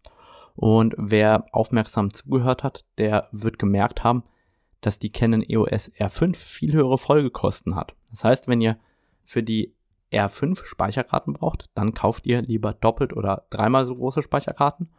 Und 0.56 0.96
wer 0.98 1.46
aufmerksam 1.52 2.10
zugehört 2.12 2.64
hat, 2.64 2.86
der 2.98 3.28
wird 3.32 3.60
gemerkt 3.60 4.04
haben, 4.04 4.24
dass 4.82 5.00
die 5.00 5.12
Canon 5.12 5.42
EOS 5.42 5.92
R5 5.94 6.36
viel 6.36 6.74
höhere 6.74 6.98
Folgekosten 6.98 7.76
hat. 7.76 7.94
Das 8.12 8.24
heißt, 8.24 8.48
wenn 8.48 8.62
ihr 8.62 8.78
für 9.24 9.44
die 9.44 9.74
R5 10.12 10.64
Speicherkarten 10.64 11.34
braucht, 11.34 11.70
dann 11.74 11.94
kauft 11.94 12.26
ihr 12.26 12.42
lieber 12.42 12.74
doppelt 12.74 13.14
oder 13.14 13.46
dreimal 13.50 13.86
so 13.86 13.96
große 13.96 14.22
Speicherkarten. 14.22 14.90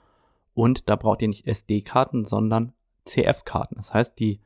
Und 0.55 0.89
da 0.89 0.97
braucht 0.97 1.23
ihr 1.23 1.29
nicht 1.29 1.47
SD-Karten, 1.47 2.25
sondern 2.25 2.73
CF-Karten. 3.07 3.77
Das 3.77 3.95
heißt, 3.95 4.19
die 4.19 4.41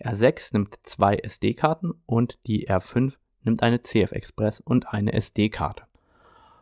R6 0.00 0.50
nimmt 0.52 0.78
zwei 0.82 1.16
SD-Karten 1.16 1.92
und 2.06 2.38
die 2.46 2.68
R5 2.68 3.14
nimmt 3.44 3.62
eine 3.62 3.82
CF 3.82 4.12
Express 4.12 4.60
und 4.60 4.92
eine 4.92 5.12
SD-Karte. 5.12 5.84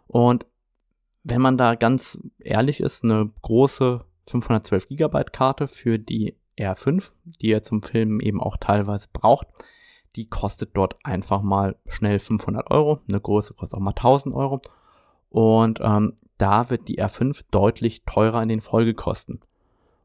Und 0.07 0.47
wenn 1.25 1.41
man 1.41 1.59
da 1.59 1.75
ganz 1.75 2.19
ehrlich 2.39 2.81
ist, 2.81 3.05
eine 3.05 3.31
große 3.43 4.05
512 4.27 4.89
GB 4.89 5.25
Karte 5.33 5.69
für 5.69 5.99
die 5.99 6.35
R5, 6.57 7.13
die 7.25 7.49
ihr 7.49 7.63
zum 7.63 7.83
Filmen 7.83 8.21
eben 8.21 8.41
auch 8.41 8.57
teilweise 8.57 9.09
braucht, 9.13 9.47
die 10.17 10.29
kostet 10.29 10.71
dort 10.75 10.97
einfach 11.05 11.43
mal 11.43 11.77
schnell 11.87 12.19
500 12.19 12.71
Euro. 12.71 13.01
Eine 13.09 13.21
große 13.21 13.55
kostet 13.55 13.77
auch 13.77 13.83
mal 13.83 13.91
1000 13.91 14.35
Euro. 14.35 14.61
Und 15.31 15.81
ähm, 15.83 16.15
da 16.39 16.71
wird 16.71 16.89
die 16.89 17.01
R5 17.01 17.45
deutlich 17.51 18.05
teurer 18.05 18.43
in 18.43 18.49
den 18.49 18.61
Folgekosten. 18.61 19.41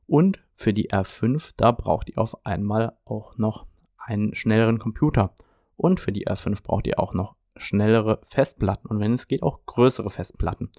Und 0.06 0.40
für 0.56 0.74
die 0.74 0.92
R5, 0.92 1.54
da 1.58 1.72
braucht 1.72 2.10
ihr 2.10 2.18
auf 2.18 2.46
einmal 2.46 2.94
auch 3.06 3.38
noch 3.38 3.66
einen 3.98 4.36
schnelleren 4.36 4.80
Computer. 4.80 5.34
Und 5.78 6.00
für 6.00 6.12
die 6.12 6.28
R5 6.28 6.64
braucht 6.64 6.88
ihr 6.88 7.00
auch 7.00 7.14
noch 7.14 7.36
schnellere 7.56 8.20
Festplatten 8.24 8.88
und 8.88 9.00
wenn 9.00 9.14
es 9.14 9.28
geht 9.28 9.44
auch 9.44 9.60
größere 9.66 10.10
Festplatten. 10.10 10.70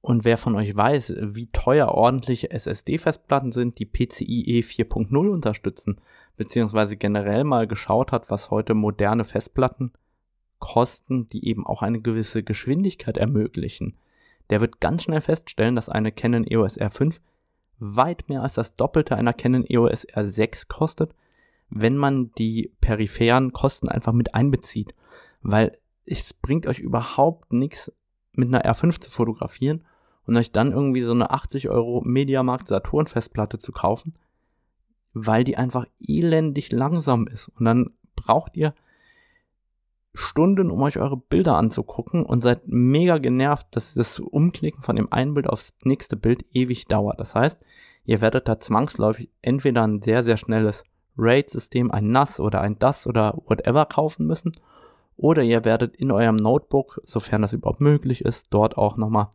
Und 0.00 0.24
wer 0.24 0.38
von 0.38 0.54
euch 0.54 0.76
weiß, 0.76 1.14
wie 1.20 1.48
teuer 1.48 1.88
ordentliche 1.88 2.50
SSD-Festplatten 2.50 3.50
sind, 3.50 3.78
die 3.80 3.86
PCIe 3.86 4.62
4.0 4.62 5.28
unterstützen, 5.28 6.00
beziehungsweise 6.36 6.96
generell 6.96 7.42
mal 7.42 7.66
geschaut 7.66 8.12
hat, 8.12 8.30
was 8.30 8.50
heute 8.50 8.74
moderne 8.74 9.24
Festplatten 9.24 9.92
kosten, 10.58 11.28
die 11.30 11.48
eben 11.48 11.66
auch 11.66 11.82
eine 11.82 12.00
gewisse 12.00 12.42
Geschwindigkeit 12.42 13.16
ermöglichen, 13.16 13.96
der 14.50 14.60
wird 14.60 14.80
ganz 14.80 15.02
schnell 15.02 15.20
feststellen, 15.20 15.74
dass 15.74 15.88
eine 15.88 16.12
Canon 16.12 16.46
EOS 16.46 16.78
R5 16.78 17.18
weit 17.78 18.28
mehr 18.28 18.42
als 18.42 18.54
das 18.54 18.76
Doppelte 18.76 19.16
einer 19.16 19.32
Canon 19.32 19.64
EOS 19.68 20.06
R6 20.06 20.68
kostet, 20.68 21.14
wenn 21.68 21.96
man 21.96 22.32
die 22.32 22.72
peripheren 22.80 23.52
Kosten 23.52 23.88
einfach 23.88 24.12
mit 24.12 24.34
einbezieht. 24.34 24.94
Weil 25.42 25.72
es 26.04 26.32
bringt 26.32 26.66
euch 26.66 26.78
überhaupt 26.78 27.52
nichts, 27.52 27.92
mit 28.32 28.48
einer 28.48 28.64
R5 28.64 29.00
zu 29.00 29.10
fotografieren 29.10 29.84
und 30.26 30.36
euch 30.36 30.52
dann 30.52 30.72
irgendwie 30.72 31.02
so 31.02 31.12
eine 31.12 31.30
80 31.30 31.68
Euro 31.68 32.02
Mediamarkt 32.04 32.68
Saturn 32.68 33.06
Festplatte 33.06 33.58
zu 33.58 33.72
kaufen, 33.72 34.14
weil 35.14 35.44
die 35.44 35.56
einfach 35.56 35.86
elendig 36.00 36.72
langsam 36.72 37.26
ist. 37.26 37.48
Und 37.56 37.64
dann 37.64 37.90
braucht 38.14 38.56
ihr 38.56 38.74
Stunden, 40.12 40.70
um 40.70 40.82
euch 40.82 40.98
eure 40.98 41.16
Bilder 41.16 41.56
anzugucken 41.56 42.24
und 42.24 42.40
seid 42.40 42.62
mega 42.66 43.18
genervt, 43.18 43.66
dass 43.70 43.94
das 43.94 44.18
Umklicken 44.18 44.82
von 44.82 44.96
dem 44.96 45.12
einen 45.12 45.34
Bild 45.34 45.48
aufs 45.48 45.74
nächste 45.82 46.16
Bild 46.16 46.44
ewig 46.52 46.86
dauert. 46.86 47.20
Das 47.20 47.34
heißt, 47.34 47.60
ihr 48.04 48.20
werdet 48.20 48.48
da 48.48 48.58
zwangsläufig 48.58 49.30
entweder 49.42 49.86
ein 49.86 50.00
sehr, 50.00 50.24
sehr 50.24 50.38
schnelles 50.38 50.84
RAID-System, 51.16 51.90
ein 51.90 52.10
NAS 52.10 52.40
oder 52.40 52.60
ein 52.60 52.78
DAS 52.78 53.06
oder 53.06 53.38
whatever 53.46 53.86
kaufen 53.86 54.26
müssen. 54.26 54.52
Oder 55.16 55.42
ihr 55.42 55.64
werdet 55.64 55.96
in 55.96 56.10
eurem 56.10 56.36
Notebook, 56.36 57.00
sofern 57.04 57.42
das 57.42 57.52
überhaupt 57.52 57.80
möglich 57.80 58.24
ist, 58.24 58.48
dort 58.50 58.76
auch 58.76 58.96
nochmal 58.96 59.28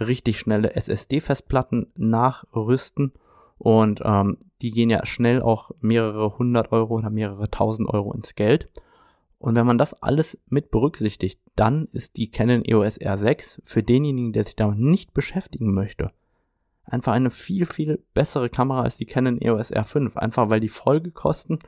richtig 0.00 0.38
schnelle 0.38 0.74
SSD-Festplatten 0.74 1.92
nachrüsten. 1.96 3.12
Und 3.58 4.00
ähm, 4.04 4.38
die 4.62 4.70
gehen 4.70 4.90
ja 4.90 5.04
schnell 5.04 5.42
auch 5.42 5.70
mehrere 5.80 6.38
hundert 6.38 6.72
Euro 6.72 6.94
oder 6.94 7.10
mehrere 7.10 7.50
tausend 7.50 7.88
Euro 7.88 8.12
ins 8.12 8.34
Geld. 8.34 8.68
Und 9.38 9.54
wenn 9.54 9.66
man 9.66 9.78
das 9.78 9.94
alles 10.02 10.38
mit 10.48 10.70
berücksichtigt, 10.70 11.40
dann 11.56 11.88
ist 11.92 12.16
die 12.16 12.30
Canon 12.30 12.64
EOS 12.64 13.00
R6 13.00 13.60
für 13.64 13.82
denjenigen, 13.82 14.32
der 14.32 14.44
sich 14.44 14.56
damit 14.56 14.78
nicht 14.78 15.14
beschäftigen 15.14 15.72
möchte, 15.72 16.10
einfach 16.90 17.12
eine 17.12 17.30
viel, 17.30 17.66
viel 17.66 18.02
bessere 18.14 18.50
Kamera 18.50 18.82
als 18.82 18.96
die 18.96 19.06
Canon 19.06 19.40
EOS 19.40 19.72
R5. 19.72 20.16
Einfach 20.16 20.50
weil 20.50 20.60
die 20.60 20.68
Folgekosten 20.68 21.58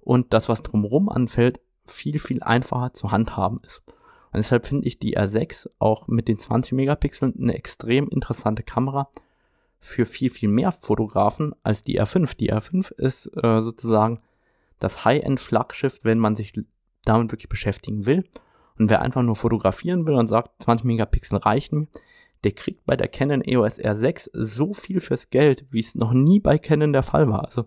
und 0.00 0.32
das, 0.32 0.48
was 0.48 0.62
drumherum 0.62 1.08
anfällt, 1.08 1.60
viel, 1.86 2.18
viel 2.18 2.42
einfacher 2.42 2.92
zu 2.92 3.10
handhaben 3.10 3.60
ist. 3.64 3.82
Und 3.86 4.38
deshalb 4.38 4.66
finde 4.66 4.86
ich 4.86 4.98
die 4.98 5.16
R6 5.16 5.70
auch 5.78 6.08
mit 6.08 6.28
den 6.28 6.38
20 6.38 6.72
Megapixeln 6.72 7.34
eine 7.38 7.54
extrem 7.54 8.08
interessante 8.08 8.62
Kamera 8.62 9.08
für 9.78 10.06
viel, 10.06 10.30
viel 10.30 10.48
mehr 10.48 10.72
Fotografen 10.72 11.54
als 11.62 11.84
die 11.84 12.00
R5. 12.00 12.36
Die 12.36 12.52
R5 12.52 12.92
ist 12.94 13.26
äh, 13.36 13.60
sozusagen 13.60 14.20
das 14.80 15.04
High-End-Flaggschiff, 15.04 16.00
wenn 16.02 16.18
man 16.18 16.36
sich 16.36 16.52
damit 17.04 17.32
wirklich 17.32 17.48
beschäftigen 17.48 18.06
will. 18.06 18.24
Und 18.78 18.90
wer 18.90 19.02
einfach 19.02 19.22
nur 19.22 19.36
fotografieren 19.36 20.06
will 20.06 20.14
und 20.14 20.26
sagt, 20.26 20.62
20 20.62 20.84
Megapixel 20.84 21.38
reichen, 21.38 21.88
der 22.44 22.52
kriegt 22.52 22.84
bei 22.84 22.96
der 22.96 23.08
Canon 23.08 23.42
EOS 23.42 23.78
R6 23.78 24.28
so 24.32 24.74
viel 24.74 25.00
fürs 25.00 25.30
Geld, 25.30 25.66
wie 25.70 25.80
es 25.80 25.94
noch 25.94 26.12
nie 26.12 26.40
bei 26.40 26.58
Canon 26.58 26.92
der 26.92 27.02
Fall 27.02 27.28
war. 27.28 27.44
Also 27.46 27.66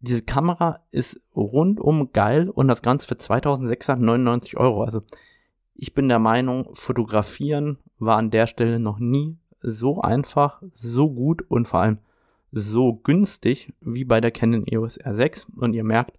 diese 0.00 0.22
Kamera 0.22 0.80
ist 0.90 1.20
rundum 1.34 2.12
geil 2.12 2.50
und 2.50 2.68
das 2.68 2.82
Ganze 2.82 3.08
für 3.08 3.16
2699 3.16 4.56
Euro. 4.56 4.82
Also 4.84 5.02
ich 5.74 5.94
bin 5.94 6.08
der 6.08 6.18
Meinung, 6.18 6.74
fotografieren 6.74 7.78
war 7.98 8.18
an 8.18 8.30
der 8.30 8.46
Stelle 8.46 8.78
noch 8.78 8.98
nie 8.98 9.38
so 9.60 10.00
einfach, 10.00 10.62
so 10.74 11.10
gut 11.10 11.42
und 11.48 11.66
vor 11.66 11.80
allem 11.80 11.98
so 12.52 12.94
günstig 12.94 13.72
wie 13.80 14.04
bei 14.04 14.20
der 14.20 14.30
Canon 14.30 14.66
EOS 14.66 15.00
R6. 15.00 15.46
Und 15.56 15.72
ihr 15.72 15.84
merkt, 15.84 16.18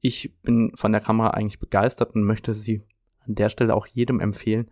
ich 0.00 0.34
bin 0.42 0.72
von 0.74 0.92
der 0.92 1.00
Kamera 1.00 1.30
eigentlich 1.30 1.60
begeistert 1.60 2.14
und 2.14 2.24
möchte 2.24 2.54
sie 2.54 2.82
an 3.26 3.34
der 3.36 3.48
Stelle 3.48 3.74
auch 3.74 3.86
jedem 3.86 4.20
empfehlen, 4.20 4.70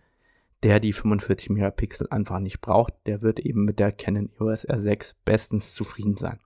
der 0.63 0.81
die 0.81 0.93
45 0.93 1.51
Megapixel 1.51 2.07
einfach 2.11 2.39
nicht 2.39 2.61
braucht. 2.61 2.95
Der 3.07 3.23
wird 3.23 3.41
eben 3.41 3.65
mit 3.65 3.79
der 3.79 3.93
Canon 3.93 4.31
EOS 4.39 4.69
R6 4.69 5.15
bestens 5.25 5.75
zufrieden 5.75 6.17
sein. 6.17 6.39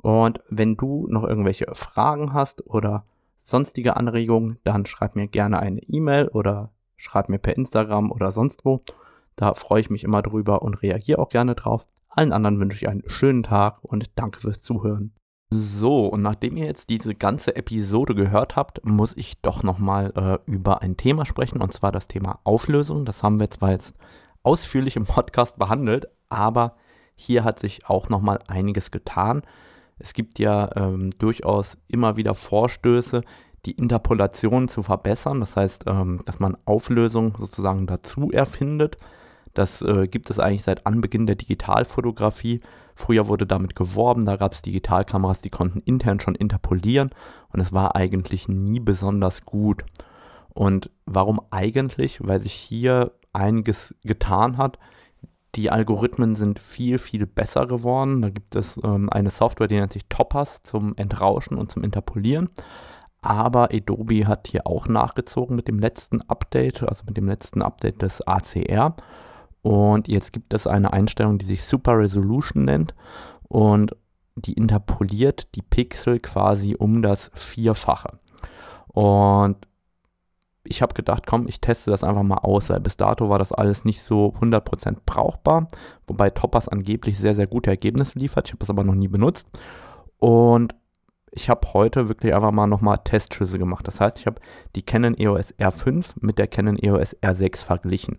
Und 0.00 0.40
wenn 0.48 0.76
du 0.76 1.06
noch 1.08 1.24
irgendwelche 1.24 1.66
Fragen 1.74 2.32
hast 2.32 2.66
oder 2.66 3.04
sonstige 3.42 3.96
Anregungen, 3.96 4.58
dann 4.64 4.86
schreib 4.86 5.16
mir 5.16 5.28
gerne 5.28 5.60
eine 5.60 5.80
E-Mail 5.82 6.28
oder 6.28 6.70
schreib 6.96 7.28
mir 7.28 7.38
per 7.38 7.56
Instagram 7.56 8.10
oder 8.10 8.32
sonst 8.32 8.64
wo. 8.64 8.80
Da 9.36 9.54
freue 9.54 9.80
ich 9.80 9.90
mich 9.90 10.04
immer 10.04 10.22
drüber 10.22 10.62
und 10.62 10.82
reagiere 10.82 11.18
auch 11.18 11.28
gerne 11.28 11.54
drauf. 11.54 11.86
Allen 12.08 12.32
anderen 12.32 12.60
wünsche 12.60 12.76
ich 12.76 12.88
einen 12.88 13.04
schönen 13.06 13.42
Tag 13.42 13.78
und 13.82 14.10
danke 14.16 14.40
fürs 14.40 14.60
Zuhören. 14.60 15.12
So, 15.54 16.06
und 16.06 16.22
nachdem 16.22 16.56
ihr 16.56 16.64
jetzt 16.64 16.88
diese 16.88 17.14
ganze 17.14 17.56
Episode 17.56 18.14
gehört 18.14 18.56
habt, 18.56 18.82
muss 18.86 19.14
ich 19.14 19.42
doch 19.42 19.62
nochmal 19.62 20.12
äh, 20.16 20.50
über 20.50 20.80
ein 20.80 20.96
Thema 20.96 21.26
sprechen, 21.26 21.60
und 21.60 21.74
zwar 21.74 21.92
das 21.92 22.08
Thema 22.08 22.38
Auflösung. 22.44 23.04
Das 23.04 23.22
haben 23.22 23.38
wir 23.38 23.50
zwar 23.50 23.72
jetzt 23.72 23.94
ausführlich 24.42 24.96
im 24.96 25.04
Podcast 25.04 25.58
behandelt, 25.58 26.08
aber 26.30 26.76
hier 27.14 27.44
hat 27.44 27.60
sich 27.60 27.86
auch 27.86 28.08
nochmal 28.08 28.38
einiges 28.46 28.90
getan. 28.90 29.42
Es 29.98 30.14
gibt 30.14 30.38
ja 30.38 30.70
ähm, 30.74 31.10
durchaus 31.18 31.76
immer 31.86 32.16
wieder 32.16 32.34
Vorstöße, 32.34 33.20
die 33.66 33.72
Interpolation 33.72 34.68
zu 34.68 34.82
verbessern. 34.82 35.40
Das 35.40 35.56
heißt, 35.56 35.84
ähm, 35.86 36.20
dass 36.24 36.40
man 36.40 36.56
Auflösung 36.64 37.36
sozusagen 37.38 37.86
dazu 37.86 38.30
erfindet. 38.30 38.96
Das 39.52 39.82
äh, 39.82 40.08
gibt 40.08 40.30
es 40.30 40.38
eigentlich 40.38 40.62
seit 40.62 40.86
Anbeginn 40.86 41.26
der 41.26 41.36
Digitalfotografie. 41.36 42.62
Früher 42.94 43.28
wurde 43.28 43.46
damit 43.46 43.74
geworben, 43.74 44.24
da 44.24 44.36
gab 44.36 44.52
es 44.52 44.62
Digitalkameras, 44.62 45.40
die 45.40 45.50
konnten 45.50 45.80
intern 45.80 46.20
schon 46.20 46.34
interpolieren 46.34 47.10
und 47.52 47.60
es 47.60 47.72
war 47.72 47.96
eigentlich 47.96 48.48
nie 48.48 48.80
besonders 48.80 49.44
gut. 49.44 49.84
Und 50.54 50.90
warum 51.06 51.40
eigentlich? 51.50 52.18
Weil 52.22 52.40
sich 52.40 52.52
hier 52.52 53.12
einiges 53.32 53.94
getan 54.04 54.58
hat. 54.58 54.78
Die 55.54 55.70
Algorithmen 55.70 56.36
sind 56.36 56.58
viel, 56.58 56.98
viel 56.98 57.26
besser 57.26 57.66
geworden. 57.66 58.22
Da 58.22 58.30
gibt 58.30 58.54
es 58.54 58.78
ähm, 58.82 59.10
eine 59.10 59.30
Software, 59.30 59.68
die 59.68 59.74
nennt 59.76 59.92
sich 59.92 60.06
Topaz 60.08 60.62
zum 60.62 60.96
Entrauschen 60.96 61.58
und 61.58 61.70
zum 61.70 61.84
Interpolieren. 61.84 62.48
Aber 63.20 63.68
Adobe 63.72 64.26
hat 64.26 64.48
hier 64.48 64.66
auch 64.66 64.88
nachgezogen 64.88 65.54
mit 65.54 65.68
dem 65.68 65.78
letzten 65.78 66.22
Update, 66.22 66.82
also 66.82 67.04
mit 67.06 67.16
dem 67.16 67.28
letzten 67.28 67.62
Update 67.62 68.02
des 68.02 68.26
ACR. 68.26 68.96
Und 69.62 70.08
jetzt 70.08 70.32
gibt 70.32 70.52
es 70.54 70.66
eine 70.66 70.92
Einstellung, 70.92 71.38
die 71.38 71.46
sich 71.46 71.64
Super 71.64 71.98
Resolution 71.98 72.64
nennt 72.64 72.94
und 73.48 73.96
die 74.34 74.54
interpoliert 74.54 75.54
die 75.54 75.62
Pixel 75.62 76.18
quasi 76.18 76.74
um 76.76 77.02
das 77.02 77.30
Vierfache. 77.34 78.18
Und 78.88 79.56
ich 80.64 80.80
habe 80.82 80.94
gedacht, 80.94 81.26
komm, 81.26 81.48
ich 81.48 81.60
teste 81.60 81.90
das 81.90 82.04
einfach 82.04 82.22
mal 82.22 82.38
aus, 82.38 82.70
weil 82.70 82.80
bis 82.80 82.96
dato 82.96 83.28
war 83.28 83.38
das 83.38 83.52
alles 83.52 83.84
nicht 83.84 84.02
so 84.02 84.32
100% 84.40 84.98
brauchbar, 85.04 85.68
wobei 86.06 86.30
Toppers 86.30 86.68
angeblich 86.68 87.18
sehr, 87.18 87.34
sehr 87.34 87.46
gute 87.46 87.70
Ergebnisse 87.70 88.18
liefert. 88.18 88.46
Ich 88.46 88.52
habe 88.52 88.60
das 88.60 88.70
aber 88.70 88.84
noch 88.84 88.94
nie 88.94 89.08
benutzt. 89.08 89.48
Und 90.18 90.74
ich 91.32 91.50
habe 91.50 91.72
heute 91.72 92.08
wirklich 92.08 92.34
einfach 92.34 92.52
mal 92.52 92.66
nochmal 92.66 92.98
Testschüsse 93.02 93.58
gemacht. 93.58 93.88
Das 93.88 94.00
heißt, 94.00 94.18
ich 94.18 94.26
habe 94.26 94.40
die 94.76 94.82
Canon 94.82 95.18
EOS 95.18 95.54
R5 95.54 96.14
mit 96.20 96.38
der 96.38 96.46
Canon 96.46 96.78
EOS 96.78 97.16
R6 97.16 97.64
verglichen. 97.64 98.18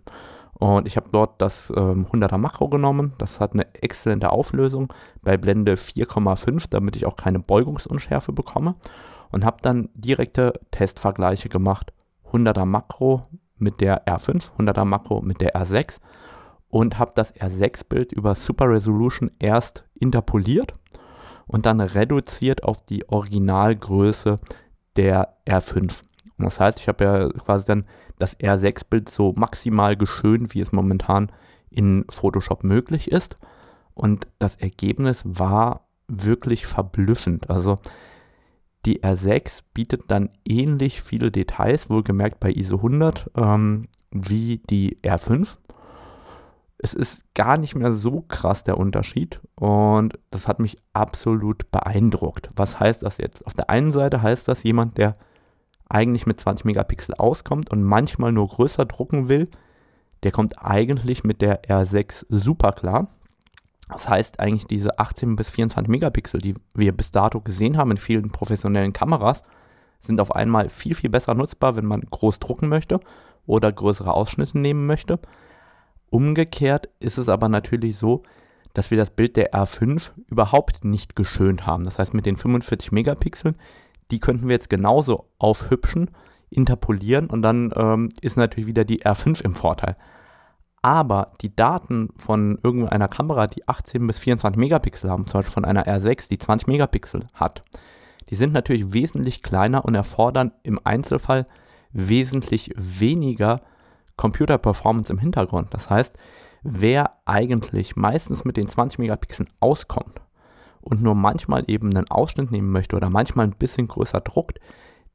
Und 0.64 0.86
ich 0.86 0.96
habe 0.96 1.10
dort 1.12 1.42
das 1.42 1.70
ähm, 1.76 2.06
100er 2.06 2.38
Makro 2.38 2.70
genommen. 2.70 3.12
Das 3.18 3.38
hat 3.38 3.52
eine 3.52 3.66
exzellente 3.74 4.30
Auflösung 4.30 4.90
bei 5.20 5.36
Blende 5.36 5.74
4,5, 5.74 6.68
damit 6.70 6.96
ich 6.96 7.04
auch 7.04 7.16
keine 7.16 7.38
Beugungsunschärfe 7.38 8.32
bekomme. 8.32 8.74
Und 9.30 9.44
habe 9.44 9.58
dann 9.60 9.90
direkte 9.92 10.54
Testvergleiche 10.70 11.50
gemacht. 11.50 11.92
100er 12.32 12.64
Makro 12.64 13.24
mit 13.58 13.82
der 13.82 14.06
R5, 14.06 14.52
100er 14.58 14.86
Makro 14.86 15.20
mit 15.20 15.42
der 15.42 15.54
R6 15.54 15.98
und 16.68 16.98
habe 16.98 17.12
das 17.14 17.34
R6-Bild 17.34 18.12
über 18.12 18.34
Super 18.34 18.70
Resolution 18.70 19.30
erst 19.38 19.84
interpoliert 19.92 20.72
und 21.46 21.66
dann 21.66 21.80
reduziert 21.80 22.64
auf 22.64 22.82
die 22.86 23.06
Originalgröße 23.06 24.38
der 24.96 25.36
R5. 25.46 26.00
Und 26.38 26.44
das 26.46 26.58
heißt, 26.58 26.80
ich 26.80 26.88
habe 26.88 27.04
ja 27.04 27.28
quasi 27.28 27.66
dann 27.66 27.84
das 28.18 28.38
R6-Bild 28.38 29.08
so 29.08 29.32
maximal 29.36 29.96
geschönt, 29.96 30.54
wie 30.54 30.60
es 30.60 30.72
momentan 30.72 31.30
in 31.70 32.04
Photoshop 32.08 32.64
möglich 32.64 33.10
ist. 33.10 33.36
Und 33.94 34.26
das 34.38 34.56
Ergebnis 34.56 35.22
war 35.24 35.88
wirklich 36.08 36.66
verblüffend. 36.66 37.50
Also 37.50 37.78
die 38.86 39.02
R6 39.02 39.60
bietet 39.72 40.02
dann 40.08 40.30
ähnlich 40.46 41.02
viele 41.02 41.30
Details, 41.30 41.88
wohlgemerkt 41.88 42.40
bei 42.40 42.50
ISO 42.50 42.76
100, 42.76 43.30
ähm, 43.36 43.88
wie 44.10 44.58
die 44.58 44.98
R5 45.02 45.56
es 46.84 46.92
ist 46.92 47.34
gar 47.34 47.56
nicht 47.56 47.74
mehr 47.74 47.94
so 47.94 48.20
krass 48.20 48.62
der 48.62 48.76
Unterschied 48.76 49.40
und 49.54 50.18
das 50.30 50.48
hat 50.48 50.58
mich 50.60 50.76
absolut 50.92 51.70
beeindruckt. 51.70 52.50
Was 52.56 52.78
heißt 52.78 53.02
das 53.02 53.16
jetzt? 53.16 53.46
Auf 53.46 53.54
der 53.54 53.70
einen 53.70 53.90
Seite 53.90 54.20
heißt 54.20 54.46
das 54.48 54.64
jemand, 54.64 54.98
der 54.98 55.14
eigentlich 55.94 56.26
mit 56.26 56.40
20 56.40 56.64
Megapixel 56.64 57.14
auskommt 57.14 57.70
und 57.70 57.82
manchmal 57.82 58.32
nur 58.32 58.48
größer 58.48 58.84
drucken 58.84 59.28
will, 59.28 59.48
der 60.24 60.32
kommt 60.32 60.54
eigentlich 60.58 61.22
mit 61.22 61.40
der 61.40 61.62
R6 61.64 62.26
super 62.28 62.72
klar. 62.72 63.08
Das 63.88 64.08
heißt 64.08 64.40
eigentlich 64.40 64.66
diese 64.66 64.98
18 64.98 65.36
bis 65.36 65.50
24 65.50 65.88
Megapixel, 65.88 66.40
die 66.40 66.54
wir 66.74 66.92
bis 66.92 67.10
dato 67.10 67.40
gesehen 67.40 67.76
haben 67.76 67.92
in 67.92 67.96
vielen 67.96 68.30
professionellen 68.30 68.92
Kameras, 68.92 69.44
sind 70.00 70.20
auf 70.20 70.34
einmal 70.34 70.68
viel, 70.68 70.94
viel 70.94 71.10
besser 71.10 71.34
nutzbar, 71.34 71.76
wenn 71.76 71.86
man 71.86 72.00
groß 72.00 72.40
drucken 72.40 72.68
möchte 72.68 72.98
oder 73.46 73.70
größere 73.70 74.12
Ausschnitte 74.12 74.58
nehmen 74.58 74.86
möchte. 74.86 75.20
Umgekehrt 76.10 76.88
ist 77.00 77.18
es 77.18 77.28
aber 77.28 77.48
natürlich 77.48 77.98
so, 77.98 78.22
dass 78.72 78.90
wir 78.90 78.98
das 78.98 79.10
Bild 79.10 79.36
der 79.36 79.52
R5 79.52 80.10
überhaupt 80.28 80.84
nicht 80.84 81.14
geschönt 81.14 81.66
haben. 81.66 81.84
Das 81.84 81.98
heißt, 81.98 82.14
mit 82.14 82.26
den 82.26 82.36
45 82.36 82.90
Megapixeln, 82.90 83.56
die 84.10 84.20
könnten 84.20 84.48
wir 84.48 84.54
jetzt 84.54 84.70
genauso 84.70 85.28
aufhübschen, 85.38 86.10
interpolieren 86.50 87.28
und 87.28 87.42
dann 87.42 87.72
ähm, 87.76 88.08
ist 88.20 88.36
natürlich 88.36 88.66
wieder 88.66 88.84
die 88.84 89.02
R5 89.02 89.42
im 89.42 89.54
Vorteil. 89.54 89.96
Aber 90.82 91.32
die 91.40 91.54
Daten 91.54 92.10
von 92.16 92.58
irgendeiner 92.62 93.08
Kamera, 93.08 93.46
die 93.46 93.66
18 93.66 94.06
bis 94.06 94.18
24 94.18 94.58
Megapixel 94.58 95.10
haben, 95.10 95.26
zum 95.26 95.38
Beispiel 95.38 95.54
von 95.54 95.64
einer 95.64 95.86
R6, 95.86 96.28
die 96.28 96.38
20 96.38 96.68
Megapixel 96.68 97.26
hat, 97.34 97.62
die 98.28 98.36
sind 98.36 98.52
natürlich 98.52 98.92
wesentlich 98.92 99.42
kleiner 99.42 99.84
und 99.84 99.94
erfordern 99.94 100.52
im 100.62 100.78
Einzelfall 100.84 101.46
wesentlich 101.92 102.72
weniger 102.76 103.62
Computer-Performance 104.16 105.12
im 105.12 105.18
Hintergrund. 105.18 105.72
Das 105.72 105.90
heißt, 105.90 106.16
wer 106.62 107.18
eigentlich 107.24 107.96
meistens 107.96 108.44
mit 108.44 108.56
den 108.56 108.68
20 108.68 108.98
Megapixeln 108.98 109.48
auskommt 109.60 110.23
und 110.84 111.02
nur 111.02 111.14
manchmal 111.14 111.64
eben 111.66 111.94
einen 111.94 112.10
Ausschnitt 112.10 112.50
nehmen 112.50 112.70
möchte 112.70 112.96
oder 112.96 113.10
manchmal 113.10 113.46
ein 113.46 113.56
bisschen 113.56 113.88
größer 113.88 114.20
druckt, 114.20 114.60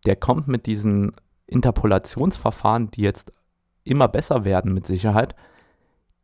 der 0.05 0.15
kommt 0.15 0.47
mit 0.47 0.65
diesen 0.65 1.11
Interpolationsverfahren, 1.47 2.91
die 2.91 3.01
jetzt 3.01 3.32
immer 3.84 4.07
besser 4.07 4.45
werden 4.45 4.74
mit 4.74 4.86
Sicherheit, 4.86 5.36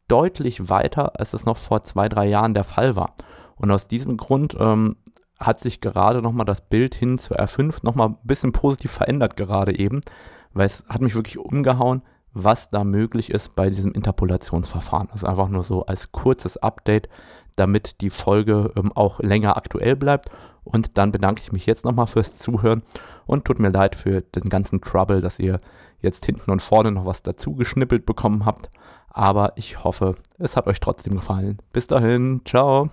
deutlich 0.07 0.69
weiter, 0.69 1.19
als 1.19 1.31
das 1.31 1.45
noch 1.45 1.57
vor 1.57 1.83
zwei, 1.83 2.09
drei 2.09 2.27
Jahren 2.27 2.53
der 2.53 2.63
Fall 2.63 2.95
war. 2.95 3.15
Und 3.55 3.71
aus 3.71 3.87
diesem 3.87 4.17
Grund 4.17 4.55
ähm, 4.59 4.97
hat 5.39 5.59
sich 5.59 5.81
gerade 5.81 6.21
nochmal 6.21 6.45
das 6.45 6.61
Bild 6.61 6.95
hin 6.95 7.17
zur 7.17 7.39
R5 7.39 7.79
nochmal 7.83 8.09
ein 8.09 8.17
bisschen 8.23 8.51
positiv 8.51 8.91
verändert 8.91 9.35
gerade 9.35 9.77
eben, 9.77 10.01
weil 10.53 10.67
es 10.67 10.83
hat 10.87 11.01
mich 11.01 11.15
wirklich 11.15 11.37
umgehauen, 11.37 12.01
was 12.33 12.69
da 12.69 12.83
möglich 12.83 13.31
ist 13.31 13.55
bei 13.55 13.69
diesem 13.69 13.93
Interpolationsverfahren. 13.93 15.07
Das 15.07 15.23
ist 15.23 15.27
einfach 15.27 15.49
nur 15.49 15.63
so 15.63 15.85
als 15.85 16.11
kurzes 16.11 16.57
Update, 16.57 17.09
damit 17.55 18.01
die 18.01 18.09
Folge 18.09 18.71
ähm, 18.75 18.91
auch 18.93 19.19
länger 19.19 19.57
aktuell 19.57 19.95
bleibt. 19.95 20.29
Und 20.63 20.97
dann 20.97 21.11
bedanke 21.11 21.41
ich 21.41 21.51
mich 21.51 21.65
jetzt 21.65 21.85
nochmal 21.85 22.07
fürs 22.07 22.33
Zuhören 22.33 22.83
und 23.25 23.45
tut 23.45 23.59
mir 23.59 23.69
leid 23.69 23.95
für 23.95 24.21
den 24.21 24.49
ganzen 24.49 24.81
Trouble, 24.81 25.21
dass 25.21 25.39
ihr 25.39 25.59
jetzt 26.01 26.25
hinten 26.25 26.51
und 26.51 26.61
vorne 26.61 26.91
noch 26.91 27.05
was 27.05 27.23
dazu 27.23 27.55
geschnippelt 27.55 28.05
bekommen 28.05 28.45
habt. 28.45 28.69
Aber 29.09 29.53
ich 29.55 29.83
hoffe, 29.83 30.15
es 30.37 30.57
hat 30.57 30.67
euch 30.67 30.79
trotzdem 30.79 31.15
gefallen. 31.15 31.59
Bis 31.71 31.87
dahin, 31.87 32.41
ciao. 32.45 32.89